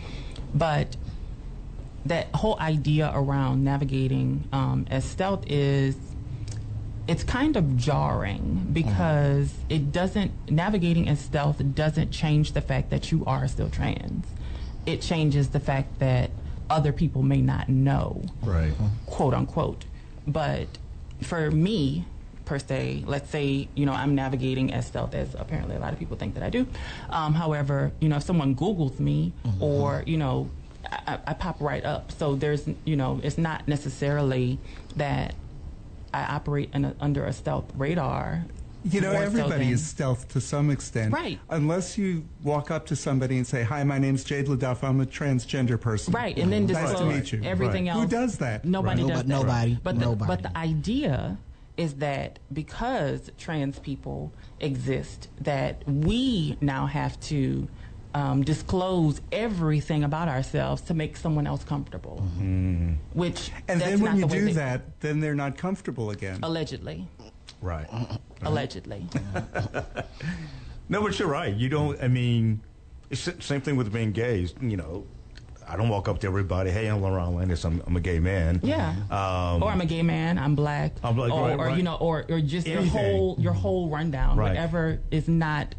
But 0.55 0.97
that 2.07 2.29
whole 2.35 2.59
idea 2.59 3.11
around 3.15 3.65
navigating 3.65 4.49
um, 4.53 4.87
as 4.91 5.05
stealth 5.05 5.45
is 5.47 5.97
it's 7.09 7.25
kind 7.25 7.57
of 7.57 7.77
jarring 7.77 8.69
because 8.73 9.55
it 9.69 9.93
doesn't 9.93 10.33
navigating 10.51 11.09
as 11.09 11.21
stealth 11.21 11.61
doesn't 11.75 12.11
change 12.11 12.53
the 12.53 12.61
fact 12.61 12.91
that 12.91 13.11
you 13.11 13.25
are 13.25 13.47
still 13.49 13.69
trans 13.69 14.27
it 14.87 15.01
changes 15.01 15.51
the 15.51 15.61
fact 15.61 15.99
that 16.01 16.31
other 16.73 16.93
people 16.93 17.23
may 17.23 17.41
not 17.41 17.68
know 17.68 18.23
Right. 18.43 18.73
quote 19.07 19.35
unquote. 19.35 19.85
But 20.27 20.66
for 21.23 21.51
me, 21.51 22.05
per 22.45 22.59
se, 22.59 23.05
let's 23.07 23.31
say, 23.31 23.68
you 23.75 23.87
know, 23.87 23.93
I'm 23.93 24.14
navigating 24.14 24.73
as 24.73 24.87
stealth 24.87 25.14
as 25.14 25.35
apparently 25.35 25.77
a 25.77 25.79
lot 25.79 25.93
of 25.93 25.99
people 25.99 26.16
think 26.16 26.35
that 26.35 26.43
I 26.43 26.51
do. 26.51 26.66
Um, 27.11 27.35
however, 27.35 27.93
you 28.01 28.09
know, 28.09 28.16
if 28.16 28.23
someone 28.25 28.55
Googles 28.55 28.99
me 28.99 29.33
or, 29.61 30.03
you 30.07 30.16
know, 30.16 30.51
I, 30.91 31.18
I 31.27 31.35
pop 31.35 31.61
right 31.61 31.85
up. 31.85 32.11
So 32.12 32.35
there's, 32.35 32.66
you 32.85 32.97
know, 32.97 33.20
it's 33.23 33.39
not 33.39 33.68
necessarily 33.68 34.59
that 34.97 35.35
I 36.12 36.25
operate 36.25 36.70
in 36.75 36.85
a, 36.85 36.95
under 37.01 37.25
a 37.25 37.33
stealth 37.33 37.70
radar. 37.77 38.45
You 38.85 39.01
know, 39.01 39.12
more 39.12 39.20
so 39.20 39.26
everybody 39.26 39.70
is 39.70 39.85
stealth 39.87 40.28
to 40.28 40.41
some 40.41 40.70
extent. 40.70 41.12
Right. 41.12 41.39
Unless 41.51 41.97
you 41.97 42.24
walk 42.43 42.70
up 42.70 42.87
to 42.87 42.97
somebody 42.97 43.37
and 43.37 43.47
say, 43.47 43.62
Hi, 43.62 43.85
my 43.85 43.99
name's 43.99 44.24
Jade 44.24 44.47
LaDuff. 44.47 44.83
I'm 44.83 45.01
a 45.01 45.07
transgender 45.07 45.80
person. 45.80 46.12
Right, 46.12 46.37
and 46.37 46.53
then 46.53 46.66
Nice 46.66 46.76
to 46.76 46.83
disclose 46.89 47.14
meet 47.14 47.33
you. 47.33 47.43
everything 47.45 47.87
Right. 47.87 47.93
else. 47.95 48.03
Who 48.05 48.09
does 48.09 48.39
that? 48.39 48.64
Nobody 48.64 49.03
Right. 49.05 49.09
does 49.12 49.24
Nobody- 49.24 49.28
that. 49.28 49.47
nobody, 49.47 49.78
But 49.83 49.99
the, 49.99 50.05
nobody. 50.07 50.26
but 50.28 50.43
the 50.43 50.57
idea 50.59 51.39
is 51.76 51.95
that 51.95 52.39
because 52.53 53.30
trans 53.39 53.78
people 53.78 54.33
exist, 54.61 55.28
that 55.41 55.83
we 55.87 56.57
now 56.61 56.87
have 56.87 57.18
to 57.20 57.68
um, 58.14 58.43
disclose 58.43 59.22
everything 59.33 60.05
about 60.05 60.28
ourselves 60.28 60.83
to 60.83 60.93
make 60.93 61.16
someone 61.16 61.47
else 61.47 61.64
comfortable. 61.64 62.18
Which 63.14 63.51
And 63.68 63.80
that's 63.80 63.91
then 63.93 64.01
when 64.03 64.12
not 64.12 64.18
you 64.18 64.26
the 64.26 64.35
do 64.35 64.45
they- 64.47 64.53
that, 64.53 65.01
then 65.01 65.20
they're 65.20 65.35
not 65.35 65.57
comfortable 65.57 66.11
again. 66.11 66.39
allegedly, 66.43 67.09
Right. 67.63 67.87
allegedly, 68.43 69.07
No, 70.89 71.01
but 71.01 71.19
you're 71.19 71.29
right. 71.29 71.55
You 71.55 71.69
don't. 71.69 72.03
I 72.03 72.09
mean, 72.09 72.61
it's 73.09 73.25
the 73.25 73.41
same 73.41 73.61
thing 73.63 73.77
with 73.77 73.91
being 73.93 74.13
gay. 74.13 74.49
You 74.61 74.77
know, 74.77 75.07
I 75.67 75.77
don't 75.77 75.89
walk 75.89 76.09
up 76.09 76.19
to 76.21 76.27
everybody. 76.27 76.71
Hey, 76.71 76.89
I'm 76.89 77.01
Lerone 77.01 77.37
Landis. 77.37 77.65
I'm, 77.65 77.83
I'm 77.87 77.97
a 77.97 78.01
gay 78.01 78.19
man. 78.19 78.61
yeah. 78.63 78.91
Um, 79.11 79.63
or 79.63 79.71
I'm 79.71 79.81
a 79.81 79.87
gay 79.87 80.03
man. 80.03 80.39
I'm 80.39 80.55
black. 80.55 80.93
I'm 81.03 81.15
black, 81.15 81.33
or, 81.33 81.43
right, 81.49 81.59
or 81.59 81.67
right. 81.67 81.77
you 81.77 81.83
know, 81.83 81.95
or 81.95 82.27
or 82.29 82.41
just 82.41 82.67
your 82.67 82.83
whole 82.83 83.37
your 83.39 83.53
whole 83.55 83.89
rundown, 83.89 84.37
Right. 84.37 84.49
whatever 84.49 85.01
is 85.11 85.29
not 85.29 85.75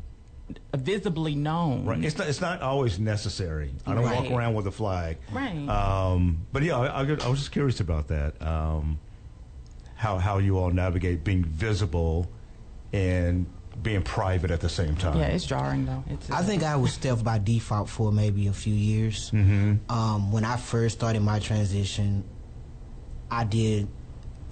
visibly 0.74 1.36
known. 1.36 1.86
Right. 1.86 2.04
It's 2.04 2.18
not. 2.18 2.28
It's 2.28 2.42
not 2.42 2.62
always 2.62 2.98
necessary. 2.98 3.74
I 3.86 3.94
don't 3.94 4.04
walk 4.04 4.32
around 4.32 4.56
with 4.56 4.66
a 4.68 4.72
flag. 4.72 5.18
Right. 5.32 5.68
Um, 5.68 6.46
but 6.52 6.64
yeah, 6.64 6.78
I, 6.78 7.04
I, 7.04 7.18
I 7.24 7.28
was 7.28 7.40
just 7.40 7.52
curious 7.52 7.80
about 7.82 8.08
that. 8.08 8.42
Um, 8.42 9.00
how 10.04 10.18
how 10.18 10.38
you 10.38 10.60
all 10.60 10.70
navigate 10.70 11.24
being 11.24 11.46
visible 11.46 12.30
and 12.92 13.46
being 13.82 14.04
private 14.04 14.52
at 14.52 14.60
the 14.60 14.68
same 14.68 14.98
time. 14.98 15.18
Yeah, 15.18 15.28
it's 15.28 15.46
jarring 15.46 15.86
though. 15.86 16.04
It's 16.10 16.30
I 16.30 16.44
think 16.44 16.62
I 16.62 16.76
was 16.76 16.92
stealth 16.92 17.24
by 17.24 17.38
default 17.40 17.88
for 17.88 18.12
maybe 18.12 18.48
a 18.48 18.54
few 18.54 18.74
years. 18.74 19.32
Mm-hmm. 19.32 19.90
Um, 19.90 20.34
when 20.34 20.44
I 20.44 20.58
first 20.58 20.98
started 20.98 21.22
my 21.22 21.40
transition, 21.40 22.26
I 23.32 23.46
did 23.46 23.88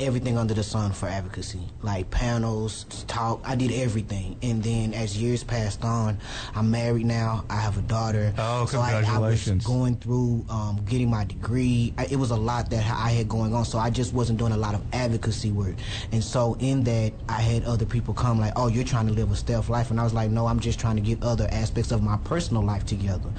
everything 0.02 0.38
under 0.38 0.54
the 0.54 0.64
sun 0.64 0.92
for 0.92 1.08
advocacy, 1.08 1.62
like 1.82 2.10
panels, 2.10 2.86
talk. 3.08 3.42
I 3.46 3.56
did 3.56 3.72
everything, 3.72 4.38
and 4.42 4.64
then 4.64 4.94
as 4.94 5.18
years 5.18 5.44
passed 5.44 5.84
on, 5.84 6.18
I'm 6.56 6.72
married 6.72 7.06
now. 7.06 7.46
I 7.50 7.58
have 7.58 7.78
a 7.78 7.82
daughter. 7.82 8.34
Oh, 8.38 8.66
so 8.66 8.80
I, 8.80 9.04
I 9.08 9.20
was 9.20 9.48
going 9.64 9.96
through 9.98 10.46
um, 10.50 10.84
getting 10.86 11.10
my 11.10 11.24
degree. 11.24 11.94
I, 11.98 12.06
it 12.06 12.16
was 12.18 12.32
a 12.32 12.36
lot 12.36 12.70
that 12.72 12.84
I 12.86 13.12
had 13.12 13.30
going 13.30 13.54
on, 13.54 13.66
so 13.66 13.78
I 13.78 13.90
just 13.90 14.14
wasn't 14.14 14.40
doing 14.40 14.52
a 14.52 14.58
lot 14.58 14.74
of 14.74 14.82
advocacy 14.94 15.52
work. 15.52 15.76
And 16.12 16.24
so 16.24 16.58
in 16.60 16.84
that, 16.86 17.14
I 17.30 17.42
had 17.42 17.64
other 17.66 17.86
people 17.86 18.14
come 18.14 18.40
like, 18.40 18.54
"Oh, 18.56 18.68
you're 18.68 18.84
trying 18.84 19.08
to 19.08 19.14
live 19.14 19.32
a 19.32 19.36
stealth 19.36 19.70
life," 19.70 19.92
and 19.92 20.00
I 20.00 20.04
was 20.04 20.14
like, 20.14 20.32
"No, 20.32 20.48
I'm 20.48 20.60
just 20.60 20.80
trying 20.80 20.96
to 20.96 21.02
get 21.02 21.22
other 21.24 21.48
aspects 21.52 21.92
of 21.92 22.02
my 22.02 22.18
personal 22.24 22.64
life 22.64 22.86
together. 22.86 23.30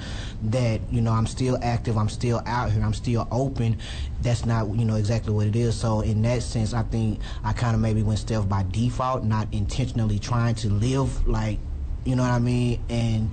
That 0.43 0.81
you 0.91 1.01
know, 1.01 1.11
I'm 1.11 1.27
still 1.27 1.57
active, 1.61 1.97
I'm 1.97 2.09
still 2.09 2.41
out 2.45 2.71
here, 2.71 2.83
I'm 2.83 2.93
still 2.93 3.27
open. 3.31 3.77
That's 4.21 4.45
not 4.45 4.73
you 4.75 4.85
know 4.85 4.95
exactly 4.95 5.33
what 5.33 5.47
it 5.47 5.55
is. 5.55 5.77
So 5.77 6.01
in 6.01 6.21
that 6.21 6.43
sense, 6.53 6.73
I 6.73 6.83
think 6.83 7.19
I 7.43 7.51
kind 7.53 7.75
of 7.75 7.81
maybe 7.81 8.03
went 8.03 8.19
stealth 8.19 8.47
by 8.47 8.63
default, 8.71 9.23
not 9.23 9.47
intentionally 9.51 10.19
trying 10.19 10.55
to 10.55 10.69
live 10.69 11.27
like, 11.27 11.59
you 12.05 12.15
know 12.15 12.23
what 12.23 12.31
I 12.31 12.39
mean, 12.39 12.81
and. 12.89 13.29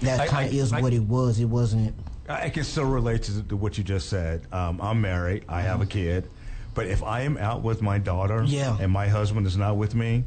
That 0.00 0.28
kind 0.28 0.48
of 0.48 0.54
is 0.54 0.72
I- 0.72 0.80
what 0.80 0.92
it 0.92 1.02
was. 1.02 1.38
It 1.38 1.44
wasn't. 1.44 1.94
I 2.28 2.50
can 2.50 2.64
still 2.64 2.86
relate 2.86 3.22
to, 3.24 3.42
to 3.44 3.56
what 3.56 3.78
you 3.78 3.84
just 3.84 4.08
said. 4.08 4.46
Um, 4.52 4.80
I'm 4.80 5.00
married. 5.00 5.44
I 5.48 5.60
have 5.62 5.80
a 5.80 5.86
kid. 5.86 6.28
But 6.74 6.86
if 6.86 7.02
I 7.04 7.20
am 7.20 7.36
out 7.36 7.62
with 7.62 7.82
my 7.82 7.98
daughter 7.98 8.42
Yeah. 8.44 8.76
and 8.80 8.90
my 8.90 9.06
husband 9.06 9.46
is 9.46 9.56
not 9.56 9.76
with 9.76 9.94
me, 9.94 10.24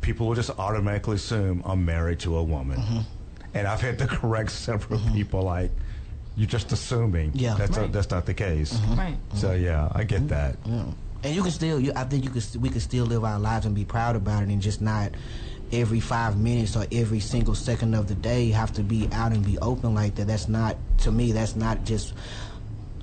people 0.00 0.26
will 0.26 0.34
just 0.34 0.50
automatically 0.58 1.16
assume 1.16 1.62
I'm 1.64 1.84
married 1.84 2.18
to 2.20 2.36
a 2.36 2.42
woman. 2.42 2.78
Mm-hmm. 2.78 2.98
And 3.54 3.66
I've 3.66 3.80
had 3.80 3.98
to 4.00 4.06
correct 4.18 4.50
several 4.50 5.00
people 5.12 5.42
like, 5.42 5.70
you're 6.38 6.46
just 6.46 6.70
assuming. 6.70 7.32
Yeah. 7.34 7.54
That's, 7.58 7.76
Right. 7.76 7.92
that's 7.92 8.10
not 8.10 8.24
the 8.24 8.34
case. 8.34 8.72
Mm-hmm. 8.72 8.98
right. 8.98 9.16
So, 9.34 9.48
mm-hmm. 9.48 9.64
yeah, 9.64 9.88
I 9.92 10.04
get 10.04 10.20
mm-hmm. 10.20 10.28
that. 10.28 10.56
Yeah. 10.64 10.84
And 11.24 11.34
you 11.34 11.42
can 11.42 11.50
still, 11.50 11.80
you, 11.80 11.92
I 11.96 12.04
think 12.04 12.22
you 12.22 12.30
could, 12.30 12.46
we 12.62 12.70
could 12.70 12.80
still 12.80 13.04
live 13.04 13.24
our 13.24 13.40
lives 13.40 13.66
and 13.66 13.74
be 13.74 13.84
proud 13.84 14.14
about 14.14 14.44
it, 14.44 14.48
and 14.48 14.62
just 14.62 14.80
not 14.80 15.10
every 15.72 16.00
five 16.00 16.38
minutes 16.38 16.76
or 16.76 16.86
every 16.92 17.20
single 17.20 17.56
second 17.56 17.92
of 17.94 18.06
the 18.06 18.14
day 18.14 18.50
have 18.50 18.72
to 18.74 18.82
be 18.82 19.08
out 19.12 19.32
and 19.32 19.44
be 19.44 19.58
open 19.58 19.94
like 19.94 20.14
that. 20.14 20.28
That's 20.28 20.48
not, 20.48 20.76
to 20.98 21.10
me, 21.10 21.32
that's 21.32 21.56
not 21.56 21.84
just 21.84 22.14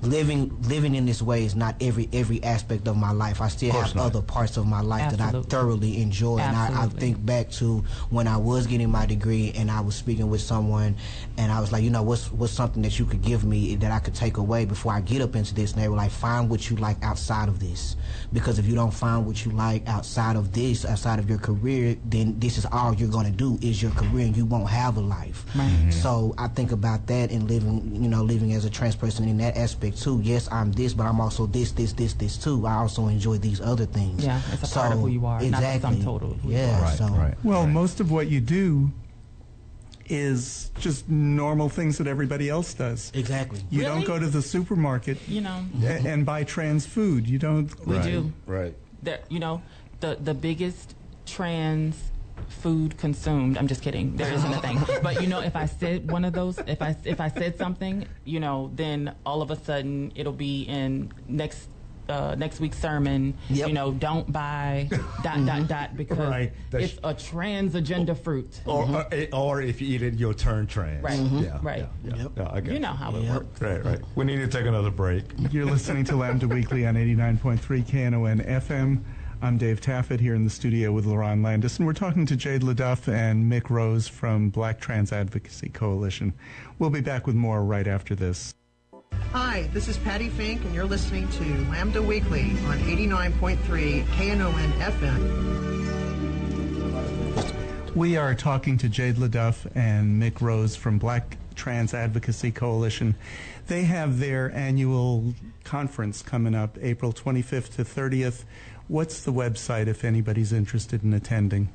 living. 0.06 0.56
Living 0.62 0.94
in 0.94 1.06
this 1.06 1.20
way 1.20 1.44
is 1.44 1.54
not 1.54 1.74
every 1.80 2.08
every 2.12 2.42
aspect 2.42 2.88
of 2.88 2.96
my 2.96 3.12
life. 3.12 3.40
I 3.40 3.48
still 3.48 3.72
have 3.72 3.94
not. 3.94 4.06
other 4.06 4.22
parts 4.22 4.56
of 4.56 4.66
my 4.66 4.80
life 4.80 5.16
that 5.16 5.20
I 5.20 5.40
thoroughly 5.42 6.00
enjoy, 6.00 6.38
and 6.38 6.56
I, 6.56 6.66
I 6.66 6.84
Absolutely. 6.84 7.00
think 7.00 7.26
back 7.26 7.50
to 7.52 7.84
when 8.10 8.26
I 8.28 8.36
was 8.36 8.66
getting 8.66 8.90
my 8.90 9.06
degree 9.06 9.52
and 9.56 9.70
I 9.70 9.80
was 9.80 9.94
speaking 9.94 10.30
with 10.30 10.40
someone, 10.40 10.96
and 11.36 11.52
I 11.52 11.60
was 11.60 11.72
like, 11.72 11.82
you 11.82 11.90
know, 11.90 12.02
what's 12.02 12.32
what's 12.32 12.52
something 12.52 12.82
that 12.82 12.98
you 12.98 13.04
could 13.04 13.22
give 13.22 13.44
me 13.44 13.76
that 13.76 13.90
I 13.90 13.98
could 13.98 14.14
take 14.14 14.36
away 14.36 14.64
before 14.64 14.92
I 14.92 15.00
get 15.00 15.20
up 15.20 15.36
into 15.36 15.54
this? 15.54 15.72
And 15.72 15.82
they 15.82 15.88
were 15.88 15.96
like, 15.96 16.10
find 16.10 16.48
what 16.48 16.70
you 16.70 16.76
like 16.76 17.02
outside 17.02 17.48
of 17.48 17.60
this, 17.60 17.96
because 18.32 18.58
if 18.58 18.66
you 18.66 18.74
don't 18.74 18.94
find 18.94 19.26
what 19.26 19.44
you 19.44 19.52
like 19.52 19.86
outside 19.88 20.36
of 20.36 20.52
this, 20.52 20.84
outside 20.84 21.18
of 21.18 21.28
your 21.28 21.38
career, 21.38 21.96
then 22.04 22.38
this 22.38 22.58
is 22.58 22.66
all 22.72 22.94
you're 22.94 23.08
going 23.08 23.26
to 23.26 23.32
do 23.32 23.58
is 23.60 23.82
your 23.82 23.92
career, 23.92 24.26
and 24.26 24.36
you 24.36 24.46
won't 24.46 24.68
have 24.68 24.96
a 24.96 25.00
life. 25.00 25.44
Right. 25.54 25.90
So 25.90 26.34
I 26.38 26.48
think 26.48 26.72
about 26.72 27.06
that 27.08 27.30
and 27.30 27.48
living, 27.48 28.02
you 28.02 28.08
know, 28.08 28.22
living 28.22 28.52
as 28.52 28.64
a 28.64 28.70
trans 28.70 28.96
person 28.96 29.28
in 29.28 29.38
that 29.38 29.56
aspect 29.56 29.95
too. 29.96 30.20
Yes, 30.22 30.48
I'm 30.52 30.70
this, 30.72 30.94
but 30.94 31.04
I'm 31.06 31.20
also 31.20 31.46
this, 31.46 31.72
this, 31.72 31.92
this, 31.92 32.12
this 32.14 32.36
too. 32.36 32.66
I 32.66 32.74
also 32.74 33.08
enjoy 33.08 33.38
these 33.38 33.60
other 33.60 33.86
things. 33.86 34.24
Yeah, 34.24 34.40
it's 34.52 34.70
a 34.70 34.74
part 34.74 34.92
of 34.92 35.00
who 35.00 35.08
you 35.08 35.26
are, 35.26 35.40
not 35.42 35.60
the 35.60 35.80
sum 35.80 35.94
Exactly. 35.94 36.04
total 36.04 36.30
of 36.32 36.40
who 36.40 36.50
you 36.50 36.56
yeah, 36.56 36.78
are. 36.78 36.82
Right, 36.82 36.98
so 36.98 37.06
right. 37.08 37.34
Well, 37.42 37.66
most 37.66 38.00
of 38.00 38.10
what 38.12 38.28
you 38.28 38.40
do 38.40 38.90
is 40.08 40.70
just 40.78 41.08
normal 41.08 41.68
things 41.68 41.98
that 41.98 42.06
everybody 42.06 42.48
else 42.48 42.74
does. 42.74 43.10
exactly. 43.14 43.60
You 43.70 43.82
don't 43.82 44.04
go 44.04 44.18
to 44.18 44.26
the 44.28 44.42
supermarket 44.42 45.18
You 45.26 45.40
know, 45.40 45.64
a- 45.82 46.06
and 46.06 46.24
buy 46.24 46.44
trans 46.44 46.86
food. 46.86 47.26
You 47.26 47.38
don't. 47.38 47.68
we 47.86 47.96
right. 47.96 48.04
do. 48.04 48.32
Right. 48.46 48.74
That 49.02 49.24
you 49.30 49.40
know, 49.40 49.62
the 50.00 50.16
the 50.22 50.34
biggest 50.34 50.94
trans 51.26 51.96
food 52.48 52.96
consumed. 52.98 53.58
I'm 53.58 53.66
just 53.66 53.82
kidding. 53.82 54.16
There 54.16 54.32
isn't 54.32 54.52
a 54.52 54.60
thing. 54.60 54.78
But 55.02 55.20
you 55.20 55.26
know, 55.28 55.40
if 55.40 55.56
I 55.56 55.66
said 55.66 56.10
one 56.10 56.24
of 56.24 56.32
those, 56.32 56.58
if 56.66 56.80
I 56.82 56.96
if 57.04 57.20
I 57.20 57.28
said 57.28 57.56
something, 57.58 58.06
you 58.24 58.40
know, 58.40 58.70
then 58.74 59.14
all 59.24 59.42
of 59.42 59.50
a 59.50 59.56
sudden 59.56 60.12
it'll 60.14 60.32
be 60.32 60.62
in 60.62 61.12
next. 61.28 61.68
Uh, 62.08 62.36
next 62.38 62.60
week's 62.60 62.78
sermon, 62.78 63.34
Yep. 63.50 63.66
you 63.66 63.74
know, 63.74 63.90
don't 63.90 64.32
buy 64.32 64.88
dot 65.24 65.44
dot 65.44 65.66
dot 65.66 65.96
because 65.96 66.18
Right. 66.18 66.52
That's- 66.70 66.92
it's 66.92 67.00
a 67.02 67.12
trans 67.12 67.74
agenda 67.74 68.14
fruit. 68.14 68.60
Or, 68.64 68.84
mm-hmm. 68.84 69.34
or, 69.34 69.56
or 69.56 69.60
if 69.60 69.80
you 69.80 69.88
eat 69.92 70.02
it, 70.02 70.14
you'll 70.14 70.32
turn 70.32 70.68
trans. 70.68 71.02
Right. 71.02 71.18
Mm-hmm. 71.18 71.38
Yeah, 71.42 71.58
Right. 71.62 71.88
Yeah, 72.04 72.14
yeah. 72.14 72.22
Yep. 72.22 72.32
Yeah, 72.36 72.42
I 72.44 72.58
You 72.60 72.78
know 72.78 72.92
how 72.92 73.10
it 73.12 73.22
Yep. 73.24 73.34
works. 73.34 73.60
Right, 73.60 73.84
right. 73.84 74.00
We 74.14 74.24
need 74.24 74.36
to 74.36 74.46
take 74.46 74.66
another 74.66 74.92
break. 74.92 75.24
You're 75.50 75.64
listening 75.64 76.04
to 76.04 76.14
Lambda 76.14 76.46
Weekly 76.46 76.86
on 76.86 76.94
89.3 76.94 77.82
KNON 77.82 78.38
FM. 78.40 79.00
I'm 79.46 79.58
Dave 79.58 79.80
Taffet 79.80 80.18
here 80.18 80.34
in 80.34 80.42
the 80.42 80.50
studio 80.50 80.90
with 80.90 81.06
Lerone 81.06 81.44
Landis, 81.44 81.78
and 81.78 81.86
we're 81.86 81.92
talking 81.92 82.26
to 82.26 82.34
Jade 82.34 82.62
LaDuff 82.62 83.06
and 83.06 83.44
Mick 83.44 83.70
Rose 83.70 84.08
from 84.08 84.50
Black 84.50 84.80
Trans 84.80 85.12
Advocacy 85.12 85.68
Coalition. 85.68 86.32
We'll 86.80 86.90
be 86.90 87.00
back 87.00 87.28
with 87.28 87.36
more 87.36 87.62
right 87.62 87.86
after 87.86 88.16
this. 88.16 88.56
Hi, 89.30 89.70
this 89.72 89.86
is 89.86 89.98
Patty 89.98 90.30
Fink, 90.30 90.64
and 90.64 90.74
you're 90.74 90.84
listening 90.84 91.28
to 91.28 91.44
Lambda 91.70 92.02
Weekly 92.02 92.50
on 92.66 92.80
89.3 92.80 94.04
KNON 94.18 94.72
FM. 94.80 95.46
We 97.94 98.16
are 98.16 98.34
talking 98.34 98.76
to 98.78 98.88
Jade 98.88 99.14
LaDuff 99.14 99.70
and 99.76 100.20
Mick 100.20 100.40
Rose 100.40 100.74
from 100.74 100.98
Black 100.98 101.36
Trans 101.54 101.94
Advocacy 101.94 102.50
Coalition. 102.50 103.14
They 103.68 103.84
have 103.84 104.18
their 104.18 104.50
annual 104.52 105.34
conference 105.64 106.22
coming 106.22 106.54
up 106.54 106.78
April 106.80 107.12
25th 107.12 107.76
to 107.76 107.84
30th. 107.84 108.44
What's 108.88 109.24
the 109.24 109.32
website 109.32 109.88
if 109.88 110.04
anybody's 110.04 110.52
interested 110.52 111.02
in 111.02 111.12
attending? 111.12 111.70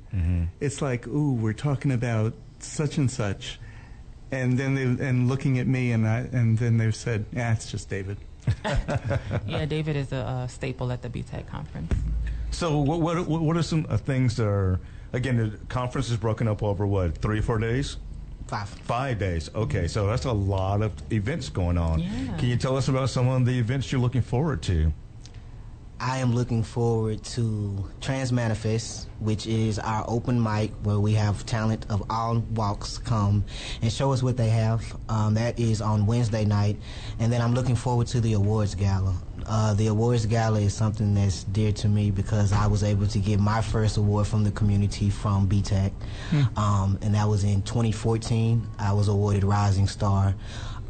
it's 0.60 0.82
like, 0.82 1.06
ooh, 1.06 1.34
we're 1.34 1.52
talking 1.52 1.92
about 1.92 2.34
such 2.58 2.98
and 2.98 3.08
such, 3.10 3.58
and 4.32 4.58
then 4.58 4.74
they 4.74 5.06
and 5.06 5.28
looking 5.28 5.58
at 5.58 5.66
me, 5.66 5.92
and 5.92 6.08
I 6.08 6.20
and 6.32 6.58
then 6.58 6.78
they've 6.78 6.96
said, 6.96 7.26
yeah, 7.32 7.52
it's 7.52 7.70
just 7.70 7.88
David. 7.88 8.16
Yeah, 9.46 9.66
David 9.66 9.94
is 9.94 10.12
a, 10.12 10.44
a 10.44 10.48
staple 10.48 10.90
at 10.90 11.02
the 11.02 11.08
BTAC 11.08 11.46
conference. 11.46 11.92
So 12.50 12.78
what 12.78 13.00
what 13.00 13.28
what 13.28 13.56
are 13.56 13.62
some 13.62 13.86
uh, 13.88 13.96
things 13.96 14.36
that 14.36 14.46
are 14.46 14.80
again 15.12 15.36
the 15.36 15.58
conference 15.68 16.10
is 16.10 16.16
broken 16.16 16.48
up 16.48 16.62
over 16.62 16.86
what 16.86 17.18
three 17.18 17.38
or 17.38 17.42
four 17.42 17.58
days? 17.58 17.98
Five. 18.48 18.68
Five 18.68 19.18
days. 19.18 19.50
Okay, 19.54 19.86
so 19.86 20.06
that's 20.06 20.24
a 20.24 20.32
lot 20.32 20.82
of 20.82 20.92
events 21.12 21.48
going 21.48 21.78
on. 21.78 22.00
Yeah. 22.00 22.36
Can 22.38 22.48
you 22.48 22.56
tell 22.56 22.76
us 22.76 22.88
about 22.88 23.10
some 23.10 23.28
of 23.28 23.46
the 23.46 23.58
events 23.58 23.92
you're 23.92 24.00
looking 24.00 24.22
forward 24.22 24.62
to? 24.64 24.92
I 26.04 26.18
am 26.18 26.34
looking 26.34 26.64
forward 26.64 27.22
to 27.26 27.88
Trans 28.00 28.32
Manifest, 28.32 29.06
which 29.20 29.46
is 29.46 29.78
our 29.78 30.04
open 30.08 30.42
mic 30.42 30.72
where 30.82 30.98
we 30.98 31.12
have 31.12 31.46
talent 31.46 31.86
of 31.90 32.02
all 32.10 32.40
walks 32.56 32.98
come 32.98 33.44
and 33.80 33.92
show 33.92 34.12
us 34.12 34.20
what 34.20 34.36
they 34.36 34.48
have. 34.48 34.84
Um, 35.08 35.34
that 35.34 35.60
is 35.60 35.80
on 35.80 36.06
Wednesday 36.06 36.44
night. 36.44 36.76
And 37.20 37.32
then 37.32 37.40
I'm 37.40 37.54
looking 37.54 37.76
forward 37.76 38.08
to 38.08 38.20
the 38.20 38.32
awards 38.32 38.74
gala. 38.74 39.14
Uh, 39.46 39.74
the 39.74 39.86
awards 39.86 40.26
gala 40.26 40.58
is 40.60 40.74
something 40.74 41.14
that's 41.14 41.44
dear 41.44 41.70
to 41.70 41.88
me 41.88 42.10
because 42.10 42.52
I 42.52 42.66
was 42.66 42.82
able 42.82 43.06
to 43.06 43.18
get 43.20 43.38
my 43.38 43.60
first 43.60 43.96
award 43.96 44.26
from 44.26 44.42
the 44.42 44.50
community 44.50 45.08
from 45.08 45.48
BTAC. 45.48 45.92
Um, 46.58 46.98
and 47.02 47.14
that 47.14 47.28
was 47.28 47.44
in 47.44 47.62
2014. 47.62 48.66
I 48.80 48.92
was 48.92 49.06
awarded 49.06 49.44
Rising 49.44 49.86
Star. 49.86 50.34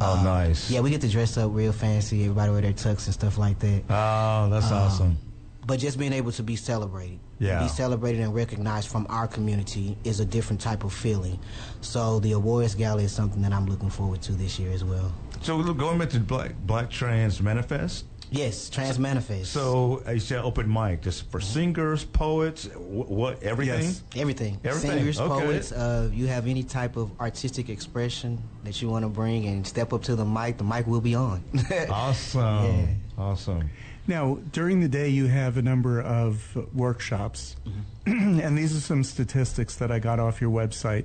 Oh, 0.05 0.18
Uh, 0.18 0.22
nice. 0.22 0.70
Yeah, 0.70 0.80
we 0.80 0.90
get 0.90 1.00
to 1.03 1.09
dress 1.09 1.36
up 1.36 1.50
real 1.55 1.72
fancy. 1.72 2.22
Everybody 2.22 2.50
wear 2.53 2.61
their 2.62 2.72
tux 2.72 3.05
and 3.07 3.14
stuff 3.14 3.38
like 3.38 3.59
that 3.61 3.82
Oh, 3.88 4.48
that's 4.50 4.66
Um, 4.70 4.72
awesome. 4.78 5.18
but 5.66 5.78
just 5.78 5.98
being 5.98 6.12
able 6.12 6.32
to 6.32 6.42
be 6.42 6.57
celebrated, 6.57 7.18
Yeah. 7.38 7.62
be 7.62 7.68
celebrated 7.68 8.20
and 8.22 8.34
recognized 8.34 8.88
from 8.88 9.07
our 9.09 9.26
community 9.28 9.96
is 10.05 10.20
a 10.20 10.24
different 10.24 10.61
type 10.61 10.82
of 10.84 10.92
feeling. 10.92 11.38
So 11.80 12.18
the 12.20 12.32
awards 12.32 12.74
gala 12.74 13.03
is 13.03 13.12
something 13.12 13.42
that 13.42 13.53
I'm 13.53 13.66
looking 13.66 13.90
forward 13.90 14.22
to 14.22 14.32
this 14.32 14.59
year 14.59 14.72
as 14.72 14.82
well. 14.84 15.12
So 15.42 15.61
going 15.72 15.98
back 15.98 16.11
to 16.11 16.20
Black 16.20 16.53
Black 16.66 16.90
Trans 16.90 17.40
Manifest. 17.42 18.05
Yes, 18.33 18.70
Trans 18.70 18.99
Manifest. 18.99 19.53
So 19.53 20.03
I 20.07 20.16
said 20.16 20.39
open 20.39 20.72
mic 20.72 21.03
just 21.03 21.30
for 21.30 21.39
singers, 21.39 22.03
poets, 22.05 22.64
wh- 22.64 23.11
what 23.11 23.43
everything. 23.43 23.83
Yes. 23.83 24.03
everything, 24.16 24.59
Everything, 24.64 24.91
singers, 24.91 25.20
okay. 25.20 25.45
poets. 25.45 25.70
Uh, 25.70 26.09
you 26.12 26.26
have 26.28 26.47
any 26.47 26.62
type 26.62 26.97
of 26.97 27.11
artistic 27.20 27.68
expression 27.68 28.43
that 28.64 28.80
you 28.80 28.89
want 28.89 29.05
to 29.05 29.11
bring 29.11 29.45
and 29.47 29.66
step 29.66 29.93
up 29.93 30.03
to 30.05 30.16
the 30.16 30.24
mic, 30.24 30.57
the 30.57 30.64
mic 30.64 30.87
will 30.87 31.03
be 31.03 31.14
on. 31.14 31.45
Awesome. 31.91 32.64
Yeah. 32.64 32.87
Awesome. 33.18 33.68
Now, 34.07 34.39
during 34.51 34.80
the 34.80 34.89
day, 34.89 35.11
you 35.11 35.26
have 35.26 35.59
a 35.59 35.62
number 35.62 36.01
of 36.01 36.57
workshops, 36.74 37.55
and 38.07 38.57
these 38.57 38.74
are 38.74 38.80
some 38.80 39.05
statistics 39.05 39.76
that 39.76 39.93
I 39.93 39.99
got 39.99 40.18
off 40.18 40.41
your 40.41 40.51
website, 40.51 41.05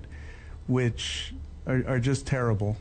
which 0.68 1.34
are, 1.68 1.84
are 1.88 2.00
just 2.00 2.26
terrible. 2.26 2.78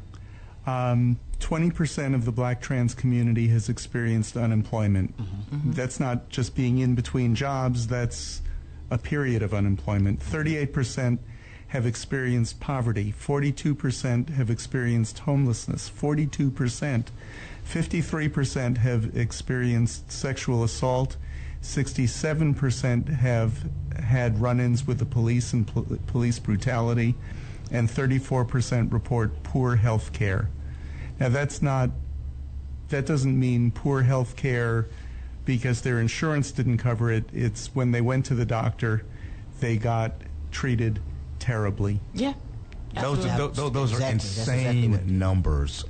Um, 0.67 1.19
20% 1.41 2.15
of 2.15 2.25
the 2.25 2.33
black 2.33 2.61
trans 2.61 2.95
community 2.95 3.49
has 3.49 3.69
experienced 3.69 4.37
unemployment. 4.37 5.17
Mm-hmm. 5.17 5.57
Mm-hmm. 5.57 5.73
That's 5.73 6.01
not 6.01 6.29
just 6.29 6.55
being 6.55 6.79
in 6.79 6.95
between 6.95 7.35
jobs, 7.35 7.87
that's 7.87 8.43
a 8.91 8.99
period 8.99 9.43
of 9.43 9.53
unemployment. 9.53 10.21
38% 10.21 11.19
have 11.69 11.87
experienced 11.87 12.61
poverty. 12.61 13.13
42% 13.13 14.31
have 14.31 14.51
experienced 14.51 15.21
homelessness. 15.21 15.91
42%. 15.91 17.07
53% 17.67 18.77
have 18.79 19.17
experienced 19.17 20.13
sexual 20.13 20.63
assault. 20.63 21.17
67% 21.63 23.09
have 23.09 23.69
had 23.99 24.41
run 24.41 24.61
ins 24.61 24.87
with 24.87 24.99
the 24.99 25.05
police 25.05 25.53
and 25.53 25.67
pol- 25.67 25.99
police 26.07 26.39
brutality. 26.39 27.15
And 27.73 27.89
34% 27.89 28.93
report 28.93 29.43
poor 29.43 29.75
health 29.75 30.13
care. 30.13 30.49
Now, 31.19 31.29
that's 31.29 31.63
not, 31.63 31.91
that 32.89 33.07
doesn't 33.07 33.39
mean 33.39 33.71
poor 33.71 34.03
health 34.03 34.37
care 34.37 34.87
because 35.45 35.83
their 35.83 36.01
insurance 36.01 36.51
didn't 36.53 36.79
cover 36.79 37.11
it. 37.11 37.25
It's 37.33 37.69
when 37.75 37.93
they 37.93 38.01
went 38.01 38.27
to 38.27 38.35
the 38.35 38.45
doctor, 38.47 39.05
they 39.61 39.77
got 39.77 40.13
treated 40.51 41.01
terribly. 41.39 42.01
Yeah. 42.15 42.35
Those, 42.95 43.25
absolutely. 43.27 43.31
are, 43.31 43.49
those, 43.49 43.73
those 43.73 43.93
are 43.93 43.97
Exactly. 43.97 44.13
That's 44.15 44.39
insane 44.39 44.59
exactly 44.59 44.89
what- 44.89 45.07
numbers. 45.07 45.85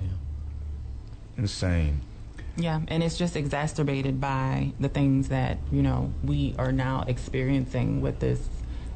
Insane. 1.37 2.01
Yeah, 2.59 2.81
and 2.89 3.03
it's 3.03 3.19
just 3.19 3.37
exacerbated 3.37 4.19
by 4.19 4.73
the 4.81 4.89
things 4.89 5.29
that 5.29 5.59
you 5.71 5.83
know 5.83 6.11
we 6.25 6.55
are 6.59 6.73
now 6.73 7.05
experiencing 7.07 8.01
with 8.01 8.19
this, 8.21 8.49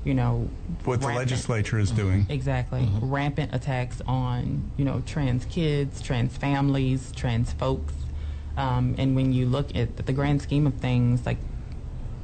you 0.05 0.15
know, 0.15 0.49
What 0.85 1.01
the 1.01 1.09
legislature 1.09 1.79
is 1.79 1.91
doing. 1.91 2.23
Mm-hmm. 2.23 2.33
Exactly. 2.33 2.81
Mm-hmm. 2.81 3.11
Rampant 3.11 3.55
attacks 3.55 4.01
on, 4.07 4.71
you 4.77 4.85
know, 4.85 5.03
trans 5.07 5.45
kids, 5.47 6.01
trans 6.01 6.37
families, 6.37 7.13
trans 7.13 7.53
folks. 7.53 7.95
Um, 8.57 8.95
and 8.99 9.15
when 9.15 9.33
you 9.33 9.47
look 9.47 9.75
at 9.77 10.07
the 10.07 10.13
grand 10.13 10.43
scheme 10.43 10.67
of 10.67 10.75
things, 10.75 11.27
like 11.27 11.39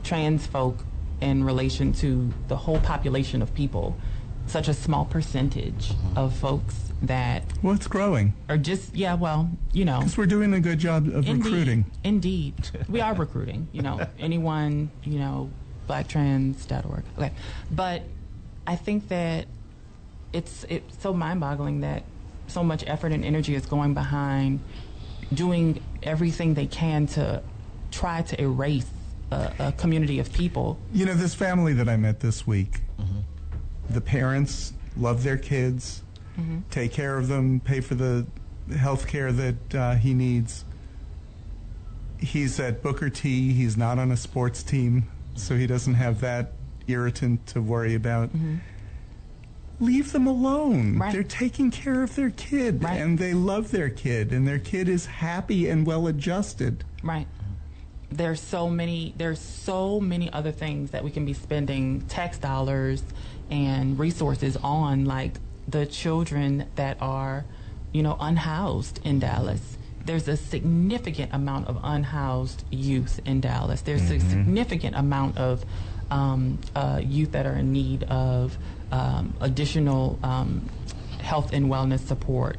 trans 0.04 0.46
folk 0.46 0.78
in 1.20 1.44
relation 1.44 1.92
to 1.94 2.32
the 2.48 2.56
whole 2.56 2.80
population 2.80 3.42
of 3.42 3.54
people, 3.54 3.96
such 4.46 4.68
a 4.68 4.74
small 4.74 5.04
percentage 5.04 5.90
mm-hmm. 5.90 6.18
of 6.18 6.34
folks 6.34 6.92
that 7.02 7.42
Well, 7.62 7.74
it's 7.74 7.86
growing 7.86 8.32
or 8.48 8.56
just, 8.56 8.94
yeah, 8.94 9.14
well, 9.14 9.50
you 9.72 9.84
know. 9.84 9.98
because 9.98 10.16
we're 10.16 10.26
doing 10.26 10.54
a 10.54 10.60
good 10.60 10.78
job 10.78 11.08
of 11.08 11.28
Indeed. 11.28 11.44
recruiting. 11.44 11.84
Indeed. 12.04 12.54
we 12.88 13.00
are 13.00 13.14
recruiting, 13.14 13.68
you 13.72 13.82
know, 13.82 14.06
anyone, 14.18 14.90
you 15.04 15.18
know, 15.18 15.50
blacktrans.org. 15.86 17.04
Okay. 17.18 17.32
But 17.70 18.02
I 18.66 18.76
think 18.76 19.08
that 19.08 19.46
it's 20.32 20.64
it's 20.68 21.00
so 21.00 21.12
mind-boggling 21.12 21.80
that 21.80 22.02
so 22.48 22.62
much 22.62 22.84
effort 22.86 23.12
and 23.12 23.24
energy 23.24 23.54
is 23.54 23.66
going 23.66 23.94
behind 23.94 24.60
doing 25.32 25.82
everything 26.02 26.54
they 26.54 26.66
can 26.66 27.06
to 27.06 27.42
try 27.90 28.22
to 28.22 28.40
erase 28.40 28.86
a, 29.30 29.52
a 29.58 29.72
community 29.72 30.18
of 30.18 30.32
people. 30.32 30.78
You 30.92 31.06
know, 31.06 31.14
this 31.14 31.34
family 31.34 31.72
that 31.74 31.88
I 31.88 31.96
met 31.96 32.20
this 32.20 32.46
week, 32.46 32.80
the 33.90 34.00
parents 34.00 34.72
love 34.96 35.22
their 35.22 35.36
kids, 35.36 36.02
take 36.70 36.92
care 36.92 37.18
of 37.18 37.28
them, 37.28 37.60
pay 37.60 37.80
for 37.80 37.94
the 37.94 38.26
health 38.76 39.06
care 39.06 39.32
that 39.32 39.74
uh, 39.74 39.94
he 39.94 40.14
needs. 40.14 40.64
He's 42.18 42.58
at 42.60 42.82
Booker 42.82 43.10
T. 43.10 43.52
He's 43.52 43.76
not 43.76 43.98
on 43.98 44.10
a 44.10 44.16
sports 44.16 44.62
team, 44.62 45.04
so 45.36 45.56
he 45.56 45.66
doesn't 45.66 45.94
have 45.94 46.20
that 46.20 46.52
irritant 46.86 47.46
to 47.48 47.60
worry 47.60 47.94
about. 47.94 48.28
Mm-hmm. 48.28 48.56
Leave 49.78 50.12
them 50.12 50.26
alone. 50.26 50.98
Right. 50.98 51.12
They're 51.12 51.22
taking 51.22 51.70
care 51.70 52.02
of 52.02 52.14
their 52.16 52.30
kid, 52.30 52.82
Right. 52.82 52.98
and 53.00 53.18
they 53.18 53.34
love 53.34 53.70
their 53.70 53.90
kid, 53.90 54.32
and 54.32 54.48
their 54.48 54.58
kid 54.58 54.88
is 54.88 55.04
happy 55.06 55.68
and 55.68 55.86
well 55.86 56.06
adjusted. 56.06 56.82
Right. 57.02 57.26
There's 58.08 58.40
so 58.40 58.70
many 58.70 59.12
there's 59.18 59.40
so 59.40 60.00
many 60.00 60.32
other 60.32 60.52
things 60.52 60.92
that 60.92 61.04
we 61.04 61.10
can 61.10 61.26
be 61.26 61.34
spending 61.34 62.02
tax 62.02 62.38
dollars 62.38 63.02
and 63.50 63.98
resources 63.98 64.56
on 64.62 65.04
like 65.04 65.34
the 65.68 65.84
children 65.84 66.66
that 66.76 66.96
are, 67.00 67.44
you 67.92 68.02
know, 68.02 68.16
unhoused 68.18 69.00
in 69.04 69.18
Dallas. 69.18 69.75
There's 70.06 70.28
a 70.28 70.36
significant 70.36 71.34
amount 71.34 71.66
of 71.68 71.78
unhoused 71.82 72.64
youth 72.70 73.20
in 73.24 73.40
Dallas. 73.40 73.80
There's 73.82 74.10
a 74.10 74.20
significant 74.20 74.94
amount 74.96 75.36
of 75.36 75.64
um, 76.10 76.58
uh, 76.74 77.00
youth 77.04 77.32
that 77.32 77.46
are 77.46 77.56
in 77.56 77.72
need 77.72 78.04
of 78.04 78.56
um, 78.92 79.34
additional 79.40 80.18
um, 80.22 80.68
health 81.20 81.52
and 81.52 81.66
wellness 81.66 82.06
support. 82.06 82.56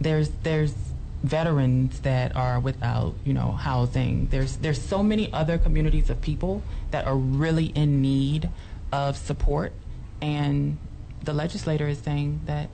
There's 0.00 0.30
there's 0.42 0.74
veterans 1.22 2.00
that 2.00 2.34
are 2.34 2.58
without 2.58 3.14
you 3.24 3.34
know 3.34 3.52
housing. 3.52 4.26
There's 4.30 4.56
there's 4.56 4.80
so 4.80 5.02
many 5.02 5.32
other 5.32 5.58
communities 5.58 6.10
of 6.10 6.20
people 6.20 6.62
that 6.90 7.06
are 7.06 7.16
really 7.16 7.66
in 7.66 8.00
need 8.00 8.48
of 8.90 9.16
support. 9.16 9.72
And 10.20 10.78
the 11.22 11.32
legislator 11.32 11.88
is 11.88 11.98
saying 11.98 12.40
that 12.46 12.68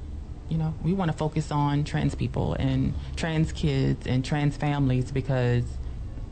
you 0.49 0.57
know 0.57 0.75
we 0.83 0.93
want 0.93 1.11
to 1.11 1.17
focus 1.17 1.51
on 1.51 1.85
trans 1.85 2.15
people 2.15 2.55
and 2.55 2.95
trans 3.17 3.53
kids 3.53 4.07
and 4.07 4.25
trans 4.25 4.57
families 4.57 5.11
because 5.13 5.65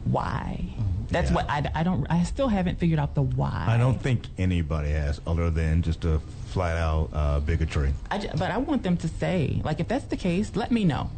why 0.04 0.64
that's 1.10 1.30
Yeah. 1.30 1.36
what 1.36 1.50
I, 1.50 1.70
I 1.74 1.82
don't 1.82 2.06
i 2.10 2.22
still 2.22 2.48
haven't 2.48 2.78
figured 2.78 2.98
out 2.98 3.14
the 3.14 3.22
why 3.22 3.64
I 3.68 3.76
don't 3.76 4.00
think 4.00 4.26
anybody 4.38 4.90
has, 4.90 5.20
other 5.26 5.50
than 5.50 5.82
just 5.82 6.04
a 6.04 6.20
flat 6.46 6.76
out 6.76 7.10
uh, 7.12 7.40
bigotry. 7.40 7.92
I 8.10 8.18
ju- 8.18 8.28
but 8.38 8.50
i 8.50 8.56
want 8.58 8.82
them 8.82 8.96
to 8.98 9.08
say 9.08 9.60
like 9.64 9.80
if 9.80 9.88
that's 9.88 10.06
the 10.06 10.16
case 10.16 10.54
let 10.56 10.70
me 10.70 10.84
know 10.84 11.10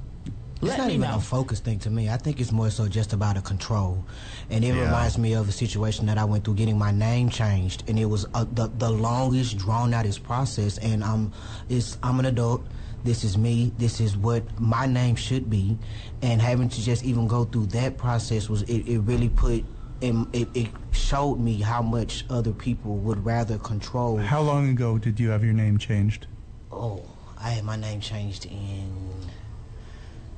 It's 0.61 0.71
let 0.71 0.79
not 0.79 0.89
even 0.91 1.03
know 1.03 1.17
a 1.17 1.21
focus 1.21 1.61
thing 1.61 1.79
to 1.81 1.91
me. 1.91 2.09
I 2.11 2.17
think 2.17 2.41
it's 2.41 2.51
more 2.51 2.71
so 2.71 2.89
just 2.89 3.13
about 3.13 3.37
a 3.37 3.41
control, 3.43 4.03
and 4.51 4.65
it 4.65 4.75
Yeah. 4.75 4.87
reminds 4.87 5.17
me 5.17 5.35
of 5.41 5.49
a 5.49 5.53
situation 5.53 6.07
that 6.07 6.19
I 6.19 6.25
went 6.25 6.43
through 6.45 6.57
getting 6.63 6.77
my 6.87 6.91
name 6.91 7.29
changed, 7.31 7.85
and 7.89 7.97
it 7.97 8.07
was 8.15 8.27
uh, 8.35 8.45
the 8.59 8.67
the 8.85 8.91
longest, 8.91 9.57
drawn 9.63 9.95
outest 9.95 10.25
process. 10.25 10.79
And 10.79 11.05
I'm, 11.05 11.31
it's 11.69 11.97
I'm 12.03 12.19
an 12.19 12.27
adult. 12.27 12.61
This 13.05 13.25
is 13.25 13.39
me. 13.39 13.73
This 13.79 14.01
is 14.01 14.17
what 14.17 14.43
my 14.61 14.87
name 14.87 15.15
should 15.17 15.49
be, 15.49 15.79
and 16.23 16.43
having 16.43 16.69
to 16.69 16.83
just 16.83 17.05
even 17.05 17.29
go 17.29 17.45
through 17.45 17.67
that 17.67 17.97
process 17.97 18.49
was 18.49 18.63
it, 18.63 18.87
it 18.89 18.99
really 19.01 19.29
put 19.29 19.65
and 20.03 20.27
it, 20.35 20.49
it 20.55 20.69
showed 20.93 21.39
me 21.41 21.61
how 21.61 21.83
much 21.83 22.25
other 22.31 22.53
people 22.53 22.97
would 22.99 23.25
rather 23.25 23.59
control. 23.59 24.17
How 24.19 24.41
long 24.41 24.69
ago 24.69 24.97
did 24.99 25.19
you 25.19 25.31
have 25.31 25.43
your 25.45 25.55
name 25.55 25.79
changed? 25.79 26.27
Oh, 26.71 27.03
I 27.39 27.51
had 27.51 27.65
my 27.65 27.75
name 27.77 28.01
changed 28.01 28.47
in 28.47 28.93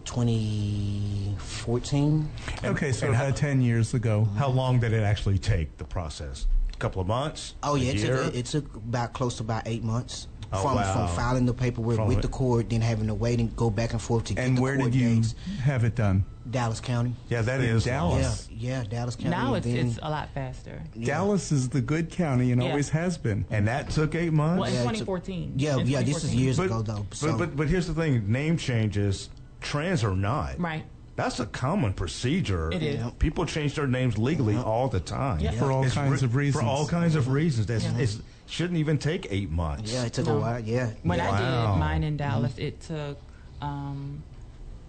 2014. 0.05 2.29
Okay, 2.65 2.93
so 2.93 3.07
and 3.09 3.17
how- 3.17 3.27
about 3.27 3.37
10 3.37 3.61
years 3.63 3.95
ago. 3.95 4.29
How 4.37 4.49
long 4.49 4.79
did 4.81 4.93
it 4.93 5.03
actually 5.03 5.39
take 5.39 5.77
the 5.79 5.85
process? 5.85 6.47
A 6.73 6.77
couple 6.77 7.03
of 7.03 7.09
months? 7.09 7.55
Oh 7.63 7.75
yeah, 7.75 7.93
it 7.93 7.99
took, 7.99 8.35
it 8.35 8.47
took 8.47 8.75
about 8.77 9.13
close 9.13 9.37
to 9.37 9.43
about 9.43 9.65
eight 9.67 9.85
months 9.85 10.29
Oh, 10.53 10.63
from 10.63 10.75
wow. 10.77 11.07
from 11.07 11.17
filing 11.17 11.47
the 11.47 11.55
paperwork 11.55 11.97
From 11.97 12.09
with 12.09 12.19
it. 12.19 12.23
the 12.23 12.29
court, 12.29 12.71
then 12.71 12.81
having 12.81 13.07
to 13.07 13.15
wait 13.15 13.39
and 13.39 13.55
go 13.55 13.71
back 13.71 13.93
and 13.93 14.03
forth 14.03 14.25
to 14.25 14.35
get 14.35 14.45
And 14.45 14.59
the 14.59 14.63
where 14.63 14.77
court 14.77 14.91
did 14.91 15.01
you 15.01 15.15
dates. 15.17 15.35
have 15.63 15.85
it 15.85 15.95
done? 15.95 16.25
Dallas 16.51 16.81
County. 16.81 17.15
yeah, 17.29 17.43
that 17.43 17.61
in 17.61 17.67
is 17.77 17.85
Dallas? 17.85 18.49
long. 18.49 18.59
Yeah, 18.59 18.79
yeah, 18.81 18.85
Dallas 18.89 19.15
County. 19.15 19.31
Now 19.31 19.55
it's 19.55 19.67
then- 19.67 19.87
it's 19.87 19.99
a 20.03 20.11
lot 20.11 20.29
faster. 20.35 20.83
yeah. 20.95 21.07
Dallas 21.07 21.53
is 21.53 21.69
the 21.69 21.81
good 21.81 22.11
county 22.11 22.51
and 22.51 22.61
Yeah. 22.61 22.71
always 22.71 22.89
has 22.89 23.17
been. 23.17 23.45
And 23.51 23.69
that 23.69 23.91
took 23.91 24.17
eight 24.17 24.33
months. 24.33 24.61
Well, 24.61 24.69
in 24.69 24.75
Yeah, 24.75 24.81
2014. 24.81 25.53
Yeah, 25.57 25.77
In 25.79 25.87
yeah, 25.87 26.03
this 26.03 26.25
is 26.25 26.35
years 26.35 26.57
but, 26.57 26.67
ago 26.67 26.83
though. 26.83 27.07
So 27.13 27.29
but, 27.29 27.39
but 27.39 27.57
but 27.57 27.69
here's 27.69 27.87
the 27.87 27.95
thing: 27.95 28.25
name 28.33 28.57
changes, 28.57 29.29
trans 29.61 30.03
or 30.03 30.17
not, 30.17 30.59
Right. 30.59 30.83
That's 31.17 31.39
a 31.39 31.45
common 31.47 31.93
procedure. 31.93 32.73
It 32.73 32.83
is. 32.83 33.05
People 33.19 33.45
change 33.45 33.75
their 33.75 33.87
names 33.87 34.17
legally 34.17 34.57
all 34.57 34.89
the 34.89 35.01
time. 35.01 35.41
Yeah. 35.41 35.51
For 35.51 35.71
all 35.71 35.85
It's 35.85 35.93
kinds 35.95 36.23
re- 36.23 36.27
of 36.27 36.35
reasons. 36.35 36.63
For 36.65 36.67
all 36.69 36.87
kinds 36.89 37.15
of 37.15 37.29
reasons. 37.29 37.67
That's 37.67 37.85
Yeah. 37.85 37.99
it's, 37.99 38.19
shouldn't 38.51 38.79
even 38.79 38.99
take 38.99 39.27
eight 39.31 39.51
months. 39.51 39.93
yeah, 39.93 40.05
it 40.05 40.13
took 40.13 40.27
No. 40.27 40.37
a 40.37 40.41
while. 40.41 40.61
Yeah. 40.61 40.91
When 41.03 41.19
yeah. 41.19 41.31
I 41.31 41.39
did 41.39 41.79
mine 41.79 42.03
in 42.05 42.17
Dallas, 42.17 42.53
it 42.59 42.81
took 42.81 43.19
um, 43.63 44.23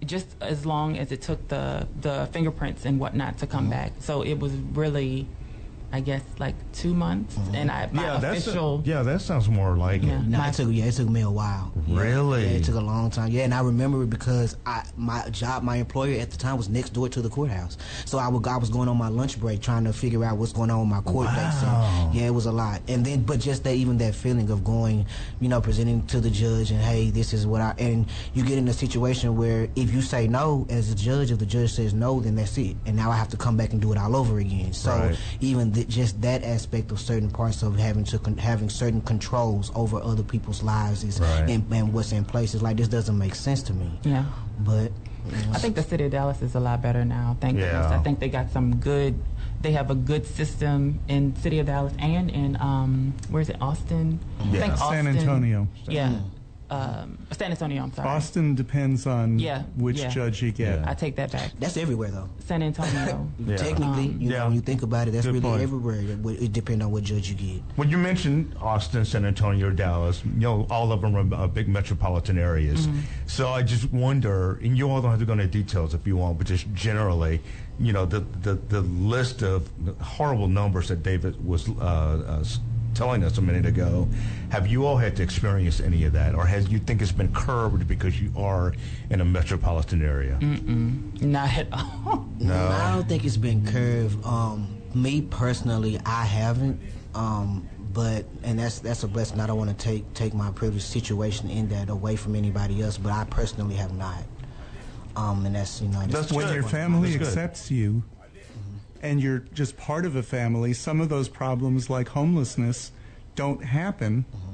just 0.05 0.28
as 0.41 0.66
long 0.66 0.97
as 0.97 1.12
it 1.12 1.22
took 1.22 1.47
the 1.47 1.88
the 2.01 2.28
fingerprints 2.32 2.86
and 2.86 2.99
whatnot 2.99 3.38
to 3.39 3.47
come 3.47 3.70
back. 3.70 3.93
So 3.99 4.24
it 4.24 4.39
was 4.39 4.51
really, 4.74 5.28
I 5.93 5.99
guess, 5.99 6.21
like 6.39 6.55
two 6.73 6.93
months, 6.93 7.35
mm-hmm. 7.35 7.55
and 7.55 7.69
I 7.71 7.89
my 7.91 8.03
yeah, 8.03 8.17
that's 8.19 8.47
official. 8.47 8.81
a, 8.85 8.87
yeah. 8.87 9.03
That 9.03 9.21
sounds 9.21 9.49
more 9.49 9.75
like 9.75 10.03
Yeah. 10.03 10.19
it. 10.21 10.27
No, 10.27 10.37
My- 10.37 10.49
it 10.49 10.53
took 10.53 10.69
yeah, 10.71 10.85
it 10.85 10.93
took 10.93 11.09
me 11.09 11.21
a 11.21 11.29
while. 11.29 11.71
Really? 11.87 12.43
Yeah, 12.43 12.49
it 12.57 12.63
took 12.63 12.75
a 12.75 12.79
long 12.79 13.09
time. 13.11 13.29
Yeah, 13.29 13.43
and 13.43 13.53
I 13.53 13.61
remember 13.61 14.03
it 14.03 14.09
because 14.09 14.55
I 14.65 14.83
my 14.95 15.27
job, 15.29 15.63
my 15.63 15.75
employer 15.77 16.19
at 16.19 16.31
the 16.31 16.37
time 16.37 16.57
was 16.57 16.69
next 16.69 16.91
door 16.93 17.09
to 17.09 17.21
the 17.21 17.29
courthouse. 17.29 17.77
So 18.05 18.17
I 18.17 18.27
would 18.27 18.47
I 18.47 18.57
was 18.57 18.69
going 18.69 18.87
on 18.87 18.97
my 18.97 19.09
lunch 19.09 19.39
break 19.39 19.61
trying 19.61 19.83
to 19.83 19.93
figure 19.93 20.23
out 20.23 20.37
what's 20.37 20.53
going 20.53 20.71
on 20.71 20.79
with 20.81 20.89
my 20.89 21.01
court 21.01 21.27
dates. 21.27 21.61
Wow. 21.63 22.05
And 22.07 22.15
yeah, 22.15 22.27
it 22.27 22.33
was 22.33 22.45
a 22.45 22.51
lot. 22.51 22.81
And 22.87 23.05
then 23.05 23.23
but 23.23 23.39
just 23.39 23.63
that 23.65 23.73
even 23.75 23.97
that 23.99 24.15
feeling 24.15 24.49
of 24.49 24.63
going, 24.63 25.05
you 25.39 25.49
know, 25.49 25.59
presenting 25.61 26.05
to 26.07 26.21
the 26.21 26.29
judge 26.29 26.71
and 26.71 26.79
hey, 26.79 27.09
this 27.09 27.33
is 27.33 27.45
what 27.45 27.61
I 27.61 27.73
and 27.79 28.05
you 28.33 28.43
get 28.45 28.57
in 28.57 28.67
a 28.67 28.73
situation 28.73 29.35
where 29.35 29.67
if 29.75 29.93
you 29.93 30.01
say 30.01 30.27
no 30.27 30.65
as 30.69 30.91
a 30.91 30.95
judge, 30.95 31.31
if 31.31 31.39
the 31.39 31.45
judge 31.45 31.73
says 31.73 31.93
no, 31.93 32.19
then 32.21 32.35
that's 32.35 32.57
it. 32.57 32.77
And 32.85 32.95
now 32.95 33.11
I 33.11 33.17
have 33.17 33.27
to 33.29 33.37
come 33.37 33.57
back 33.57 33.73
and 33.73 33.81
do 33.81 33.91
it 33.91 33.97
all 33.97 34.15
over 34.15 34.39
again. 34.39 34.71
So 34.73 34.91
Right. 34.91 35.17
even 35.41 35.71
th- 35.82 35.89
just 35.95 36.21
that 36.21 36.43
aspect 36.43 36.91
of 36.91 36.99
certain 36.99 37.29
parts 37.29 37.63
of 37.63 37.77
having 37.77 38.03
to 38.05 38.19
con- 38.19 38.38
having 38.38 38.69
certain 38.69 39.01
controls 39.01 39.71
over 39.75 39.97
other 40.01 40.23
people's 40.23 40.61
lives 40.63 41.03
is 41.03 41.19
Right. 41.19 41.49
and, 41.49 41.63
and 41.71 41.93
what's 41.93 42.11
in 42.11 42.23
place 42.25 42.53
is 42.55 42.61
like 42.61 42.77
this 42.77 42.88
doesn't 42.88 43.17
make 43.17 43.36
sense 43.36 43.61
to 43.63 43.73
me. 43.73 43.89
Yeah. 44.03 44.25
But 44.59 44.91
I 45.53 45.57
think 45.59 45.75
the 45.75 45.84
city 45.84 46.05
of 46.05 46.11
Dallas 46.11 46.41
is 46.41 46.55
a 46.55 46.59
lot 46.59 46.82
better 46.82 47.05
now. 47.05 47.38
Thank 47.39 47.57
Yeah. 47.59 47.71
goodness. 47.71 47.91
I 47.91 47.97
think 48.03 48.19
they 48.19 48.29
got 48.29 48.51
some 48.51 48.75
good. 48.77 49.15
They 49.61 49.71
have 49.73 49.91
a 49.91 49.95
good 49.95 50.25
system 50.25 50.99
in 51.07 51.36
city 51.36 51.59
of 51.59 51.67
Dallas 51.67 51.93
and 51.99 52.29
in 52.32 52.57
um, 52.59 53.13
where 53.29 53.41
is 53.41 53.49
it? 53.49 53.57
Austin. 53.61 54.19
I 54.39 54.45
Yeah. 54.45 54.59
think 54.61 54.77
San 54.77 55.07
Antonio. 55.07 55.67
Yeah. 55.88 56.13
Um, 56.72 57.17
San 57.32 57.51
Antonio. 57.51 57.84
I'm 57.84 57.91
sorry. 57.93 58.07
Austin 58.07 58.55
depends 58.55 59.05
on 59.05 59.38
Yeah, 59.39 59.63
which 59.76 59.99
yeah. 59.99 60.07
judge 60.07 60.41
you 60.41 60.53
get. 60.53 60.80
Yeah. 60.80 60.89
I 60.89 60.93
take 60.93 61.17
that 61.17 61.30
back. 61.30 61.51
that's 61.59 61.76
everywhere 61.76 62.11
though. 62.11 62.30
San 62.45 62.63
Antonio. 62.63 63.28
Yeah. 63.45 63.57
Technically, 63.57 64.05
Um, 64.05 64.22
you 64.22 64.30
know, 64.30 64.36
Yeah. 64.36 64.45
when 64.45 64.53
you 64.55 64.61
think 64.61 64.82
about 64.82 65.07
it, 65.09 65.11
that's 65.11 65.26
Good 65.26 65.34
really 65.36 65.49
point. 65.49 65.61
everywhere. 65.63 65.95
It, 65.99 66.43
it 66.43 66.53
depends 66.53 66.86
on 66.86 66.91
what 66.91 67.03
judge 67.03 67.28
you 67.30 67.36
get. 67.36 67.61
When 67.76 67.89
you 67.89 67.97
mentioned 67.97 68.55
Austin, 68.61 69.03
San 69.03 69.26
Antonio, 69.26 69.69
Dallas, 69.72 70.24
you 70.24 70.32
know, 70.39 70.65
all 70.69 70.93
of 70.93 71.01
them 71.01 71.15
are 71.17 71.43
uh, 71.43 71.47
big 71.47 71.67
metropolitan 71.67 72.38
areas. 72.39 72.88
Mm-hmm. 72.88 72.99
So 73.26 73.49
I 73.49 73.63
just 73.63 73.91
wonder, 73.91 74.57
and 74.63 74.78
you 74.78 74.89
all 74.89 75.01
don't 75.01 75.11
have 75.11 75.19
to 75.19 75.26
go 75.26 75.34
into 75.34 75.47
details 75.47 75.93
if 75.93 76.07
you 76.07 76.15
want, 76.15 76.38
but 76.38 76.47
just 76.47 76.72
generally, 76.74 77.41
you 77.80 77.91
know, 77.91 78.05
the 78.05 78.22
the, 78.43 78.53
the 78.69 78.82
list 78.82 79.41
of 79.43 79.69
horrible 79.99 80.47
numbers 80.47 80.88
that 80.88 81.03
David 81.03 81.36
was 81.45 81.67
uh, 81.67 81.74
uh, 81.82 82.39
s- 82.39 82.59
telling 82.93 83.23
us 83.23 83.37
a 83.37 83.41
minute 83.41 83.65
ago. 83.65 84.07
Have 84.49 84.67
you 84.67 84.85
all 84.85 84.97
had 84.97 85.15
to 85.17 85.23
experience 85.23 85.79
any 85.79 86.03
of 86.03 86.13
that, 86.13 86.35
or 86.35 86.45
has 86.45 86.69
you 86.69 86.79
think 86.79 87.01
it's 87.01 87.11
been 87.11 87.33
curbed 87.33 87.87
because 87.87 88.21
you 88.21 88.31
are 88.37 88.73
in 89.09 89.21
a 89.21 89.25
metropolitan 89.25 90.03
area? 90.03 90.37
Mm. 90.41 91.21
Not 91.21 91.57
at 91.57 91.67
all. 91.71 92.27
No. 92.41 92.55
I 92.55 92.91
don't 92.91 93.07
think 93.07 93.23
it's 93.23 93.37
been 93.37 93.63
curbed. 93.67 94.25
Um, 94.25 94.81
me 94.95 95.21
personally, 95.21 95.99
I 96.07 96.25
haven't. 96.25 96.79
Um, 97.13 97.69
but 97.93 98.25
and 98.41 98.57
that's 98.57 98.79
that's 98.79 99.03
a 99.03 99.07
blessing. 99.07 99.39
I 99.39 99.45
don't 99.45 99.59
want 99.59 99.69
to 99.69 99.75
take 99.75 100.11
take 100.15 100.33
my 100.33 100.49
privileged 100.51 100.85
situation 100.85 101.51
in 101.51 101.69
that 101.69 101.89
away 101.89 102.15
from 102.15 102.35
anybody 102.35 102.81
else. 102.81 102.97
But 102.97 103.11
I 103.11 103.25
personally 103.25 103.75
have 103.75 103.93
not. 103.93 104.23
Um, 105.15 105.45
and 105.45 105.55
that's 105.55 105.81
you 105.81 105.89
know 105.89 105.99
that's, 105.99 106.13
That's 106.13 106.31
when 106.31 106.51
your 106.51 106.63
family 106.63 107.11
That's 107.11 107.17
good. 107.19 107.27
accepts 107.27 107.69
you 107.69 108.01
and 109.02 109.22
you're 109.22 109.39
just 109.54 109.78
part 109.78 110.06
of 110.06 110.16
a 110.16 110.24
family, 110.24 110.74
some 110.74 111.02
of 111.02 111.10
those 111.10 111.28
problems 111.28 111.89
like 111.89 112.10
homelessness 112.10 112.91
don't 113.36 113.64
happen 113.64 114.26
mm-hmm. 114.30 114.54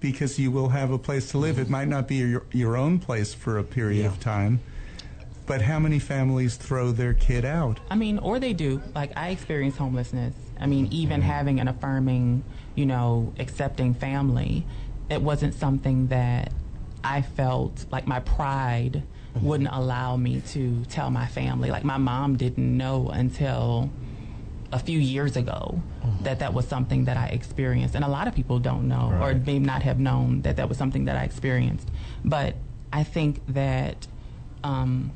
because 0.00 0.38
you 0.38 0.50
will 0.50 0.70
have 0.70 0.90
a 0.90 0.98
place 0.98 1.30
to 1.30 1.38
live. 1.38 1.58
It 1.58 1.70
might 1.70 1.88
not 1.88 2.08
be 2.08 2.16
your, 2.16 2.44
your 2.52 2.76
own 2.76 2.98
place 2.98 3.32
for 3.32 3.58
a 3.58 3.64
period 3.64 4.02
Yeah. 4.02 4.08
of 4.08 4.20
time, 4.20 4.60
but 5.46 5.62
how 5.62 5.78
many 5.78 5.98
families 5.98 6.56
throw 6.56 6.90
their 6.92 7.14
kid 7.14 7.44
out? 7.44 7.78
I 7.90 7.94
mean, 7.94 8.18
or 8.18 8.40
they 8.40 8.52
do. 8.52 8.82
Like 8.94 9.12
I 9.16 9.28
experienced 9.30 9.78
homelessness. 9.78 10.34
I 10.58 10.66
mean, 10.66 10.86
even 10.90 11.20
mm-hmm. 11.20 11.30
having 11.30 11.60
an 11.60 11.68
affirming, 11.68 12.42
you 12.74 12.86
know, 12.86 13.32
accepting 13.38 13.94
family, 13.94 14.66
it 15.08 15.22
wasn't 15.22 15.54
something 15.54 16.08
that 16.08 16.52
I 17.04 17.22
felt 17.22 17.86
like 17.92 18.06
my 18.08 18.18
pride 18.20 19.04
wouldn't 19.42 19.70
allow 19.72 20.16
me 20.16 20.40
to 20.48 20.84
tell 20.86 21.10
my 21.10 21.26
family. 21.26 21.70
Like 21.70 21.84
my 21.84 21.98
mom 21.98 22.36
didn't 22.36 22.76
know 22.76 23.08
until 23.08 23.90
a 24.72 24.78
few 24.78 24.98
years 24.98 25.36
ago 25.36 25.80
that 26.22 26.40
that 26.40 26.52
was 26.52 26.66
something 26.66 27.04
that 27.04 27.16
I 27.16 27.26
experienced, 27.26 27.94
and 27.94 28.04
a 28.04 28.08
lot 28.08 28.26
of 28.28 28.34
people 28.34 28.58
don't 28.58 28.88
know 28.88 29.16
or 29.20 29.34
may 29.34 29.58
not 29.58 29.82
have 29.82 29.98
known 29.98 30.42
that 30.42 30.56
that 30.56 30.68
was 30.68 30.76
something 30.78 31.04
that 31.04 31.16
I 31.16 31.24
experienced. 31.24 31.88
But 32.24 32.56
I 32.92 33.04
think 33.04 33.40
that 33.48 34.06
um, 34.64 35.12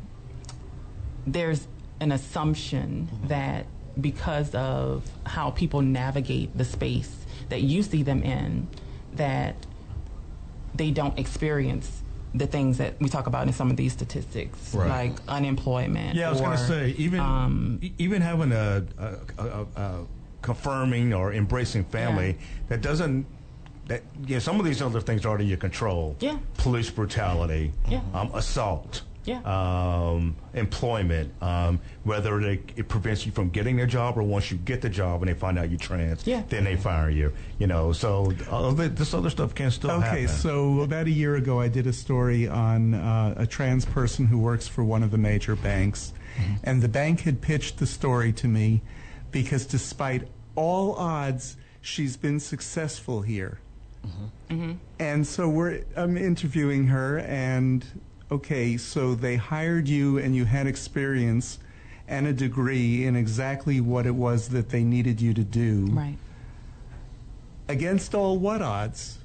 there's 1.26 1.66
an 2.00 2.12
assumption 2.12 3.08
that 3.24 3.66
because 4.00 4.54
of 4.54 5.10
how 5.26 5.50
people 5.50 5.82
navigate 5.82 6.56
the 6.56 6.64
space 6.64 7.16
that 7.48 7.62
you 7.62 7.82
see 7.82 8.02
them 8.02 8.22
in, 8.22 8.68
that 9.14 9.56
they 10.74 10.90
don't 10.90 11.18
experience 11.18 11.99
the 12.34 12.46
things 12.46 12.78
that 12.78 12.94
we 13.00 13.08
talk 13.08 13.26
about 13.26 13.46
in 13.46 13.52
some 13.52 13.70
of 13.70 13.76
these 13.76 13.92
statistics, 13.92 14.74
Right. 14.74 14.88
like 14.88 15.18
unemployment. 15.28 16.14
Yeah, 16.14 16.28
I 16.28 16.30
was 16.30 16.40
going 16.40 16.56
to 16.56 16.58
say 16.58 16.90
even 16.96 17.20
um, 17.20 17.80
even 17.98 18.22
having 18.22 18.52
a, 18.52 18.84
a, 18.98 19.16
a, 19.38 19.66
a, 19.76 20.06
confirming 20.42 21.12
or 21.12 21.32
embracing 21.34 21.84
family 21.84 22.38
that 22.68 22.80
doesn't 22.80 23.26
that 23.88 24.02
know, 24.28 24.38
some 24.38 24.58
of 24.60 24.64
these 24.64 24.80
other 24.80 25.00
things 25.00 25.26
are 25.26 25.34
out 25.34 25.40
of 25.40 25.46
your 25.48 25.58
control. 25.58 26.16
Yeah. 26.20 26.38
police 26.58 26.90
brutality. 26.90 27.72
Yeah. 27.88 28.00
um, 28.14 28.30
assault. 28.34 29.02
Yeah. 29.24 29.40
Um, 29.42 30.34
employment, 30.54 31.32
um, 31.42 31.80
whether 32.04 32.40
they, 32.40 32.60
it 32.76 32.88
prevents 32.88 33.26
you 33.26 33.32
from 33.32 33.50
getting 33.50 33.80
a 33.80 33.86
job 33.86 34.16
or 34.16 34.22
once 34.22 34.50
you 34.50 34.56
get 34.56 34.80
the 34.80 34.88
job 34.88 35.22
and 35.22 35.28
they 35.30 35.34
find 35.38 35.58
out 35.58 35.68
you're 35.70 35.78
trans, 35.78 36.26
Yeah. 36.26 36.42
then 36.48 36.64
they 36.64 36.76
fire 36.76 37.10
you. 37.10 37.32
You 37.58 37.66
know, 37.66 37.92
so 37.92 38.32
all 38.50 38.72
this 38.72 39.12
other 39.12 39.28
stuff 39.30 39.54
can 39.54 39.70
still 39.70 39.90
Okay, 39.90 40.00
happen. 40.04 40.24
Okay, 40.24 40.26
so 40.26 40.80
about 40.80 41.06
a 41.06 41.10
year 41.10 41.36
ago, 41.36 41.60
I 41.60 41.68
did 41.68 41.86
a 41.86 41.92
story 41.92 42.48
on 42.48 42.94
uh, 42.94 43.34
a 43.36 43.46
trans 43.46 43.84
person 43.84 44.26
who 44.26 44.38
works 44.38 44.66
for 44.66 44.84
one 44.84 45.02
of 45.02 45.10
the 45.10 45.18
major 45.18 45.54
banks. 45.56 46.12
And 46.64 46.80
the 46.80 46.88
bank 46.88 47.20
had 47.20 47.42
pitched 47.42 47.78
the 47.78 47.86
story 47.86 48.32
to 48.34 48.48
me 48.48 48.80
because, 49.30 49.66
despite 49.66 50.26
all 50.54 50.94
odds, 50.94 51.58
she's 51.82 52.16
been 52.16 52.40
successful 52.40 53.20
here. 53.20 53.60
And 54.98 55.26
so 55.26 55.48
we're, 55.48 55.82
I'm 55.96 56.16
interviewing 56.16 56.86
her, 56.88 57.18
and 57.18 57.84
okay, 58.30 58.76
so 58.76 59.14
they 59.14 59.36
hired 59.36 59.88
you 59.88 60.18
and 60.18 60.34
you 60.34 60.44
had 60.44 60.66
experience 60.66 61.58
and 62.06 62.26
a 62.26 62.32
degree 62.32 63.06
in 63.06 63.16
exactly 63.16 63.80
what 63.80 64.06
it 64.06 64.14
was 64.14 64.48
that 64.48 64.68
they 64.70 64.82
needed 64.82 65.20
you 65.20 65.32
to 65.32 65.44
do 65.44 65.86
right. 65.90 66.16
against 67.68 68.14
all 68.14 68.36
what 68.38 68.60
odds? 68.62 69.18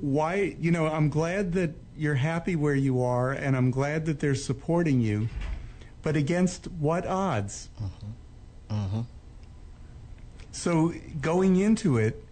Why, 0.00 0.56
you 0.60 0.70
know, 0.70 0.86
I'm 0.86 1.10
glad 1.10 1.52
that 1.54 1.72
you're 1.96 2.14
happy 2.14 2.56
where 2.56 2.74
you 2.74 3.02
are 3.02 3.32
and 3.32 3.56
I'm 3.56 3.70
glad 3.70 4.06
that 4.06 4.20
they're 4.20 4.34
supporting 4.36 5.00
you, 5.00 5.28
but 6.02 6.16
against 6.16 6.66
what 6.66 7.06
odds? 7.06 7.68
Mm-hmm. 7.82 8.74
Mm-hmm. 8.74 9.00
So 10.52 10.94
going 11.20 11.56
into 11.56 11.98
it, 11.98 12.24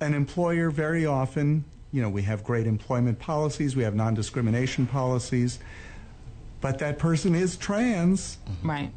an 0.00 0.14
employer 0.14 0.70
very 0.70 1.06
often, 1.06 1.64
you 1.94 2.02
know, 2.02 2.08
we 2.08 2.22
have 2.22 2.42
great 2.42 2.66
employment 2.66 3.20
policies, 3.20 3.76
we 3.76 3.84
have 3.84 3.94
non 3.94 4.14
discrimination 4.14 4.84
policies, 4.84 5.60
but 6.60 6.80
that 6.80 6.98
person 6.98 7.36
is 7.36 7.56
trans. 7.56 8.38
Right. 8.64 8.90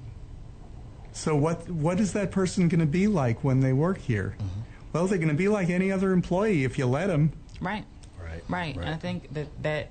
So 1.11 1.35
what 1.35 1.69
what 1.69 1.99
is 1.99 2.13
that 2.13 2.31
person 2.31 2.67
going 2.67 2.79
to 2.79 2.87
be 2.87 3.05
like 3.05 3.43
when 3.43 3.59
they 3.59 3.71
work 3.71 3.99
here? 3.99 4.35
Mm-hmm. 4.39 4.61
Well, 4.93 5.05
they're 5.05 5.19
going 5.19 5.29
to 5.29 5.35
be 5.35 5.47
like 5.47 5.69
any 5.69 5.91
other 5.91 6.11
employee 6.11 6.63
if 6.63 6.79
you 6.79 6.87
let 6.87 7.05
them. 7.07 7.33
Right. 7.61 7.85
Right. 8.19 8.41
Right. 8.49 8.75
And 8.75 8.89
I 8.89 8.95
think 8.95 9.31
that 9.35 9.47
that 9.61 9.89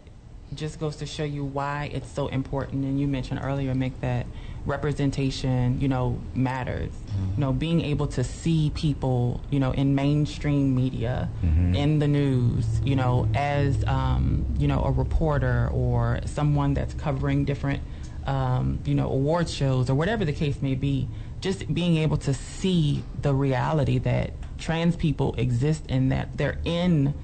just 0.53 0.81
goes 0.81 0.97
to 0.97 1.07
show 1.07 1.23
you 1.23 1.45
why 1.45 1.89
it's 1.93 2.11
so 2.11 2.27
important. 2.27 2.85
And 2.85 2.99
you 2.99 3.07
mentioned 3.07 3.39
earlier, 3.41 3.73
Mick, 3.73 3.93
that 4.01 4.27
representation, 4.67 5.81
you 5.81 5.89
know, 5.89 6.19
matters. 6.35 6.93
You 7.35 7.41
know, 7.41 7.53
being 7.53 7.81
able 7.81 8.07
to 8.09 8.23
see 8.25 8.71
people, 8.75 9.41
you 9.51 9.59
know, 9.59 9.73
in 9.73 9.95
mainstream 9.95 10.75
media, 10.75 11.31
in 11.43 11.99
the 11.99 12.09
news, 12.09 12.67
you 12.85 12.95
know, 12.97 13.27
as, 13.35 13.83
um, 13.85 14.45
you 14.59 14.69
know, 14.69 14.83
a 14.85 14.91
reporter 14.91 15.71
or 15.73 16.21
someone 16.27 16.75
that's 16.75 16.93
covering 16.95 17.45
different, 17.45 17.83
um, 18.27 18.81
you 18.85 18.95
know, 18.95 19.09
award 19.09 19.49
shows 19.49 19.89
or 19.89 19.95
whatever 19.95 20.25
the 20.25 20.33
case 20.33 20.61
may 20.61 20.75
be, 20.75 21.09
just 21.41 21.73
being 21.73 21.97
able 21.97 22.17
to 22.19 22.35
see 22.35 23.03
the 23.23 23.33
reality 23.35 23.99
that 23.99 24.33
trans 24.59 24.97
people 24.97 25.35
exist 25.39 25.85
and 25.89 26.13
that 26.13 26.37
they're 26.37 26.59
in 26.65 27.15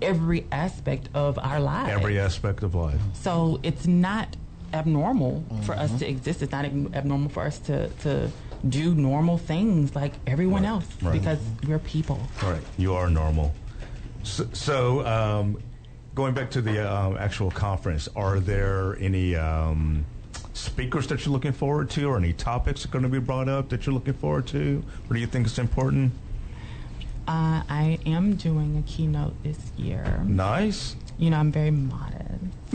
every 0.00 0.46
aspect 0.52 1.08
of 1.14 1.38
our 1.38 1.60
lives. 1.60 1.90
Every 1.90 2.18
aspect 2.18 2.62
of 2.62 2.74
life. 2.74 3.00
So 3.14 3.60
it's 3.62 3.86
not 3.86 4.36
abnormal 4.72 5.44
for 5.62 5.74
us 5.74 5.96
to 5.98 6.08
exist. 6.08 6.42
It's 6.42 6.52
not 6.52 6.64
abnormal 6.64 7.28
for 7.30 7.42
us 7.44 7.58
to, 7.60 7.88
to 7.88 8.30
do 8.68 8.94
normal 8.94 9.38
things 9.38 9.94
like 9.94 10.14
everyone 10.26 10.62
Right, 10.62 10.68
else 10.68 10.86
right. 11.02 11.12
because 11.12 11.38
we're 11.66 11.78
people. 11.78 12.20
Right. 12.42 12.60
You 12.76 12.94
are 12.94 13.08
normal. 13.10 13.54
So, 14.24 14.46
so 14.52 15.06
um, 15.06 15.62
going 16.14 16.34
back 16.34 16.50
to 16.52 16.60
the 16.60 16.90
um, 16.92 17.16
actual 17.16 17.50
conference, 17.50 18.08
are 18.16 18.40
there 18.40 18.96
any 18.98 19.36
um, 19.36 20.04
speakers 20.54 21.06
that 21.06 21.24
you're 21.24 21.32
looking 21.32 21.52
forward 21.52 21.88
to, 21.90 22.04
or 22.06 22.16
any 22.16 22.32
topics 22.32 22.82
that 22.82 22.88
are 22.88 22.92
going 22.92 23.04
to 23.04 23.08
be 23.08 23.20
brought 23.24 23.48
up 23.48 23.68
that 23.68 23.86
you're 23.86 23.94
looking 23.94 24.14
forward 24.14 24.46
to? 24.48 24.82
What 25.06 25.14
do 25.14 25.20
you 25.20 25.26
think 25.26 25.46
is 25.46 25.58
important? 25.58 26.12
Uh, 27.28 27.62
I 27.68 27.98
am 28.06 28.36
doing 28.36 28.76
a 28.78 28.82
keynote 28.90 29.34
this 29.42 29.58
year. 29.76 30.22
Nice. 30.26 30.96
You 31.18 31.30
know, 31.30 31.38
I'm 31.38 31.52
very 31.52 31.70
modest. 31.70 32.17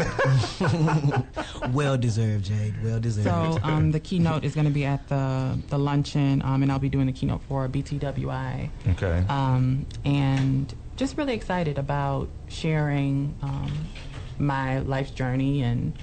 Well 1.72 1.98
deserved, 1.98 2.46
Jade. 2.46 2.76
Well 2.84 3.00
deserved. 3.00 3.28
So 3.28 3.60
um, 3.64 3.92
the 3.92 4.00
keynote 4.00 4.44
is 4.44 4.54
going 4.54 4.66
to 4.68 4.72
be 4.72 4.86
at 4.86 5.08
the, 5.08 5.58
the 5.70 5.78
luncheon, 5.78 6.42
um, 6.44 6.62
and 6.62 6.72
I'll 6.72 6.80
be 6.80 6.90
doing 6.90 7.06
the 7.08 7.14
keynote 7.14 7.42
for 7.48 7.68
BTWI. 7.68 8.70
Okay. 8.92 9.24
um, 9.30 9.86
and 10.06 10.74
just 10.96 11.18
really 11.18 11.34
excited 11.34 11.78
about 11.78 12.30
sharing 12.50 13.36
um, 13.42 13.72
my 14.38 14.80
life's 14.80 15.12
journey 15.12 15.64
and 15.64 15.94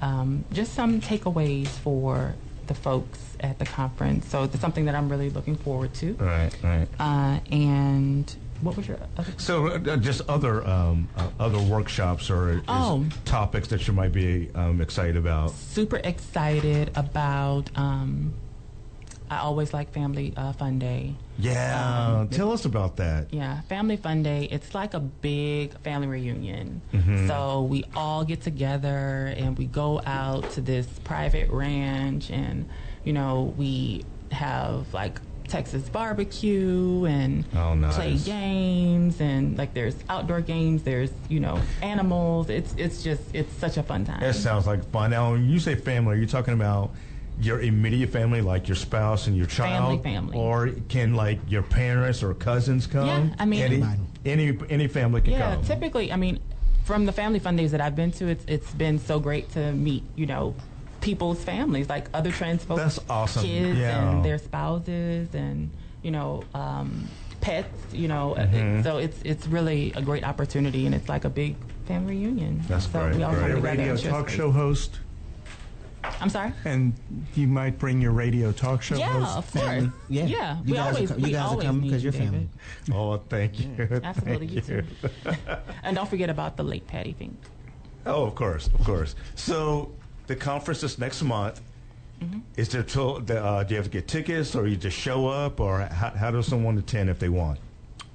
um, 0.00 0.44
just 0.52 0.74
some 0.74 1.00
takeaways 1.00 1.68
for 1.68 2.34
the 2.66 2.74
folks 2.74 3.20
at 3.40 3.58
the 3.58 3.64
conference. 3.64 4.28
So 4.28 4.44
it's 4.44 4.60
something 4.60 4.84
that 4.84 4.94
I'm 4.94 5.08
really 5.08 5.30
looking 5.30 5.56
forward 5.56 5.94
to. 5.94 6.12
right. 6.14 6.50
Right. 6.62 6.88
Uh, 6.98 7.40
and 7.50 8.34
what 8.62 8.76
was 8.76 8.88
your 8.88 8.98
other? 9.18 9.32
So, 9.36 9.68
uh, 9.68 9.96
just 9.96 10.22
other 10.28 10.66
um, 10.66 11.08
uh, 11.16 11.28
other 11.38 11.58
workshops 11.60 12.30
or 12.30 12.62
Oh. 12.68 13.04
topics 13.24 13.68
that 13.68 13.86
you 13.86 13.92
might 13.94 14.12
be 14.12 14.50
um, 14.54 14.80
excited 14.80 15.16
about. 15.16 15.50
Super 15.52 15.96
excited 16.02 16.90
about. 16.96 17.70
Um, 17.76 18.34
I 19.28 19.38
always 19.38 19.74
like 19.74 19.92
Family 19.92 20.32
uh, 20.36 20.52
Fun 20.52 20.78
Day. 20.78 21.14
Yeah, 21.38 22.18
Um, 22.20 22.28
tell 22.28 22.52
us 22.52 22.64
about 22.64 22.96
that. 22.98 23.34
Yeah, 23.34 23.60
Family 23.62 23.96
Fun 23.96 24.22
Day. 24.22 24.44
It's 24.50 24.72
like 24.72 24.94
a 24.94 25.00
big 25.00 25.76
family 25.80 26.06
reunion. 26.06 26.80
Mm-hmm. 26.92 27.26
So 27.26 27.62
we 27.62 27.84
all 27.96 28.24
get 28.24 28.40
together 28.42 29.34
and 29.36 29.58
we 29.58 29.66
go 29.66 30.00
out 30.06 30.48
to 30.52 30.60
this 30.60 30.86
private 31.02 31.50
ranch, 31.50 32.30
and 32.30 32.68
you 33.04 33.12
know 33.12 33.52
we 33.56 34.04
have 34.30 34.92
like 34.94 35.20
Texas 35.48 35.88
barbecue 35.88 37.04
and 37.06 37.44
Oh, 37.54 37.74
nice. 37.74 37.94
play 37.96 38.16
games 38.16 39.20
and 39.20 39.56
like 39.56 39.74
there's 39.74 39.96
outdoor 40.08 40.40
games. 40.40 40.82
There's 40.82 41.10
you 41.28 41.40
know 41.40 41.60
animals. 41.82 42.50
It's 42.50 42.74
it's 42.76 43.02
just 43.02 43.22
it's 43.32 43.52
such 43.54 43.76
a 43.76 43.82
fun 43.82 44.04
time. 44.04 44.20
That 44.20 44.34
sounds 44.34 44.66
like 44.66 44.84
fun. 44.90 45.10
Now, 45.10 45.32
when 45.32 45.48
you 45.48 45.58
say 45.58 45.74
family, 45.74 46.16
are 46.16 46.20
you 46.20 46.26
talking 46.26 46.54
about 46.54 46.92
your 47.40 47.60
immediate 47.60 48.10
family, 48.10 48.40
like 48.40 48.66
your 48.66 48.76
spouse 48.76 49.26
and 49.26 49.36
your 49.36 49.46
child, 49.46 50.02
Family, 50.02 50.02
family. 50.32 50.38
or 50.38 50.70
can 50.88 51.14
like 51.14 51.38
your 51.48 51.62
parents 51.62 52.22
or 52.22 52.32
cousins 52.34 52.86
come? 52.86 53.06
Yeah, 53.06 53.34
I 53.38 53.44
mean- 53.44 53.62
any 53.62 53.84
any, 54.24 54.58
any 54.70 54.88
family 54.88 55.20
can 55.20 55.32
Yeah, 55.34 55.54
come. 55.54 55.64
typically, 55.64 56.10
I 56.12 56.16
mean, 56.16 56.40
from 56.84 57.06
the 57.06 57.12
family 57.12 57.38
fun 57.38 57.54
days 57.56 57.70
that 57.72 57.80
I've 57.80 57.94
been 57.94 58.10
to, 58.12 58.26
it's 58.26 58.44
it's 58.48 58.72
been 58.72 58.98
so 58.98 59.20
great 59.20 59.50
to 59.52 59.72
meet, 59.72 60.02
you 60.16 60.26
know, 60.26 60.54
people's 61.06 61.42
families, 61.42 61.88
like 61.88 62.08
other 62.12 62.32
trans 62.32 62.64
folks, 62.64 62.82
That's 62.82 63.00
awesome. 63.08 63.42
kids 63.44 63.78
Yeah. 63.78 64.10
and 64.10 64.24
their 64.24 64.38
spouses, 64.38 65.34
and 65.34 65.70
you 66.02 66.10
know, 66.10 66.42
um, 66.52 67.08
pets, 67.40 67.78
you 67.92 68.08
know. 68.08 68.34
uh, 68.34 68.46
Mm-hmm. 68.46 68.82
So 68.82 68.98
it's 68.98 69.18
it's 69.24 69.46
really 69.46 69.92
a 69.94 70.02
great 70.02 70.24
opportunity, 70.24 70.84
and 70.86 70.94
it's 70.94 71.08
like 71.08 71.24
a 71.24 71.30
big 71.30 71.54
family 71.86 72.16
reunion. 72.16 72.60
That's 72.68 72.86
so 72.90 72.98
great, 73.00 73.16
We 73.16 73.22
all 73.22 73.32
great. 73.34 73.50
come 73.54 73.58
A 73.58 73.60
radio 73.60 73.96
talk 73.96 74.28
space. 74.28 74.36
show 74.36 74.50
host, 74.50 74.98
I'm 76.20 76.28
sorry. 76.30 76.52
and 76.64 76.92
you 77.36 77.46
might 77.46 77.78
bring 77.78 78.00
your 78.00 78.12
radio 78.12 78.50
talk 78.52 78.82
show 78.82 78.96
Yeah, 78.96 79.12
host. 79.12 79.36
of 79.38 79.52
course. 79.52 79.64
Family. 79.64 79.90
Yeah. 80.08 80.24
yeah. 80.26 80.56
You 80.64 80.72
we 80.72 80.72
guys 80.72 80.78
are 80.86 80.94
always 80.94 81.10
co- 81.10 81.16
you 81.18 81.22
we 81.24 81.32
guys 81.32 81.52
are 81.52 81.62
coming 81.62 81.82
because 81.82 82.02
you're 82.02 82.12
David. 82.12 82.48
family. 82.86 82.98
Oh, 82.98 83.16
thank 83.28 83.60
you. 83.60 84.00
Absolutely, 84.10 84.46
you 84.48 84.60
Thank 84.60 84.86
too. 85.22 85.30
and 85.84 85.94
don't 85.96 86.08
forget 86.10 86.30
about 86.30 86.56
the 86.56 86.64
late 86.64 86.86
Patty 86.88 87.12
thing. 87.12 87.36
Oh, 88.06 88.24
of 88.24 88.34
course, 88.34 88.66
of 88.68 88.82
course. 88.84 89.14
So 89.34 89.90
the 90.26 90.36
conference 90.36 90.82
is 90.82 90.98
next 90.98 91.22
month. 91.22 91.60
Mm-hmm. 92.22 92.40
Is 92.56 92.70
there 92.70 92.82
to, 92.82 93.02
uh, 93.02 93.62
do 93.64 93.74
you 93.74 93.76
have 93.76 93.84
to 93.84 93.90
get 93.90 94.08
tickets, 94.08 94.54
or 94.54 94.66
you 94.66 94.76
just 94.76 94.96
show 94.96 95.28
up, 95.28 95.60
or 95.60 95.80
how, 95.80 96.10
how 96.10 96.30
does 96.30 96.46
someone 96.46 96.78
attend 96.78 97.10
if 97.10 97.18
they 97.18 97.28
want? 97.28 97.58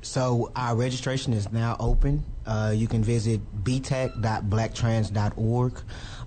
So 0.01 0.51
our 0.55 0.75
registration 0.75 1.33
is 1.33 1.51
now 1.51 1.77
open. 1.79 2.23
Uh, 2.45 2.73
you 2.75 2.87
can 2.87 3.03
visit 3.03 3.41
btac.blacktrans.org 3.63 5.81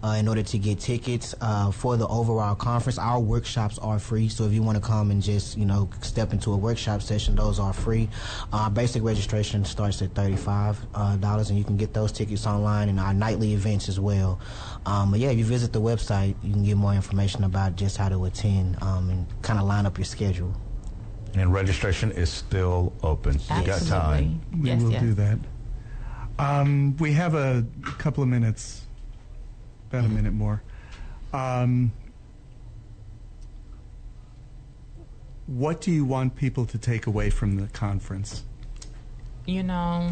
uh, 0.04 0.16
in 0.18 0.28
order 0.28 0.42
to 0.42 0.58
get 0.58 0.78
tickets 0.78 1.34
uh, 1.40 1.70
for 1.70 1.96
the 1.96 2.06
overall 2.08 2.54
conference. 2.54 2.98
Our 2.98 3.18
workshops 3.18 3.78
are 3.78 3.98
free, 3.98 4.28
so 4.28 4.44
if 4.44 4.52
you 4.52 4.62
want 4.62 4.76
to 4.76 4.82
come 4.82 5.10
and 5.10 5.22
just 5.22 5.56
you 5.56 5.64
know 5.64 5.88
step 6.02 6.32
into 6.32 6.52
a 6.52 6.56
workshop 6.56 7.02
session, 7.02 7.34
those 7.34 7.58
are 7.58 7.72
free. 7.72 8.08
Uh, 8.52 8.68
basic 8.68 9.02
registration 9.02 9.64
starts 9.64 10.02
at 10.02 10.14
thirty-five 10.14 10.78
uh, 10.94 11.16
dollars, 11.16 11.50
and 11.50 11.58
you 11.58 11.64
can 11.64 11.76
get 11.76 11.94
those 11.94 12.12
tickets 12.12 12.46
online 12.46 12.88
and 12.88 13.00
our 13.00 13.14
nightly 13.14 13.54
events 13.54 13.88
as 13.88 13.98
well. 13.98 14.38
Um, 14.86 15.10
but 15.10 15.20
yeah, 15.20 15.30
if 15.30 15.38
you 15.38 15.44
visit 15.44 15.72
the 15.72 15.80
website, 15.80 16.34
you 16.42 16.52
can 16.52 16.64
get 16.64 16.76
more 16.76 16.94
information 16.94 17.44
about 17.44 17.76
just 17.76 17.96
how 17.96 18.08
to 18.08 18.24
attend 18.26 18.80
um, 18.82 19.10
and 19.10 19.26
kind 19.42 19.58
of 19.58 19.66
line 19.66 19.86
up 19.86 19.98
your 19.98 20.04
schedule. 20.04 20.54
And 21.34 21.52
registration 21.52 22.12
is 22.12 22.30
still 22.30 22.92
open. 23.02 23.34
Absolutely. 23.34 23.72
You 23.72 23.80
got 23.80 23.88
time. 23.88 24.40
We 24.60 24.68
yes, 24.68 24.82
will 24.82 24.92
yes. 24.92 25.02
do 25.02 25.14
that. 25.14 25.38
Um, 26.38 26.96
we 26.96 27.12
have 27.12 27.34
a 27.34 27.64
couple 27.98 28.22
of 28.22 28.28
minutes, 28.28 28.82
about 29.88 30.04
a 30.04 30.08
minute 30.08 30.32
more. 30.32 30.62
Um, 31.32 31.92
what 35.46 35.80
do 35.80 35.90
you 35.90 36.04
want 36.04 36.36
people 36.36 36.66
to 36.66 36.78
take 36.78 37.06
away 37.06 37.30
from 37.30 37.56
the 37.56 37.68
conference? 37.68 38.44
You 39.46 39.62
know, 39.62 40.10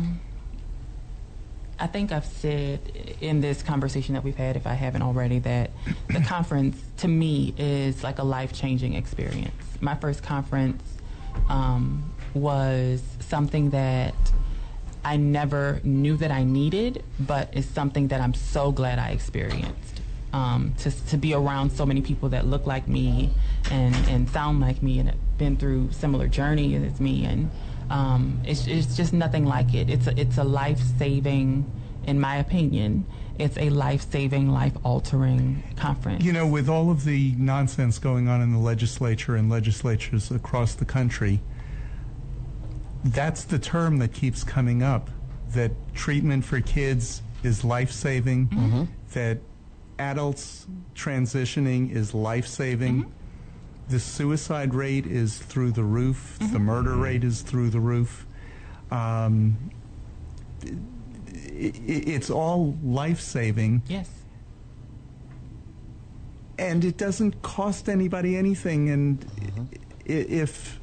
I 1.78 1.86
think 1.86 2.12
I've 2.12 2.26
said 2.26 2.80
in 3.20 3.40
this 3.40 3.62
conversation 3.62 4.14
that 4.14 4.22
we've 4.22 4.36
had, 4.36 4.56
if 4.56 4.66
I 4.66 4.74
haven't 4.74 5.02
already, 5.02 5.38
that 5.40 5.70
the 6.08 6.20
conference 6.26 6.80
to 6.98 7.08
me 7.08 7.54
is 7.58 8.04
like 8.04 8.18
a 8.18 8.24
life 8.24 8.52
changing 8.52 8.94
experience. 8.94 9.64
My 9.80 9.94
first 9.96 10.22
conference 10.22 10.82
um, 11.48 12.12
was 12.34 13.02
something 13.20 13.70
that 13.70 14.14
I 15.04 15.16
never 15.16 15.80
knew 15.82 16.16
that 16.18 16.30
I 16.30 16.44
needed, 16.44 17.02
but 17.18 17.50
it's 17.52 17.66
something 17.66 18.08
that 18.08 18.20
I'm 18.20 18.34
so 18.34 18.72
glad 18.72 18.98
I 18.98 19.10
experienced. 19.10 20.00
Um, 20.32 20.72
to, 20.78 20.90
to 21.08 21.18
be 21.18 21.34
around 21.34 21.72
so 21.72 21.84
many 21.84 22.00
people 22.00 22.30
that 22.30 22.46
look 22.46 22.66
like 22.66 22.88
me 22.88 23.30
and, 23.70 23.94
and 24.08 24.28
sound 24.30 24.60
like 24.60 24.82
me 24.82 24.98
and 24.98 25.10
have 25.10 25.38
been 25.38 25.58
through 25.58 25.92
similar 25.92 26.26
journey 26.26 26.74
as 26.74 27.00
me 27.00 27.26
and 27.26 27.50
um, 27.90 28.40
it's, 28.46 28.66
it's 28.66 28.96
just 28.96 29.12
nothing 29.12 29.44
like 29.44 29.74
it. 29.74 29.90
It's 29.90 30.06
a, 30.06 30.18
it's 30.18 30.38
a 30.38 30.44
life 30.44 30.80
saving, 30.98 31.70
in 32.06 32.18
my 32.18 32.36
opinion, 32.36 33.04
it's 33.38 33.58
a 33.58 33.68
life 33.70 34.10
saving, 34.10 34.48
life 34.48 34.72
altering 34.84 35.62
conference. 35.76 36.24
You 36.24 36.32
know, 36.32 36.46
with 36.46 36.68
all 36.68 36.90
of 36.90 37.04
the 37.04 37.34
nonsense 37.36 37.98
going 37.98 38.28
on 38.28 38.40
in 38.40 38.52
the 38.52 38.58
legislature 38.58 39.36
and 39.36 39.50
legislatures 39.50 40.30
across 40.30 40.74
the 40.74 40.84
country, 40.86 41.40
that's 43.04 43.44
the 43.44 43.58
term 43.58 43.98
that 43.98 44.12
keeps 44.12 44.44
coming 44.44 44.82
up 44.82 45.10
that 45.50 45.72
treatment 45.94 46.44
for 46.44 46.60
kids 46.60 47.20
is 47.42 47.62
life 47.64 47.90
saving, 47.90 48.88
that 49.12 49.38
adults 49.98 50.66
transitioning 50.94 51.90
is 51.90 52.14
life 52.14 52.46
saving. 52.46 53.12
The 53.88 53.98
suicide 54.00 54.72
rate 54.74 55.06
is 55.06 55.38
through 55.38 55.72
the 55.72 55.82
roof, 55.84 56.38
the 56.40 56.58
murder 56.58 56.94
rate 56.96 57.24
is 57.24 57.42
through 57.42 57.70
the 57.70 57.80
roof. 57.80 58.24
Um, 58.90 59.56
i 60.64 60.68
i 60.68 61.72
it's 61.84 62.30
all 62.30 62.76
life 62.82 63.20
saving. 63.20 63.82
yes. 63.88 64.08
and 66.58 66.84
it 66.84 66.96
doesn't 66.96 67.42
cost 67.42 67.88
anybody 67.88 68.36
anything. 68.36 68.88
And 68.90 69.20
Mm-hmm. 69.20 69.64
if 70.06 70.78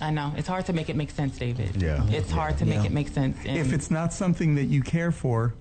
I 0.00 0.10
know 0.10 0.32
it's 0.36 0.48
hard 0.48 0.66
to 0.66 0.72
make 0.72 0.88
it 0.88 0.96
make 0.96 1.10
sense, 1.10 1.38
David. 1.38 1.80
Yeah. 1.80 2.06
it's 2.08 2.30
hard 2.30 2.58
to 2.58 2.64
make 2.66 2.80
Yeah. 2.80 2.84
it 2.86 2.92
make 2.92 3.08
sense. 3.08 3.36
And 3.46 3.56
if 3.58 3.72
it's 3.72 3.90
not 3.90 4.12
something 4.12 4.54
that 4.56 4.64
you 4.64 4.82
care 4.82 5.12
for, 5.12 5.54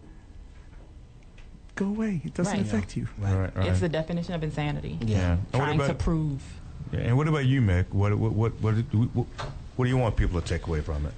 go 1.76 1.86
away. 1.88 2.22
It 2.24 2.34
doesn't 2.34 2.54
Right. 2.54 2.62
affect 2.62 2.96
you. 2.98 3.08
Right, 3.18 3.56
right. 3.56 3.68
it's 3.68 3.80
the 3.80 3.90
definition 3.90 4.34
of 4.34 4.44
insanity. 4.44 4.98
Yeah. 5.02 5.32
And 5.34 5.40
what 5.54 5.60
Trying 5.60 5.80
to 5.80 5.94
prove. 5.94 6.42
Yeah, 6.92 7.00
and 7.00 7.18
what 7.18 7.28
about 7.28 7.46
you, 7.46 7.62
Mick? 7.62 7.86
What 7.92 8.14
what 8.18 8.34
what 8.34 8.54
what, 8.62 8.76
what, 8.76 9.28
what 9.76 9.86
do 9.86 9.90
you 9.90 9.98
want 9.98 10.16
people 10.16 10.40
to 10.42 10.48
take 10.48 10.68
away 10.68 10.82
from 10.82 11.06
it? 11.06 11.14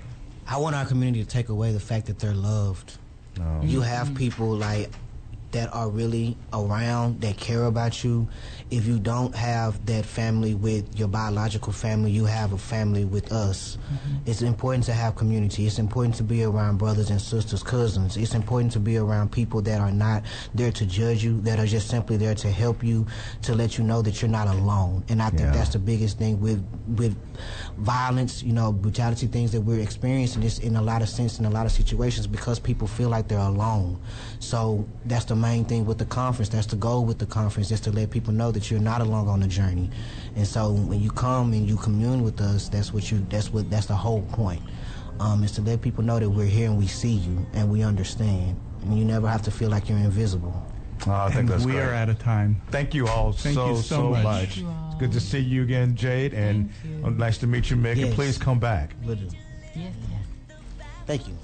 I 0.48 0.58
want 0.58 0.76
our 0.76 0.86
community 0.86 1.24
to 1.24 1.30
take 1.30 1.50
away 1.50 1.74
the 1.74 1.80
fact 1.80 2.06
that 2.06 2.20
they're 2.20 2.34
loved. 2.34 2.98
No. 3.38 3.62
You 3.64 3.82
have 3.82 4.16
people 4.16 4.48
like 4.56 4.90
that 5.56 5.74
are 5.74 5.90
really 5.90 6.36
around 6.52 7.22
that 7.22 7.38
care 7.38 7.64
about 7.64 8.04
you. 8.04 8.28
If 8.72 8.86
you 8.86 9.00
don't 9.00 9.34
have 9.34 9.86
that 9.86 10.04
family 10.06 10.54
with 10.54 11.00
your 11.00 11.08
biological 11.08 11.72
family, 11.72 12.12
you 12.12 12.26
have 12.26 12.52
a 12.52 12.58
family 12.58 13.06
with 13.06 13.32
us. 13.32 13.78
Mm-hmm. 13.78 14.30
It's 14.30 14.42
important 14.42 14.84
to 14.86 14.94
have 14.94 15.16
community. 15.16 15.66
It's 15.66 15.80
important 15.80 16.16
to 16.16 16.24
be 16.24 16.44
around 16.44 16.78
brothers 16.78 17.10
and 17.10 17.22
sisters, 17.22 17.64
cousins. 17.64 18.18
It's 18.18 18.34
important 18.34 18.74
to 18.74 18.82
be 18.82 18.98
around 18.98 19.32
people 19.32 19.62
that 19.62 19.80
are 19.80 19.92
not 19.94 20.24
there 20.54 20.74
to 20.74 20.86
judge 20.86 21.24
you, 21.24 21.40
that 21.42 21.58
are 21.58 21.66
just 21.66 21.88
simply 21.90 22.18
there 22.18 22.36
to 22.36 22.52
help 22.52 22.84
you, 22.84 23.08
to 23.44 23.56
let 23.56 23.78
you 23.78 23.86
know 23.86 24.02
that 24.02 24.22
you're 24.22 24.30
not 24.30 24.50
alone. 24.50 25.06
And 25.08 25.22
I 25.22 25.30
think 25.30 25.42
Yeah. 25.42 25.52
that's 25.52 25.70
the 25.72 25.80
biggest 25.80 26.18
thing 26.18 26.42
with 26.42 26.62
with 26.98 27.16
violence, 27.78 28.42
you 28.42 28.54
know, 28.54 28.72
brutality, 28.72 29.28
things 29.28 29.52
that 29.52 29.62
we're 29.62 29.80
experiencing 29.82 30.42
this 30.42 30.60
in 30.60 30.76
a 30.76 30.82
lot 30.82 31.02
of 31.02 31.10
sense 31.10 31.40
in 31.40 31.46
a 31.46 31.50
lot 31.50 31.66
of 31.66 31.72
situations 31.72 32.26
because 32.28 32.60
people 32.60 32.88
feel 32.88 33.10
like 33.10 33.28
they're 33.28 33.38
alone. 33.40 34.00
So 34.40 34.88
that's 35.06 35.26
the 35.26 35.36
main 35.36 35.66
thing 35.66 35.86
with 35.86 35.98
the 35.98 36.06
conference. 36.06 36.50
That's 36.50 36.68
the 36.68 36.76
goal 36.78 37.06
with 37.06 37.20
the 37.20 37.26
conference 37.26 37.72
is 37.72 37.82
to 37.82 37.92
let 37.92 38.12
people 38.12 38.34
know 38.34 38.52
that 38.52 38.72
you're 38.72 38.80
not 38.80 39.02
alone 39.02 39.28
on 39.28 39.40
the 39.42 39.48
journey. 39.48 39.90
And 40.36 40.48
so 40.48 40.72
when 40.72 41.02
you 41.02 41.12
come 41.12 41.54
and 41.54 41.68
you 41.68 41.76
commune 41.78 42.24
with 42.24 42.40
us, 42.42 42.70
that's 42.70 42.94
what 42.94 43.12
you 43.12 43.26
that's 43.30 43.52
what 43.52 43.70
that's 43.70 43.88
the 43.88 43.96
whole 43.96 44.22
point. 44.32 44.62
Um, 45.20 45.44
is 45.44 45.52
to 45.54 45.62
let 45.62 45.82
people 45.82 46.04
know 46.04 46.20
that 46.20 46.30
we're 46.30 46.46
here 46.46 46.70
and 46.70 46.78
we 46.78 46.88
see 46.88 47.14
you 47.14 47.46
and 47.54 47.72
we 47.72 47.84
understand. 47.84 48.60
And 48.84 48.98
you 49.00 49.06
never 49.06 49.28
have 49.28 49.42
to 49.44 49.52
feel 49.52 49.70
like 49.70 49.90
you're 49.90 49.98
invisible. 49.98 50.54
Oh, 51.08 51.12
I 51.12 51.28
think 51.28 51.40
And 51.42 51.50
that's 51.50 51.66
we 51.66 51.74
great. 51.74 51.84
are 51.84 51.94
out 51.94 52.10
of 52.10 52.20
time. 52.20 52.62
Thank 52.70 52.94
you 52.94 53.08
all 53.08 53.32
Thank 53.34 53.56
so 53.56 53.70
you 53.72 53.78
so 53.78 54.10
much. 54.12 54.24
much. 54.24 54.64
You 55.02 55.06
all. 55.08 55.10
It's 55.10 55.14
good 55.14 55.20
to 55.20 55.26
see 55.26 55.40
you 55.40 55.64
again, 55.64 55.96
Jade, 55.96 56.34
and 56.34 56.72
Thank 56.84 57.00
you. 57.02 57.06
uh, 57.06 57.10
nice 57.12 57.38
to 57.40 57.48
meet 57.48 57.70
you, 57.70 57.78
Mick. 57.78 57.92
And 57.94 58.02
Yes. 58.02 58.16
please 58.16 58.38
come 58.38 58.60
back. 58.60 58.94
Will 59.04 59.16
do. 59.16 59.28
Yes, 59.76 59.94
yes. 60.10 60.58
Thank 61.06 61.28
you. 61.28 61.38